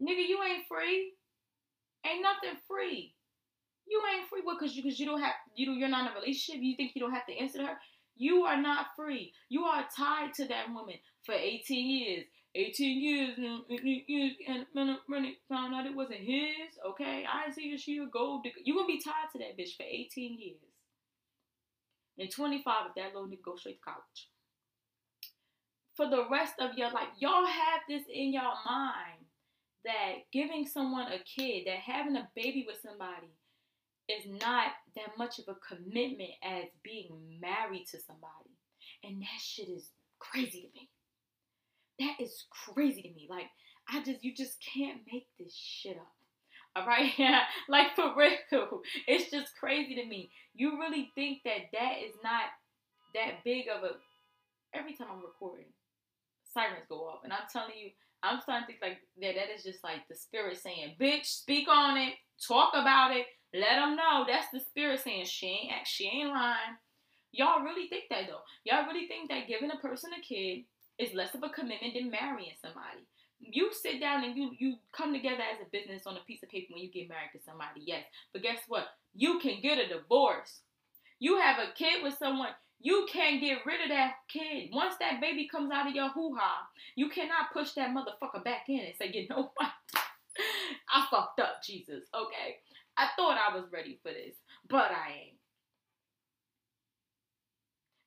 Nigga, 0.00 0.28
you 0.28 0.38
ain't 0.42 0.66
free. 0.68 1.12
Ain't 2.06 2.22
nothing 2.22 2.58
free. 2.66 3.14
You 3.86 4.02
ain't 4.14 4.28
free 4.28 4.42
because 4.42 4.76
you 4.76 4.82
because 4.82 5.00
you 5.00 5.06
don't 5.06 5.20
have 5.20 5.34
you 5.54 5.72
you're 5.72 5.88
not 5.88 6.06
in 6.06 6.16
a 6.16 6.20
relationship. 6.20 6.62
You 6.62 6.76
think 6.76 6.92
you 6.94 7.00
don't 7.00 7.12
have 7.12 7.26
to 7.26 7.36
answer 7.36 7.58
to 7.58 7.66
her. 7.66 7.78
You 8.16 8.42
are 8.44 8.60
not 8.60 8.88
free. 8.96 9.32
You 9.48 9.64
are 9.64 9.84
tied 9.96 10.34
to 10.34 10.48
that 10.48 10.72
woman 10.72 10.96
for 11.24 11.34
18 11.34 11.90
years. 11.90 12.24
18 12.54 13.00
years 13.00 13.38
and, 13.38 13.62
years 13.68 14.32
and 14.48 14.66
when 14.74 15.24
it 15.24 15.36
found 15.48 15.74
out 15.74 15.86
it 15.86 15.94
wasn't 15.94 16.20
his, 16.20 16.74
okay, 16.84 17.24
I 17.30 17.50
see 17.52 17.70
that 17.70 17.80
she 17.80 17.98
a 17.98 18.06
gold 18.06 18.42
digger. 18.42 18.56
You 18.64 18.74
gonna 18.74 18.86
be 18.86 19.00
tied 19.00 19.30
to 19.32 19.38
that 19.38 19.56
bitch 19.56 19.76
for 19.76 19.84
18 19.84 20.38
years. 20.40 20.67
And 22.18 22.30
25 22.30 22.74
if 22.88 22.94
that 22.96 23.14
little 23.14 23.28
nigga 23.28 23.44
go 23.44 23.56
straight 23.56 23.78
to 23.80 23.84
college. 23.84 24.28
For 25.94 26.08
the 26.08 26.28
rest 26.30 26.54
of 26.60 26.76
your 26.76 26.90
life, 26.90 27.08
y'all 27.18 27.46
have 27.46 27.80
this 27.88 28.04
in 28.12 28.32
your 28.32 28.42
mind 28.42 29.26
that 29.84 30.30
giving 30.32 30.66
someone 30.66 31.12
a 31.12 31.18
kid, 31.18 31.66
that 31.66 31.78
having 31.78 32.16
a 32.16 32.28
baby 32.34 32.64
with 32.66 32.78
somebody 32.82 33.32
is 34.08 34.24
not 34.40 34.72
that 34.96 35.16
much 35.16 35.38
of 35.38 35.44
a 35.48 35.74
commitment 35.74 36.30
as 36.42 36.64
being 36.82 37.38
married 37.40 37.86
to 37.90 37.98
somebody. 38.00 38.56
And 39.04 39.22
that 39.22 39.40
shit 39.40 39.68
is 39.68 39.90
crazy 40.18 40.62
to 40.62 40.68
me. 40.74 40.88
That 42.00 42.24
is 42.24 42.44
crazy 42.50 43.02
to 43.02 43.08
me. 43.08 43.26
Like, 43.28 43.46
I 43.88 44.02
just, 44.02 44.24
you 44.24 44.34
just 44.34 44.58
can't 44.60 45.00
make 45.12 45.26
this 45.38 45.54
shit 45.54 45.96
up. 45.96 46.17
All 46.76 46.86
right, 46.86 47.12
yeah, 47.18 47.40
like 47.68 47.94
for 47.96 48.14
real, 48.16 48.82
it's 49.06 49.30
just 49.30 49.56
crazy 49.58 49.94
to 49.96 50.04
me. 50.04 50.30
You 50.54 50.78
really 50.78 51.10
think 51.14 51.40
that 51.44 51.70
that 51.72 51.94
is 52.04 52.14
not 52.22 52.44
that 53.14 53.44
big 53.44 53.66
of 53.68 53.82
a? 53.82 53.90
Every 54.74 54.94
time 54.94 55.08
I'm 55.10 55.22
recording, 55.22 55.72
sirens 56.52 56.86
go 56.88 57.08
off, 57.08 57.20
and 57.24 57.32
I'm 57.32 57.48
telling 57.50 57.74
you, 57.76 57.90
I'm 58.22 58.40
starting 58.40 58.66
to 58.66 58.72
think 58.72 58.82
like 58.82 58.98
that. 59.20 59.34
That 59.34 59.54
is 59.54 59.64
just 59.64 59.82
like 59.82 60.06
the 60.08 60.14
spirit 60.14 60.58
saying, 60.58 60.96
"Bitch, 61.00 61.26
speak 61.26 61.68
on 61.68 61.96
it, 61.96 62.14
talk 62.46 62.72
about 62.74 63.16
it, 63.16 63.26
let 63.54 63.76
them 63.76 63.96
know." 63.96 64.24
That's 64.28 64.50
the 64.52 64.60
spirit 64.60 65.00
saying, 65.00 65.24
"She 65.26 65.46
ain't, 65.46 65.86
she 65.86 66.06
ain't 66.06 66.30
lying." 66.30 66.76
Y'all 67.32 67.62
really 67.62 67.88
think 67.88 68.04
that 68.10 68.26
though? 68.28 68.42
Y'all 68.64 68.86
really 68.86 69.06
think 69.06 69.28
that 69.30 69.48
giving 69.48 69.70
a 69.70 69.76
person 69.76 70.10
a 70.12 70.22
kid 70.22 70.64
is 70.98 71.14
less 71.14 71.34
of 71.34 71.42
a 71.42 71.48
commitment 71.48 71.94
than 71.94 72.10
marrying 72.10 72.56
somebody? 72.60 73.06
You 73.40 73.70
sit 73.72 74.00
down 74.00 74.24
and 74.24 74.36
you 74.36 74.50
you 74.58 74.76
come 74.92 75.12
together 75.12 75.42
as 75.42 75.60
a 75.60 75.70
business 75.70 76.06
on 76.06 76.16
a 76.16 76.24
piece 76.26 76.42
of 76.42 76.48
paper 76.48 76.72
when 76.72 76.82
you 76.82 76.90
get 76.90 77.08
married 77.08 77.30
to 77.32 77.40
somebody, 77.42 77.82
yes. 77.84 78.04
But 78.32 78.42
guess 78.42 78.58
what? 78.68 78.86
You 79.14 79.38
can 79.38 79.60
get 79.60 79.78
a 79.78 79.88
divorce. 79.88 80.60
You 81.18 81.38
have 81.38 81.58
a 81.58 81.72
kid 81.74 82.02
with 82.02 82.18
someone 82.18 82.50
you 82.80 83.06
can't 83.12 83.40
get 83.40 83.66
rid 83.66 83.82
of 83.82 83.88
that 83.88 84.14
kid. 84.28 84.70
Once 84.72 84.94
that 85.00 85.20
baby 85.20 85.48
comes 85.48 85.72
out 85.72 85.88
of 85.88 85.94
your 85.94 86.10
hoo 86.10 86.36
ha, 86.38 86.66
you 86.94 87.08
cannot 87.08 87.52
push 87.52 87.72
that 87.72 87.90
motherfucker 87.90 88.44
back 88.44 88.66
in 88.68 88.80
and 88.80 88.94
say, 88.96 89.10
you 89.12 89.26
know 89.28 89.50
what? 89.56 89.68
I 90.94 91.06
fucked 91.10 91.40
up, 91.40 91.62
Jesus. 91.64 92.04
Okay. 92.14 92.56
I 92.96 93.08
thought 93.16 93.38
I 93.38 93.54
was 93.56 93.66
ready 93.72 93.98
for 94.02 94.12
this, 94.12 94.36
but 94.68 94.90
I 94.90 95.12
ain't. 95.12 95.36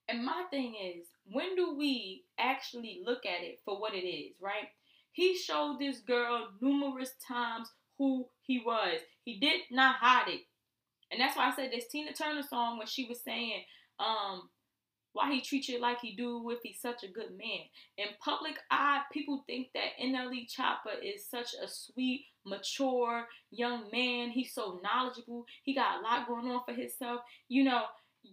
And 0.07 0.25
my 0.25 0.43
thing 0.49 0.75
is, 0.75 1.07
when 1.25 1.55
do 1.55 1.75
we 1.77 2.23
actually 2.37 3.01
look 3.05 3.25
at 3.25 3.43
it 3.43 3.59
for 3.63 3.79
what 3.79 3.93
it 3.93 4.05
is, 4.05 4.35
right? 4.41 4.67
He 5.11 5.35
showed 5.35 5.77
this 5.79 5.99
girl 5.99 6.49
numerous 6.61 7.11
times 7.27 7.69
who 7.97 8.27
he 8.41 8.59
was. 8.65 8.99
He 9.23 9.39
did 9.39 9.61
not 9.69 9.97
hide 9.97 10.29
it. 10.29 10.41
And 11.11 11.19
that's 11.19 11.35
why 11.35 11.49
I 11.49 11.55
said 11.55 11.71
this 11.71 11.87
Tina 11.87 12.13
Turner 12.13 12.43
song 12.43 12.77
when 12.77 12.87
she 12.87 13.05
was 13.05 13.21
saying, 13.21 13.63
um, 13.99 14.49
why 15.13 15.31
he 15.31 15.41
treats 15.41 15.67
you 15.67 15.79
like 15.79 15.99
he 15.99 16.15
do 16.15 16.49
if 16.51 16.59
he's 16.63 16.79
such 16.79 17.03
a 17.03 17.07
good 17.07 17.31
man. 17.31 17.65
In 17.97 18.07
public 18.23 18.57
eye, 18.69 19.01
people 19.11 19.43
think 19.45 19.67
that 19.73 20.01
NLE 20.01 20.47
Choppa 20.49 21.03
is 21.03 21.25
such 21.27 21.49
a 21.61 21.67
sweet, 21.67 22.25
mature 22.45 23.27
young 23.51 23.83
man. 23.91 24.29
He's 24.29 24.53
so 24.53 24.79
knowledgeable. 24.83 25.45
He 25.63 25.75
got 25.75 25.99
a 25.99 26.01
lot 26.01 26.27
going 26.27 26.47
on 26.47 26.61
for 26.65 26.73
himself. 26.73 27.21
You 27.49 27.65
know, 27.65 27.83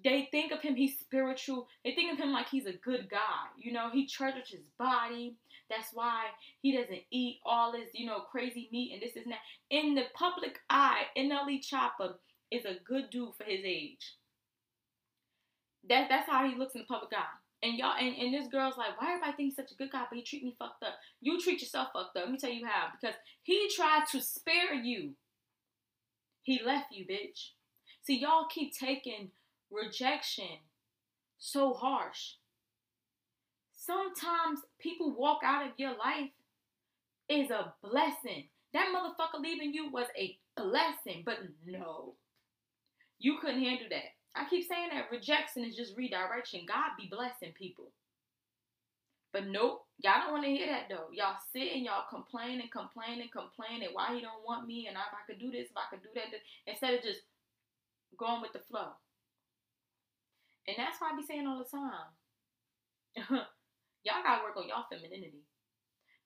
they 0.04 0.28
think 0.30 0.52
of 0.52 0.60
him, 0.60 0.76
he's 0.76 0.98
spiritual. 0.98 1.66
They 1.84 1.94
think 1.94 2.12
of 2.12 2.18
him 2.18 2.32
like 2.32 2.48
he's 2.48 2.66
a 2.66 2.72
good 2.72 3.08
guy. 3.10 3.46
You 3.56 3.72
know, 3.72 3.90
he 3.90 4.06
treasures 4.06 4.50
his 4.50 4.66
body. 4.78 5.36
That's 5.70 5.88
why 5.92 6.26
he 6.60 6.76
doesn't 6.76 7.02
eat 7.10 7.38
all 7.44 7.72
this, 7.72 7.90
you 7.92 8.06
know, 8.06 8.20
crazy 8.20 8.68
meat 8.72 8.92
and 8.94 9.02
this 9.02 9.16
is 9.16 9.24
that. 9.26 9.38
In 9.70 9.94
the 9.94 10.04
public 10.14 10.58
eye, 10.70 11.02
NLE 11.16 11.60
Choppa 11.60 12.14
is 12.50 12.64
a 12.64 12.78
good 12.86 13.10
dude 13.10 13.34
for 13.36 13.44
his 13.44 13.60
age. 13.64 14.16
That 15.88 16.08
that's 16.08 16.28
how 16.28 16.48
he 16.48 16.56
looks 16.56 16.74
in 16.74 16.82
the 16.82 16.86
public 16.86 17.12
eye. 17.12 17.36
And 17.62 17.76
y'all 17.76 17.96
and, 17.98 18.16
and 18.16 18.32
this 18.32 18.48
girl's 18.48 18.76
like, 18.78 19.00
why 19.00 19.08
everybody 19.08 19.32
think 19.32 19.46
he's 19.48 19.56
such 19.56 19.72
a 19.72 19.74
good 19.74 19.92
guy, 19.92 20.04
but 20.08 20.16
he 20.16 20.22
treat 20.22 20.44
me 20.44 20.54
fucked 20.58 20.82
up. 20.82 20.94
You 21.20 21.40
treat 21.40 21.60
yourself 21.60 21.88
fucked 21.92 22.16
up. 22.16 22.24
Let 22.24 22.32
me 22.32 22.38
tell 22.38 22.50
you 22.50 22.66
how. 22.66 22.88
Because 22.98 23.16
he 23.42 23.70
tried 23.74 24.04
to 24.12 24.20
spare 24.20 24.74
you. 24.74 25.14
He 26.42 26.60
left 26.64 26.92
you, 26.92 27.04
bitch. 27.04 27.50
See, 28.02 28.18
y'all 28.18 28.46
keep 28.46 28.72
taking 28.74 29.32
rejection 29.70 30.60
so 31.38 31.74
harsh. 31.74 32.34
Sometimes 33.88 34.60
people 34.78 35.16
walk 35.16 35.40
out 35.42 35.64
of 35.64 35.72
your 35.78 35.96
life 35.96 36.28
is 37.30 37.50
a 37.50 37.72
blessing. 37.82 38.48
That 38.74 38.92
motherfucker 38.94 39.40
leaving 39.40 39.72
you 39.72 39.90
was 39.90 40.06
a 40.14 40.36
blessing, 40.58 41.22
but 41.24 41.38
no. 41.66 42.12
You 43.18 43.38
couldn't 43.40 43.62
handle 43.62 43.86
that. 43.88 44.12
I 44.36 44.44
keep 44.48 44.68
saying 44.68 44.90
that 44.92 45.10
rejection 45.10 45.64
is 45.64 45.74
just 45.74 45.96
redirection. 45.96 46.66
God 46.68 46.90
be 46.98 47.08
blessing 47.10 47.54
people. 47.56 47.90
But 49.32 49.46
nope, 49.46 49.86
y'all 49.98 50.20
don't 50.20 50.32
want 50.32 50.44
to 50.44 50.50
hear 50.50 50.66
that 50.66 50.88
though. 50.90 51.08
Y'all 51.12 51.40
sit 51.52 51.72
and 51.72 51.84
y'all 51.84 52.04
complain 52.10 52.60
and 52.60 52.70
complain 52.70 53.22
and 53.22 53.32
complain 53.32 53.82
and 53.82 53.94
why 53.94 54.14
he 54.14 54.20
don't 54.20 54.44
want 54.46 54.66
me 54.66 54.86
and 54.86 54.96
if 54.96 55.14
I 55.16 55.24
could 55.26 55.40
do 55.40 55.50
this, 55.50 55.68
if 55.70 55.76
I 55.76 55.88
could 55.88 56.02
do 56.02 56.10
that, 56.14 56.28
instead 56.66 56.92
of 56.92 57.02
just 57.02 57.20
going 58.18 58.42
with 58.42 58.52
the 58.52 58.60
flow. 58.70 58.92
And 60.66 60.76
that's 60.76 61.00
why 61.00 61.12
I 61.12 61.16
be 61.16 61.24
saying 61.24 61.46
all 61.46 61.64
the 61.64 61.64
time. 63.32 63.48
y'all 64.08 64.22
gotta 64.24 64.42
work 64.42 64.56
on 64.56 64.68
y'all 64.68 64.86
femininity. 64.90 65.44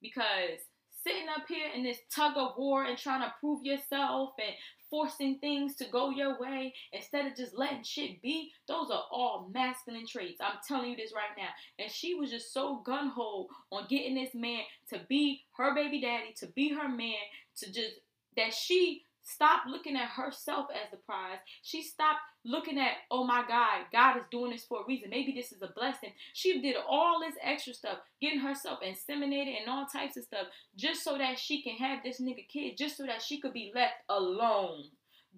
Because 0.01 0.63
sitting 1.05 1.29
up 1.29 1.47
here 1.49 1.67
in 1.75 1.83
this 1.83 1.99
tug 2.15 2.37
of 2.37 2.53
war 2.57 2.85
and 2.85 2.97
trying 2.97 3.23
to 3.23 3.35
prove 3.41 3.65
yourself 3.65 4.35
and 4.39 4.55
forcing 4.89 5.39
things 5.39 5.75
to 5.77 5.87
go 5.87 6.11
your 6.11 6.39
way 6.39 6.73
instead 6.93 7.27
of 7.27 7.37
just 7.37 7.57
letting 7.57 7.83
shit 7.83 8.21
be, 8.23 8.53
those 8.69 8.91
are 8.91 9.05
all 9.11 9.51
masculine 9.53 10.07
traits. 10.07 10.41
I'm 10.41 10.59
telling 10.67 10.91
you 10.91 10.97
this 10.97 11.13
right 11.15 11.37
now. 11.37 11.49
And 11.79 11.91
she 11.91 12.15
was 12.15 12.31
just 12.31 12.53
so 12.53 12.83
gun 12.85 13.09
ho 13.09 13.49
on 13.71 13.87
getting 13.89 14.15
this 14.15 14.35
man 14.35 14.61
to 14.91 15.01
be 15.09 15.43
her 15.57 15.75
baby 15.75 16.01
daddy, 16.01 16.35
to 16.37 16.47
be 16.49 16.71
her 16.75 16.89
man, 16.89 17.15
to 17.57 17.73
just 17.73 17.95
that 18.37 18.53
she 18.53 19.05
stopped 19.23 19.69
looking 19.69 19.97
at 19.97 20.09
herself 20.09 20.67
as 20.73 20.91
the 20.91 20.97
prize. 20.99 21.39
She 21.63 21.83
stopped 21.83 22.21
looking 22.45 22.79
at, 22.79 22.93
oh 23.11 23.25
my 23.25 23.45
God, 23.49 23.87
God 23.93 24.17
is 24.17 24.25
doing 24.31 24.51
this 24.53 24.65
for 24.65 24.83
a 24.83 24.87
reason. 24.87 25.11
Maybe 25.11 25.33
this 25.33 25.53
is 25.53 25.63
a 25.63 25.69
blessing. 25.69 26.13
She 26.33 26.61
did 26.61 26.77
all 26.89 27.21
this 27.21 27.37
extra 27.43 27.73
stuff, 27.75 27.99
getting 28.21 28.41
herself 28.41 28.81
inseminated 28.81 29.61
and 29.61 29.69
all 29.69 29.87
types 29.87 30.17
of 30.17 30.25
stuff, 30.25 30.49
just 30.77 31.05
so 31.05 31.19
that 31.19 31.39
she 31.39 31.63
can 31.63 31.77
have 31.77 32.01
this 32.03 32.21
nigga 32.21 32.47
kid, 32.49 32.77
just 32.77 32.97
so 32.97 33.07
that 33.07 33.23
she 33.23 33.41
could 33.41 33.53
be 33.53 33.73
left 33.75 33.95
alone. 34.09 34.85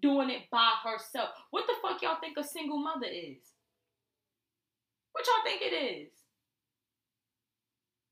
doing 0.01 0.31
it 0.31 0.43
by 0.51 0.73
herself. 0.85 1.31
What 1.51 1.67
the 1.67 1.75
fuck 1.83 2.03
y'all 2.03 2.19
think 2.21 2.37
a 2.39 2.45
single 2.45 2.79
mother 2.79 3.07
is? 3.07 3.39
What 5.13 5.25
y'all 5.27 5.45
think 5.45 5.63
it 5.63 5.75
is? 5.75 6.13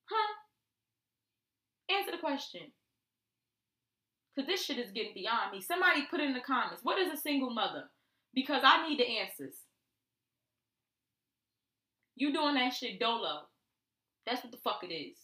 Huh? 0.04 0.34
Answer 1.90 2.12
the 2.12 2.18
question. 2.18 2.62
Because 4.34 4.46
this 4.46 4.64
shit 4.64 4.78
is 4.78 4.90
getting 4.92 5.14
beyond 5.14 5.52
me. 5.52 5.60
Somebody 5.60 6.06
put 6.10 6.20
in 6.20 6.32
the 6.32 6.40
comments, 6.40 6.82
what 6.82 6.98
is 6.98 7.12
a 7.12 7.20
single 7.20 7.50
mother? 7.50 7.84
Because 8.34 8.62
I 8.64 8.88
need 8.88 8.98
the 8.98 9.18
answers. 9.18 9.54
You 12.16 12.32
doing 12.32 12.54
that 12.54 12.72
shit 12.72 12.98
dolo. 12.98 13.42
That's 14.26 14.42
what 14.42 14.52
the 14.52 14.58
fuck 14.58 14.80
it 14.82 14.92
is. 14.92 15.16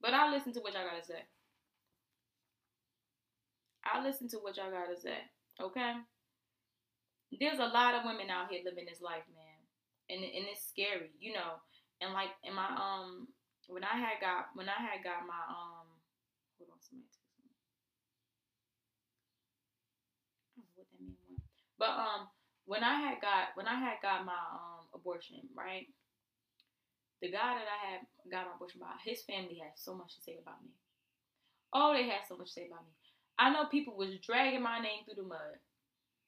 But 0.00 0.14
I'll 0.14 0.32
listen 0.32 0.52
to 0.54 0.60
what 0.60 0.74
y'all 0.74 0.88
gotta 0.88 1.04
say. 1.04 1.22
I'll 3.84 4.02
listen 4.02 4.28
to 4.28 4.38
what 4.38 4.56
y'all 4.56 4.70
gotta 4.70 4.98
say. 4.98 5.18
Okay? 5.60 5.94
There's 7.40 7.58
a 7.58 7.66
lot 7.66 7.94
of 7.94 8.04
women 8.04 8.30
out 8.30 8.50
here 8.50 8.60
living 8.64 8.86
this 8.88 9.00
life, 9.00 9.24
man. 9.34 9.60
And 10.10 10.24
and 10.24 10.44
it's 10.50 10.66
scary, 10.68 11.10
you 11.20 11.32
know. 11.32 11.62
And 12.00 12.12
like 12.12 12.30
in 12.44 12.54
my 12.54 12.66
um 12.66 13.28
when 13.68 13.84
I 13.84 13.96
had 13.96 14.20
got 14.20 14.50
when 14.54 14.68
I 14.68 14.78
had 14.78 15.04
got 15.04 15.22
my 15.26 15.42
um 15.48 15.86
hold 16.58 16.70
on 16.74 16.82
somebody 16.82 17.08
text 17.08 17.32
me. 17.40 17.50
I 20.56 20.60
don't 20.60 20.66
know 20.66 20.74
what 20.76 20.88
that 20.90 21.00
mean 21.00 21.16
was. 21.30 21.40
But 21.82 21.98
um 21.98 22.30
when 22.64 22.84
I 22.86 22.94
had 23.02 23.18
got 23.18 23.58
when 23.58 23.66
I 23.66 23.74
had 23.74 23.98
got 24.00 24.22
my 24.24 24.38
um 24.38 24.86
abortion, 24.94 25.42
right? 25.50 25.90
The 27.20 27.26
guy 27.34 27.58
that 27.58 27.66
I 27.66 27.78
had 27.90 28.00
got 28.30 28.46
my 28.46 28.54
abortion 28.54 28.78
by, 28.78 28.94
his 29.02 29.22
family 29.26 29.58
had 29.58 29.74
so 29.74 29.94
much 29.94 30.14
to 30.14 30.22
say 30.22 30.38
about 30.40 30.62
me. 30.62 30.70
Oh, 31.74 31.90
they 31.92 32.06
had 32.06 32.22
so 32.28 32.36
much 32.36 32.54
to 32.54 32.62
say 32.62 32.66
about 32.70 32.86
me. 32.86 32.94
I 33.38 33.50
know 33.50 33.66
people 33.66 33.96
was 33.96 34.14
dragging 34.22 34.62
my 34.62 34.78
name 34.78 35.02
through 35.02 35.22
the 35.22 35.26
mud, 35.26 35.58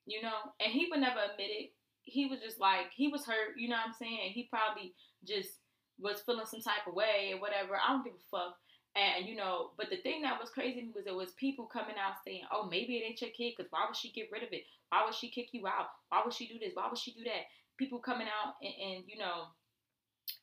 you 0.06 0.22
know, 0.22 0.50
and 0.58 0.72
he 0.72 0.88
would 0.90 0.98
never 0.98 1.22
admit 1.22 1.50
it. 1.54 1.70
He 2.02 2.26
was 2.26 2.40
just 2.40 2.58
like 2.58 2.90
he 2.90 3.06
was 3.06 3.24
hurt, 3.24 3.54
you 3.56 3.68
know 3.68 3.78
what 3.78 3.94
I'm 3.94 3.94
saying? 3.94 4.34
He 4.34 4.50
probably 4.50 4.94
just 5.22 5.62
was 6.00 6.22
feeling 6.26 6.50
some 6.50 6.62
type 6.62 6.86
of 6.88 6.94
way 6.94 7.30
or 7.32 7.38
whatever. 7.40 7.78
I 7.78 7.94
don't 7.94 8.02
give 8.02 8.18
a 8.18 8.26
fuck. 8.26 8.58
And 8.96 9.26
you 9.26 9.34
know, 9.34 9.70
but 9.76 9.90
the 9.90 9.96
thing 9.96 10.22
that 10.22 10.40
was 10.40 10.50
crazy 10.50 10.88
was 10.94 11.04
there 11.04 11.14
was 11.14 11.32
people 11.32 11.66
coming 11.66 11.96
out 11.98 12.22
saying, 12.24 12.44
"Oh, 12.52 12.68
maybe 12.70 12.96
it 12.96 13.04
ain't 13.04 13.20
your 13.20 13.30
kid, 13.30 13.56
cause 13.56 13.66
why 13.70 13.86
would 13.86 13.96
she 13.96 14.12
get 14.12 14.30
rid 14.30 14.44
of 14.44 14.52
it? 14.52 14.64
Why 14.90 15.04
would 15.04 15.14
she 15.14 15.30
kick 15.30 15.48
you 15.52 15.66
out? 15.66 15.88
Why 16.10 16.22
would 16.24 16.34
she 16.34 16.46
do 16.46 16.58
this? 16.58 16.74
Why 16.74 16.88
would 16.88 16.98
she 16.98 17.12
do 17.12 17.24
that?" 17.24 17.50
People 17.76 17.98
coming 17.98 18.28
out 18.28 18.54
and, 18.62 18.74
and 18.74 19.04
you 19.08 19.18
know, 19.18 19.46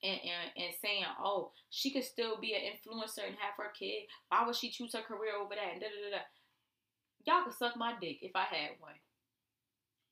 and, 0.04 0.20
and 0.20 0.52
and 0.58 0.74
saying, 0.82 1.06
"Oh, 1.20 1.52
she 1.70 1.92
could 1.92 2.04
still 2.04 2.40
be 2.42 2.54
an 2.54 2.62
influencer 2.62 3.26
and 3.26 3.38
have 3.40 3.56
her 3.58 3.72
kid. 3.78 4.04
Why 4.30 4.46
would 4.46 4.56
she 4.56 4.70
choose 4.70 4.94
her 4.94 5.02
career 5.02 5.36
over 5.40 5.56
that?" 5.56 5.72
And 5.74 5.82
da 5.82 5.88
da 5.88 6.10
da 6.10 6.18
da. 6.18 6.24
Y'all 7.26 7.46
could 7.46 7.54
suck 7.58 7.78
my 7.78 7.94
dick 8.02 8.20
if 8.22 8.36
I 8.36 8.44
had 8.44 8.72
one. 8.80 9.00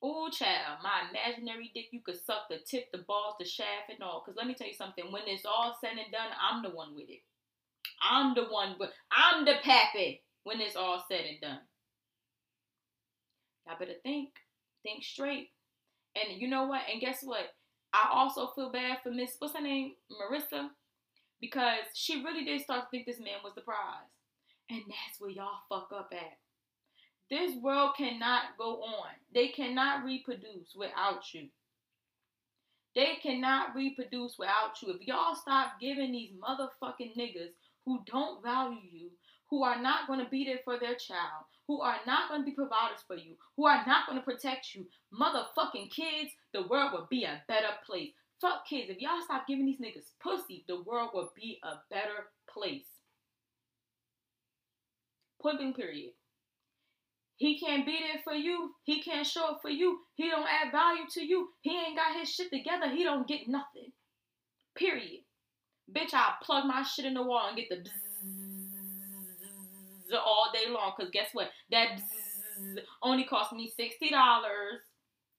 Ooh, 0.04 0.30
child, 0.32 0.80
my 0.82 1.10
imaginary 1.10 1.72
dick, 1.74 1.88
you 1.92 2.00
could 2.00 2.20
suck 2.24 2.48
the 2.50 2.60
tip, 2.60 2.90
the 2.94 3.00
balls, 3.00 3.36
the 3.38 3.46
shaft, 3.46 3.90
and 3.90 4.02
all. 4.02 4.22
Cause 4.22 4.36
let 4.38 4.48
me 4.48 4.54
tell 4.54 4.68
you 4.68 4.74
something. 4.74 5.12
When 5.12 5.24
it's 5.28 5.46
all 5.46 5.78
said 5.82 5.98
and 5.98 6.12
done, 6.12 6.30
I'm 6.40 6.64
the 6.64 6.70
one 6.70 6.96
with 6.96 7.10
it. 7.10 7.22
I'm 8.10 8.34
the 8.34 8.46
one 8.46 8.76
but 8.80 8.92
I'm 9.12 9.46
the 9.46 9.56
pappy 9.64 10.24
when 10.44 10.60
it's 10.60 10.76
all 10.76 11.06
said 11.08 11.26
and 11.30 11.42
done. 11.42 11.60
Y'all 13.68 13.78
better 13.78 14.00
think, 14.04 14.30
think 14.84 15.04
straight. 15.04 15.50
And 16.16 16.42
you 16.42 16.48
know 16.48 16.66
what? 16.66 16.82
And 16.92 17.00
guess 17.00 17.20
what? 17.24 17.54
I 17.94 18.10
also 18.14 18.48
feel 18.56 18.72
bad 18.72 18.98
for 19.04 19.12
Miss, 19.12 19.36
what's 19.40 19.56
her 19.56 19.62
name? 19.62 19.94
Marissa. 20.12 20.70
Because 21.40 21.86
she 21.94 22.24
really 22.24 22.44
did 22.44 22.62
start 22.62 22.86
to 22.86 22.88
think 22.90 23.06
this 23.06 23.20
man 23.20 23.40
was 23.44 23.54
the 23.56 23.62
prize. 23.62 23.78
And 24.70 24.82
that's 24.88 25.20
where 25.20 25.30
y'all 25.30 25.62
fuck 25.70 25.90
up 25.96 26.12
at. 26.12 26.38
This 27.30 27.56
world 27.62 27.92
cannot 27.96 28.58
go 28.58 28.82
on. 28.82 29.10
They 29.34 29.50
cannot 29.50 30.04
reproduce 30.04 30.74
without 30.76 31.34
you. 31.34 31.48
They 32.96 33.18
cannot 33.22 33.76
reproduce 33.76 34.36
without 34.38 34.82
you. 34.82 34.94
If 34.94 35.08
y'all 35.08 35.36
stop 35.36 35.74
giving 35.80 36.12
these 36.12 36.32
motherfucking 36.34 37.16
niggas 37.16 37.54
who 37.86 38.00
don't 38.06 38.44
value 38.44 38.80
you, 38.92 39.10
who 39.50 39.64
are 39.64 39.82
not 39.82 40.08
going 40.08 40.20
to 40.20 40.30
be 40.30 40.46
there 40.46 40.60
for 40.64 40.80
their 40.80 40.96
child, 40.96 41.46
who 41.68 41.82
are 41.82 41.98
not 42.06 42.30
going 42.30 42.42
to 42.42 42.46
be 42.46 42.52
providers 42.52 43.04
for 43.08 43.16
you, 43.16 43.36
who 43.58 43.66
are 43.66 43.84
not 43.86 44.08
going 44.08 44.18
to 44.18 44.26
protect 44.26 44.76
you, 44.76 44.86
motherfucking 45.14 45.92
kids, 45.92 46.32
the 46.54 46.68
world 46.68 46.92
would 46.94 47.10
be 47.10 47.24
a 47.24 47.42
better 47.48 47.74
place. 47.86 48.12
Fuck 48.42 48.68
kids. 48.68 48.90
If 48.90 49.00
y'all 49.00 49.22
stop 49.24 49.48
giving 49.48 49.66
these 49.66 49.82
niggas 49.82 50.12
pussy, 50.22 50.64
the 50.68 50.82
world 50.84 51.10
would 51.14 51.28
be 51.36 51.60
a 51.64 51.76
better 51.90 52.30
place. 52.52 52.88
Point 55.42 55.58
blank 55.58 55.76
period. 55.76 56.12
He 57.38 57.58
can't 57.58 57.86
be 57.86 57.98
there 58.00 58.22
for 58.24 58.34
you. 58.34 58.72
He 58.84 59.02
can't 59.02 59.26
show 59.26 59.46
up 59.46 59.60
for 59.62 59.70
you. 59.70 60.00
He 60.16 60.30
don't 60.30 60.48
add 60.48 60.72
value 60.74 61.04
to 61.14 61.26
you. 61.26 61.50
He 61.62 61.72
ain't 61.72 61.96
got 61.96 62.20
his 62.20 62.30
shit 62.30 62.52
together. 62.52 62.90
He 62.90 63.04
don't 63.04 63.28
get 63.28 63.48
nothing. 63.48 63.92
Period. 64.76 65.22
Bitch, 65.94 66.14
I'll 66.14 66.36
plug 66.44 66.66
my 66.66 66.84
shit 66.84 67.06
in 67.06 67.14
the 67.14 67.24
wall 67.24 67.48
and 67.48 67.58
get 67.58 67.70
the 67.70 67.78
bzzz 67.78 67.90
all 70.14 70.52
day 70.54 70.70
long. 70.70 70.94
Cause 70.98 71.10
guess 71.12 71.30
what? 71.34 71.50
That 71.72 71.98
bzzz 71.98 72.80
only 73.02 73.24
cost 73.26 73.54
me 73.54 73.72
$60. 73.80 73.92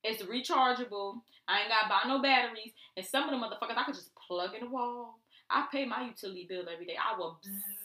It's 0.03 0.23
rechargeable. 0.23 1.21
I 1.47 1.61
ain't 1.61 1.69
gotta 1.69 1.89
buy 1.89 2.09
no 2.09 2.23
batteries. 2.23 2.73
And 2.97 3.05
some 3.05 3.29
of 3.29 3.31
the 3.31 3.37
motherfuckers 3.37 3.77
I 3.77 3.85
could 3.85 3.95
just 3.95 4.15
plug 4.15 4.55
in 4.55 4.61
the 4.65 4.71
wall. 4.71 5.19
I 5.51 5.67
pay 5.71 5.85
my 5.85 6.05
utility 6.05 6.47
bill 6.49 6.65
every 6.73 6.87
day. 6.87 6.97
I 6.97 7.19
will 7.19 7.39
bzzz 7.45 7.81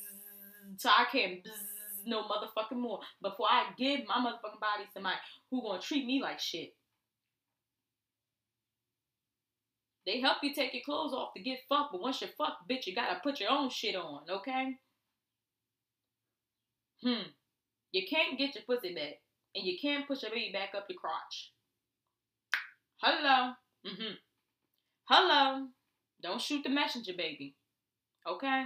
so 0.78 0.89
I 0.89 1.05
can't 1.11 1.43
bzzz 1.43 2.07
no 2.07 2.24
motherfucking 2.24 2.78
more 2.78 2.99
before 3.22 3.47
I 3.49 3.66
give 3.78 4.01
my 4.07 4.16
motherfucking 4.16 4.59
body 4.59 4.86
to 4.86 4.91
somebody 4.93 5.18
who 5.49 5.61
gonna 5.61 5.82
treat 5.82 6.05
me 6.05 6.22
like 6.22 6.39
shit. 6.39 6.74
They 10.06 10.22
help 10.22 10.38
you 10.43 10.53
take 10.53 10.74
your 10.74 10.84
clothes 10.84 11.14
off 11.14 11.34
to 11.36 11.41
get 11.41 11.60
fucked, 11.68 11.91
but 11.91 12.01
once 12.01 12.22
you're 12.22 12.30
fucked, 12.38 12.70
bitch, 12.70 12.86
you 12.86 12.93
gotta 12.93 13.20
put 13.24 13.39
your 13.39 13.49
own 13.51 13.70
shit 13.70 13.95
on, 13.95 14.22
okay? 14.30 14.78
Hmm. 17.03 17.30
You 17.91 18.03
can't 18.08 18.38
get 18.38 18.56
your 18.56 18.64
pussy 18.66 18.93
back, 18.93 19.22
and 19.56 19.66
you 19.66 19.78
can't 19.82 20.08
push 20.08 20.22
your 20.22 20.32
baby 20.32 20.51
back 20.53 20.70
up 20.76 20.86
your 20.89 20.99
crotch. 20.99 21.51
Hello. 23.01 23.53
Mm-hmm. 23.86 24.14
Hello. 25.06 25.68
Don't 26.22 26.41
shoot 26.41 26.64
the 26.64 26.70
messenger, 26.70 27.14
baby. 27.18 27.56
Okay? 28.28 28.66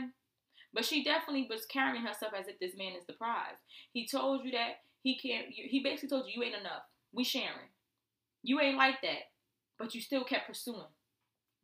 But 0.73 0.85
she 0.85 1.03
definitely 1.03 1.47
was 1.49 1.65
carrying 1.65 2.03
herself 2.05 2.33
as 2.37 2.47
if 2.47 2.59
this 2.59 2.77
man 2.77 2.93
is 2.97 3.05
the 3.07 3.13
prize. 3.13 3.57
He 3.91 4.07
told 4.07 4.45
you 4.45 4.51
that 4.51 4.81
he 5.01 5.17
can't. 5.17 5.47
He 5.49 5.81
basically 5.83 6.09
told 6.09 6.27
you 6.27 6.41
you 6.41 6.47
ain't 6.47 6.59
enough. 6.59 6.83
We 7.11 7.23
sharing. 7.23 7.69
You 8.43 8.59
ain't 8.59 8.77
like 8.77 9.01
that, 9.01 9.31
but 9.77 9.95
you 9.95 10.01
still 10.01 10.23
kept 10.23 10.47
pursuing. 10.47 10.87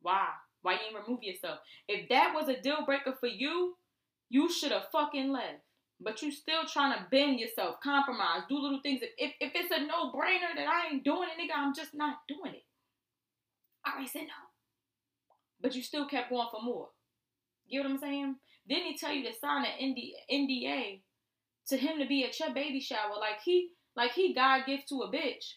Why? 0.02 0.28
Why 0.62 0.74
you 0.74 0.78
ain't 0.88 1.06
remove 1.06 1.22
yourself? 1.22 1.58
If 1.88 2.08
that 2.08 2.32
was 2.34 2.48
a 2.48 2.60
deal 2.60 2.84
breaker 2.84 3.14
for 3.18 3.28
you, 3.28 3.76
you 4.28 4.50
should 4.50 4.72
have 4.72 4.88
fucking 4.90 5.32
left. 5.32 5.62
But 6.00 6.20
you 6.20 6.30
still 6.30 6.66
trying 6.66 6.92
to 6.92 7.06
bend 7.10 7.40
yourself, 7.40 7.76
compromise, 7.82 8.42
do 8.48 8.58
little 8.58 8.80
things. 8.82 9.00
If, 9.02 9.10
if, 9.16 9.32
if 9.40 9.52
it's 9.54 9.74
a 9.74 9.86
no 9.86 10.12
brainer 10.12 10.54
that 10.54 10.66
I 10.68 10.92
ain't 10.92 11.04
doing 11.04 11.28
it, 11.28 11.40
nigga, 11.40 11.56
I'm 11.56 11.74
just 11.74 11.94
not 11.94 12.16
doing 12.28 12.54
it. 12.54 12.64
I 13.84 13.92
already 13.92 14.08
said 14.08 14.22
no. 14.22 14.50
But 15.60 15.74
you 15.74 15.82
still 15.82 16.06
kept 16.06 16.30
going 16.30 16.48
for 16.50 16.60
more. 16.62 16.88
You 17.66 17.82
know 17.82 17.88
what 17.88 17.94
I'm 17.94 18.00
saying? 18.00 18.36
Then 18.68 18.82
he 18.82 18.96
tell 18.96 19.12
you 19.12 19.24
to 19.24 19.38
sign 19.38 19.64
an 19.64 19.94
NDA 20.30 21.00
to 21.68 21.76
him 21.76 21.98
to 21.98 22.06
be 22.06 22.24
at 22.24 22.38
your 22.38 22.52
baby 22.52 22.80
shower, 22.80 23.16
like 23.18 23.40
he 23.44 23.70
like 23.96 24.12
he 24.12 24.34
God 24.34 24.66
gift 24.66 24.88
to 24.90 25.02
a 25.02 25.10
bitch. 25.10 25.54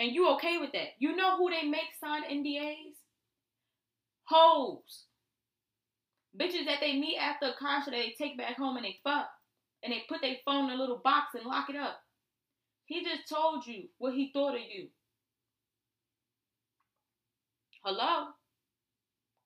And 0.00 0.14
you 0.14 0.30
okay 0.30 0.56
with 0.56 0.72
that? 0.72 0.94
You 0.98 1.14
know 1.14 1.36
who 1.36 1.50
they 1.50 1.68
make 1.68 1.94
sign 2.00 2.22
NDAs? 2.24 2.96
Hoes. 4.24 5.04
Bitches 6.40 6.64
that 6.64 6.78
they 6.80 6.94
meet 6.94 7.18
after 7.18 7.48
a 7.48 7.54
concert 7.58 7.90
they 7.90 8.14
take 8.16 8.38
back 8.38 8.56
home 8.56 8.78
and 8.78 8.86
they 8.86 8.96
fuck. 9.04 9.28
And 9.84 9.92
they 9.92 10.02
put 10.08 10.22
their 10.22 10.36
phone 10.46 10.70
in 10.70 10.76
a 10.76 10.80
little 10.80 11.02
box 11.04 11.34
and 11.34 11.44
lock 11.44 11.68
it 11.68 11.76
up. 11.76 12.00
He 12.86 13.04
just 13.04 13.28
told 13.28 13.66
you 13.66 13.88
what 13.98 14.14
he 14.14 14.30
thought 14.32 14.54
of 14.54 14.62
you. 14.62 14.88
Hello? 17.84 18.28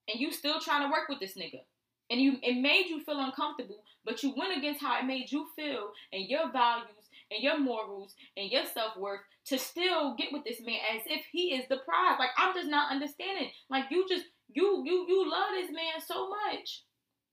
And 0.09 0.21
you 0.21 0.33
still 0.33 0.61
trying 0.61 0.83
to 0.83 0.93
work 0.93 1.09
with 1.09 1.19
this 1.19 1.37
nigga 1.37 1.63
and 2.11 2.21
you 2.21 2.37
it 2.43 2.61
made 2.61 2.87
you 2.89 3.03
feel 3.03 3.19
uncomfortable, 3.19 3.83
but 4.05 4.23
you 4.23 4.35
went 4.37 4.57
against 4.57 4.81
how 4.81 5.01
it 5.01 5.05
made 5.05 5.33
you 5.33 5.47
feel 5.57 5.91
and 6.13 6.29
your 6.29 6.53
values 6.53 7.04
and 7.31 7.43
your 7.43 7.59
morals 7.59 8.15
and 8.37 8.51
your 8.51 8.65
self 8.67 8.97
worth 8.97 9.21
to 9.47 9.59
still 9.59 10.15
get 10.17 10.33
with 10.33 10.45
this 10.45 10.61
man 10.65 10.79
as 10.95 11.03
if 11.07 11.25
he 11.33 11.55
is 11.55 11.65
the 11.69 11.79
prize. 11.79 12.17
Like 12.19 12.31
I'm 12.37 12.55
just 12.55 12.69
not 12.69 12.91
understanding. 12.91 13.51
Like 13.71 13.85
you 13.91 14.07
just 14.09 14.25
you 14.49 14.83
you 14.87 15.07
you 15.09 15.31
love 15.31 15.51
this 15.53 15.71
man 15.71 16.01
so 16.07 16.29
much 16.29 16.85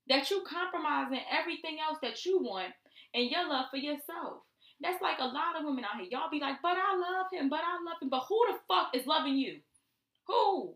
that 0.08 0.30
you 0.30 0.42
compromising 0.48 1.20
everything 1.30 1.78
else 1.86 1.98
that 2.02 2.24
you 2.24 2.40
want 2.42 2.72
and 3.14 3.30
your 3.30 3.48
love 3.48 3.66
for 3.70 3.76
yourself. 3.76 4.42
That's 4.80 5.00
like 5.00 5.18
a 5.20 5.24
lot 5.24 5.56
of 5.56 5.64
women 5.64 5.84
out 5.84 6.00
here. 6.00 6.08
Y'all 6.10 6.30
be 6.30 6.40
like, 6.40 6.56
but 6.60 6.76
I 6.76 6.96
love 6.96 7.26
him, 7.32 7.48
but 7.48 7.60
I 7.60 7.78
love 7.86 8.02
him. 8.02 8.08
But 8.08 8.24
who 8.28 8.38
the 8.48 8.58
fuck 8.66 8.90
is 8.94 9.06
loving 9.06 9.36
you? 9.36 9.60
Who? 10.26 10.74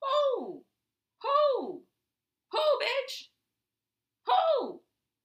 Who? 0.00 0.62
Who? 1.22 1.82
Who, 2.52 2.58
bitch? 2.58 3.28
Who? 4.26 4.80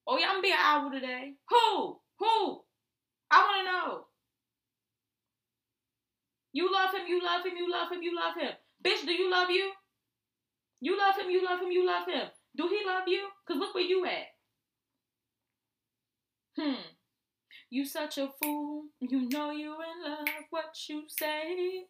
Oh, 0.07 0.17
y'all 0.17 0.29
gonna 0.29 0.41
be 0.41 0.51
an 0.51 0.57
owl 0.59 0.91
today. 0.91 1.33
Who? 1.49 1.99
Who? 2.19 2.61
I 3.31 3.45
wanna 3.45 3.71
know. 3.71 4.05
You 6.51 6.71
love 6.71 6.93
him, 6.93 7.07
you 7.07 7.23
love 7.23 7.45
him, 7.45 7.55
you 7.55 7.71
love 7.71 7.91
him, 7.91 8.01
you 8.01 8.15
love 8.15 8.35
him. 8.35 8.51
Bitch, 8.83 9.05
do 9.05 9.13
you 9.13 9.29
love 9.29 9.49
you? 9.49 9.71
You 10.81 10.97
love 10.97 11.15
him, 11.17 11.29
you 11.29 11.43
love 11.43 11.59
him, 11.59 11.71
you 11.71 11.85
love 11.85 12.07
him. 12.07 12.27
Do 12.55 12.67
he 12.67 12.81
love 12.85 13.07
you? 13.07 13.27
Because 13.45 13.59
look 13.59 13.75
where 13.75 13.83
you 13.83 14.05
at. 14.05 14.27
Hmm. 16.57 16.81
You 17.69 17.85
such 17.85 18.17
a 18.17 18.29
fool. 18.41 18.85
You 18.99 19.29
know 19.29 19.51
you 19.51 19.73
in 19.73 20.11
love. 20.11 20.27
What 20.49 20.75
you 20.87 21.03
say? 21.07 21.85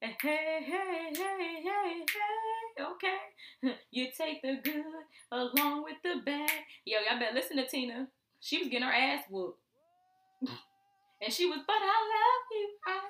Hey, 0.00 0.16
hey, 0.20 0.60
hey, 0.66 1.12
hey, 1.14 1.62
hey. 1.62 2.84
Okay. 2.84 3.74
You 3.90 4.08
take 4.16 4.40
the 4.42 4.58
good 4.62 4.84
along 5.30 5.84
with 5.84 5.96
the 6.02 6.22
bad. 6.24 6.50
Yo, 6.84 6.98
y'all 7.00 7.18
better 7.20 7.34
listen 7.34 7.58
to 7.58 7.66
Tina. 7.66 8.08
She 8.40 8.58
was 8.58 8.68
getting 8.68 8.86
her 8.86 8.92
ass 8.92 9.24
whooped. 9.28 9.58
And 10.42 11.32
she 11.32 11.46
was, 11.46 11.58
but 11.66 11.76
I 11.76 11.98
love 12.16 12.44
you. 12.50 12.68
I, 12.86 13.00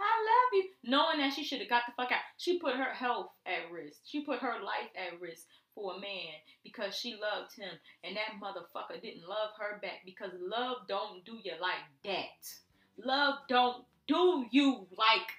I 0.00 0.12
love 0.24 0.50
you. 0.52 0.64
Knowing 0.84 1.18
that 1.18 1.32
she 1.32 1.44
should 1.44 1.60
have 1.60 1.68
got 1.68 1.82
the 1.86 1.92
fuck 1.96 2.12
out. 2.12 2.20
She 2.36 2.58
put 2.58 2.74
her 2.74 2.92
health 2.92 3.28
at 3.46 3.70
risk. 3.72 4.00
She 4.04 4.24
put 4.24 4.40
her 4.40 4.62
life 4.62 4.90
at 4.96 5.20
risk 5.20 5.46
for 5.74 5.94
a 5.94 6.00
man 6.00 6.34
because 6.62 6.94
she 6.94 7.12
loved 7.12 7.54
him 7.56 7.70
and 8.04 8.16
that 8.16 8.40
motherfucker 8.40 9.00
didn't 9.02 9.28
love 9.28 9.50
her 9.58 9.80
back 9.80 10.00
because 10.04 10.30
love 10.40 10.78
don't 10.88 11.24
do 11.24 11.38
you 11.42 11.52
like 11.60 11.84
that. 12.04 13.04
Love 13.04 13.38
don't 13.48 13.84
do 14.06 14.46
you 14.50 14.86
like 14.96 15.32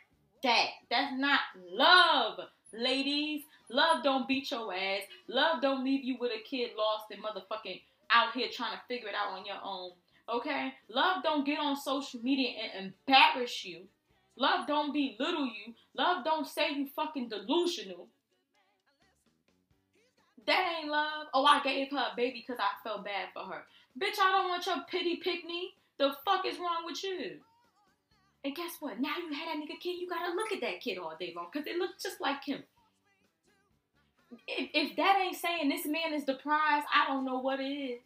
that. 0.44 0.68
That's 0.90 1.14
not 1.18 1.40
love, 1.72 2.40
ladies. 2.74 3.44
Love 3.70 4.04
don't 4.04 4.28
beat 4.28 4.52
your 4.52 4.74
ass. 4.74 5.04
Love 5.28 5.62
don't 5.62 5.84
leave 5.84 6.04
you 6.04 6.18
with 6.20 6.32
a 6.32 6.44
kid 6.44 6.72
lost 6.78 7.06
and 7.12 7.24
motherfucking 7.24 7.82
out 8.12 8.34
here 8.34 8.48
trying 8.52 8.74
to 8.74 8.82
figure 8.88 9.10
it 9.10 9.16
out 9.16 9.38
on 9.38 9.46
your 9.46 9.60
own. 9.64 9.92
Okay? 10.34 10.73
Love 10.89 11.23
don't 11.23 11.45
get 11.45 11.59
on 11.59 11.76
social 11.76 12.19
media 12.21 12.49
and 12.73 12.93
embarrass 13.07 13.63
you. 13.63 13.84
Love 14.38 14.67
don't 14.67 14.91
belittle 14.91 15.45
you. 15.45 15.73
Love 15.95 16.23
don't 16.26 16.47
say 16.47 16.73
you 16.73 16.88
fucking 16.95 17.30
delusional. 17.30 18.07
That 20.45 20.78
ain't 20.80 20.91
love. 20.91 21.28
Oh, 21.34 21.45
I 21.45 21.61
gave 21.63 21.91
her 21.91 21.97
a 22.11 22.15
baby 22.15 22.43
because 22.45 22.59
I 22.59 22.88
felt 22.88 23.05
bad 23.05 23.30
for 23.34 23.43
her. 23.43 23.63
Bitch, 23.99 24.19
I 24.21 24.32
don't 24.32 24.49
want 24.49 24.65
your 24.65 24.78
pity 24.89 25.17
pick 25.17 25.45
me. 25.45 25.73
The 25.97 26.11
fuck 26.26 26.45
is 26.45 26.59
wrong 26.59 26.86
with 26.86 27.03
you? 27.03 27.38
And 28.43 28.55
guess 28.55 28.73
what? 28.80 28.99
Now 28.99 29.15
you 29.17 29.34
had 29.34 29.47
that 29.47 29.57
nigga 29.57 29.80
kid, 29.82 29.99
you 29.99 30.07
gotta 30.07 30.36
look 30.36 30.51
at 30.51 30.61
that 30.61 30.82
kid 30.82 30.97
all 30.97 31.15
day 31.19 31.34
long 31.36 31.47
because 31.51 31.65
it 31.65 31.78
looks 31.78 32.03
just 32.03 32.21
like 32.21 32.43
him. 32.43 32.63
If, 34.47 34.69
if 34.73 34.95
that 34.97 35.17
ain't 35.19 35.38
saying 35.38 35.69
this 35.69 35.86
man 35.86 36.13
is 36.13 36.26
the 36.26 36.36
prize, 36.36 36.84
I 36.93 37.07
don't 37.07 37.26
know 37.26 37.39
what 37.39 37.59
is. 37.59 37.99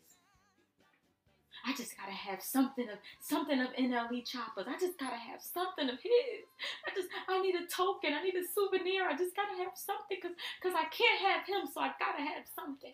I 1.66 1.74
just 1.74 1.98
gotta 1.98 2.12
have 2.12 2.42
something 2.42 2.88
of 2.90 2.98
something 3.20 3.60
of 3.60 3.68
NLE 3.74 4.26
Choppa's. 4.26 4.68
I 4.68 4.80
just 4.80 4.98
gotta 4.98 5.18
have 5.18 5.42
something 5.42 5.90
of 5.90 6.00
his. 6.00 6.48
I 6.88 6.96
just 6.96 7.08
I 7.28 7.42
need 7.42 7.56
a 7.56 7.68
token. 7.68 8.14
I 8.14 8.24
need 8.24 8.36
a 8.36 8.46
souvenir. 8.48 9.08
I 9.08 9.18
just 9.18 9.36
gotta 9.36 9.58
have 9.64 9.74
something 9.76 10.18
because 10.22 10.36
cause 10.64 10.74
I 10.76 10.86
can't 10.90 11.20
have 11.20 11.46
him, 11.46 11.70
so 11.72 11.82
I 11.82 11.92
gotta 12.00 12.22
have 12.22 12.46
something. 12.56 12.94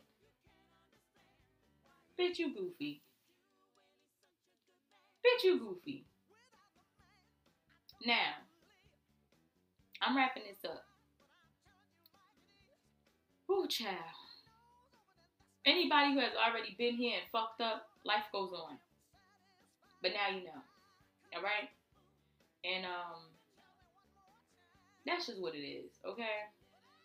Bitch, 2.19 2.39
you 2.39 2.53
goofy. 2.53 3.01
Bitch, 5.25 5.43
you 5.43 5.59
goofy. 5.59 6.05
Now, 8.05 8.37
I'm 10.01 10.15
wrapping 10.15 10.43
this 10.47 10.69
up. 10.69 10.85
Ooh, 13.49 13.67
child. 13.67 13.95
Anybody 15.65 16.13
who 16.13 16.19
has 16.19 16.33
already 16.35 16.75
been 16.77 16.95
here 16.95 17.17
and 17.17 17.31
fucked 17.31 17.61
up, 17.61 17.87
life 18.05 18.29
goes 18.31 18.53
on. 18.53 18.77
But 20.01 20.11
now 20.13 20.29
you 20.37 20.45
know. 20.45 20.61
Alright? 21.35 21.69
And 22.63 22.85
um 22.85 23.25
that's 25.05 25.27
just 25.27 25.41
what 25.41 25.53
it 25.55 25.65
is, 25.65 25.91
okay? 26.07 26.49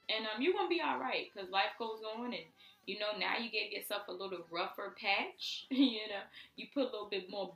And 0.09 0.26
um 0.26 0.40
you're 0.40 0.53
gonna 0.53 0.68
be 0.68 0.82
alright 0.84 1.28
because 1.32 1.51
life 1.51 1.74
goes 1.78 2.01
on 2.16 2.26
and 2.26 2.48
you 2.86 2.98
know 2.98 3.16
now 3.18 3.36
you 3.40 3.51
gave 3.51 3.72
yourself 3.72 4.03
a 4.09 4.12
little 4.12 4.44
rougher 4.51 4.94
patch. 5.01 5.66
you 5.70 6.07
know, 6.09 6.24
you 6.57 6.66
put 6.72 6.82
a 6.88 6.92
little 6.92 7.09
bit 7.11 7.30
more 7.30 7.55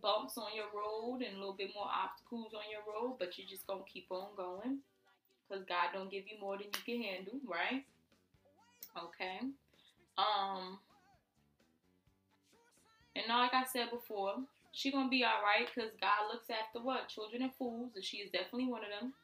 bumps 0.00 0.38
on 0.38 0.56
your 0.56 0.72
road 0.72 1.20
and 1.20 1.36
a 1.36 1.38
little 1.38 1.56
bit 1.56 1.70
more 1.74 1.88
obstacles 1.88 2.52
on 2.54 2.64
your 2.72 2.82
road, 2.88 3.16
but 3.18 3.36
you're 3.36 3.48
just 3.48 3.66
gonna 3.66 3.84
keep 3.86 4.06
on 4.10 4.28
going. 4.36 4.78
Cause 5.48 5.62
God 5.68 5.94
don't 5.94 6.10
give 6.10 6.24
you 6.26 6.40
more 6.40 6.56
than 6.56 6.66
you 6.66 6.82
can 6.84 7.02
handle, 7.02 7.38
right? 7.46 7.84
Okay. 8.96 9.38
Um 10.18 10.78
and 13.16 13.28
like 13.28 13.54
I 13.54 13.64
said 13.64 13.90
before, 13.90 14.34
she 14.72 14.92
gonna 14.92 15.08
be 15.08 15.24
alright 15.24 15.68
because 15.74 15.90
God 16.00 16.28
looks 16.32 16.50
after 16.50 16.80
what? 16.84 17.08
Children 17.08 17.42
and 17.42 17.54
fools, 17.58 17.92
and 17.94 18.04
she 18.04 18.18
is 18.18 18.30
definitely 18.30 18.68
one 18.68 18.82
of 18.84 18.90
them. 19.00 19.14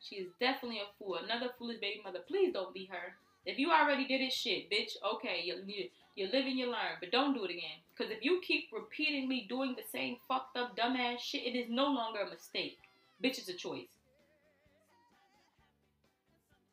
She 0.00 0.16
is 0.16 0.28
definitely 0.40 0.78
a 0.78 0.92
fool. 0.98 1.16
Another 1.22 1.52
foolish 1.58 1.80
baby 1.80 2.02
mother. 2.04 2.18
Please 2.26 2.52
don't 2.52 2.74
be 2.74 2.86
her. 2.86 3.14
If 3.46 3.58
you 3.58 3.70
already 3.70 4.06
did 4.06 4.20
it, 4.20 4.32
shit, 4.32 4.70
bitch. 4.70 4.96
Okay, 5.14 5.42
you 5.44 5.56
you 5.66 5.88
you 6.14 6.26
live 6.26 6.44
and 6.44 6.58
you 6.58 6.66
learn, 6.66 7.00
but 7.00 7.10
don't 7.10 7.34
do 7.34 7.44
it 7.44 7.50
again. 7.50 7.80
Because 7.96 8.12
if 8.12 8.22
you 8.22 8.40
keep 8.46 8.68
repeatedly 8.72 9.46
doing 9.48 9.74
the 9.74 9.88
same 9.90 10.16
fucked 10.28 10.56
up 10.56 10.76
dumbass 10.76 11.20
shit, 11.20 11.46
it 11.46 11.56
is 11.56 11.70
no 11.70 11.86
longer 11.86 12.20
a 12.20 12.30
mistake. 12.30 12.78
Bitch, 13.22 13.38
it's 13.38 13.48
a 13.48 13.54
choice. 13.54 13.96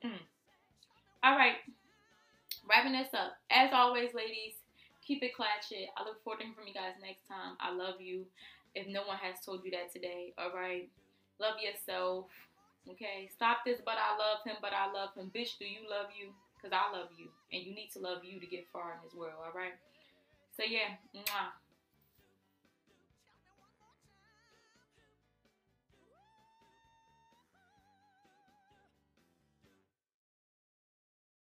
Mm. 0.03 0.19
All 1.23 1.35
right, 1.35 1.57
wrapping 2.69 2.93
this 2.93 3.13
up. 3.13 3.33
As 3.49 3.71
always, 3.73 4.13
ladies, 4.13 4.53
keep 5.09 5.25
it 5.25 5.33
clatchet. 5.33 5.89
I 5.97 6.05
look 6.05 6.21
forward 6.21 6.37
to 6.37 6.45
hearing 6.45 6.53
from 6.53 6.69
you 6.69 6.77
guys 6.77 6.93
next 7.01 7.25
time. 7.25 7.57
I 7.57 7.73
love 7.73 7.97
you. 7.97 8.29
If 8.77 8.85
no 8.85 9.09
one 9.09 9.17
has 9.17 9.41
told 9.41 9.65
you 9.65 9.73
that 9.73 9.89
today, 9.89 10.37
all 10.37 10.53
right. 10.53 10.85
Love 11.41 11.57
yourself. 11.57 12.29
Okay. 12.85 13.25
Stop 13.33 13.65
this, 13.65 13.81
but 13.81 13.97
I 13.97 14.13
love 14.13 14.45
him, 14.45 14.61
but 14.61 14.69
I 14.69 14.85
love 14.93 15.17
him. 15.17 15.33
Bitch, 15.33 15.57
do 15.57 15.65
you 15.65 15.89
love 15.89 16.13
you? 16.13 16.29
Because 16.53 16.77
I 16.77 16.93
love 16.93 17.09
you. 17.17 17.33
And 17.49 17.65
you 17.65 17.73
need 17.73 17.89
to 17.97 17.99
love 17.99 18.21
you 18.21 18.37
to 18.39 18.45
get 18.45 18.69
far 18.69 18.93
in 18.93 19.01
this 19.01 19.17
world, 19.17 19.41
all 19.41 19.57
right? 19.57 19.73
So, 20.53 20.61
yeah. 20.61 21.01
Mwah. 21.17 21.57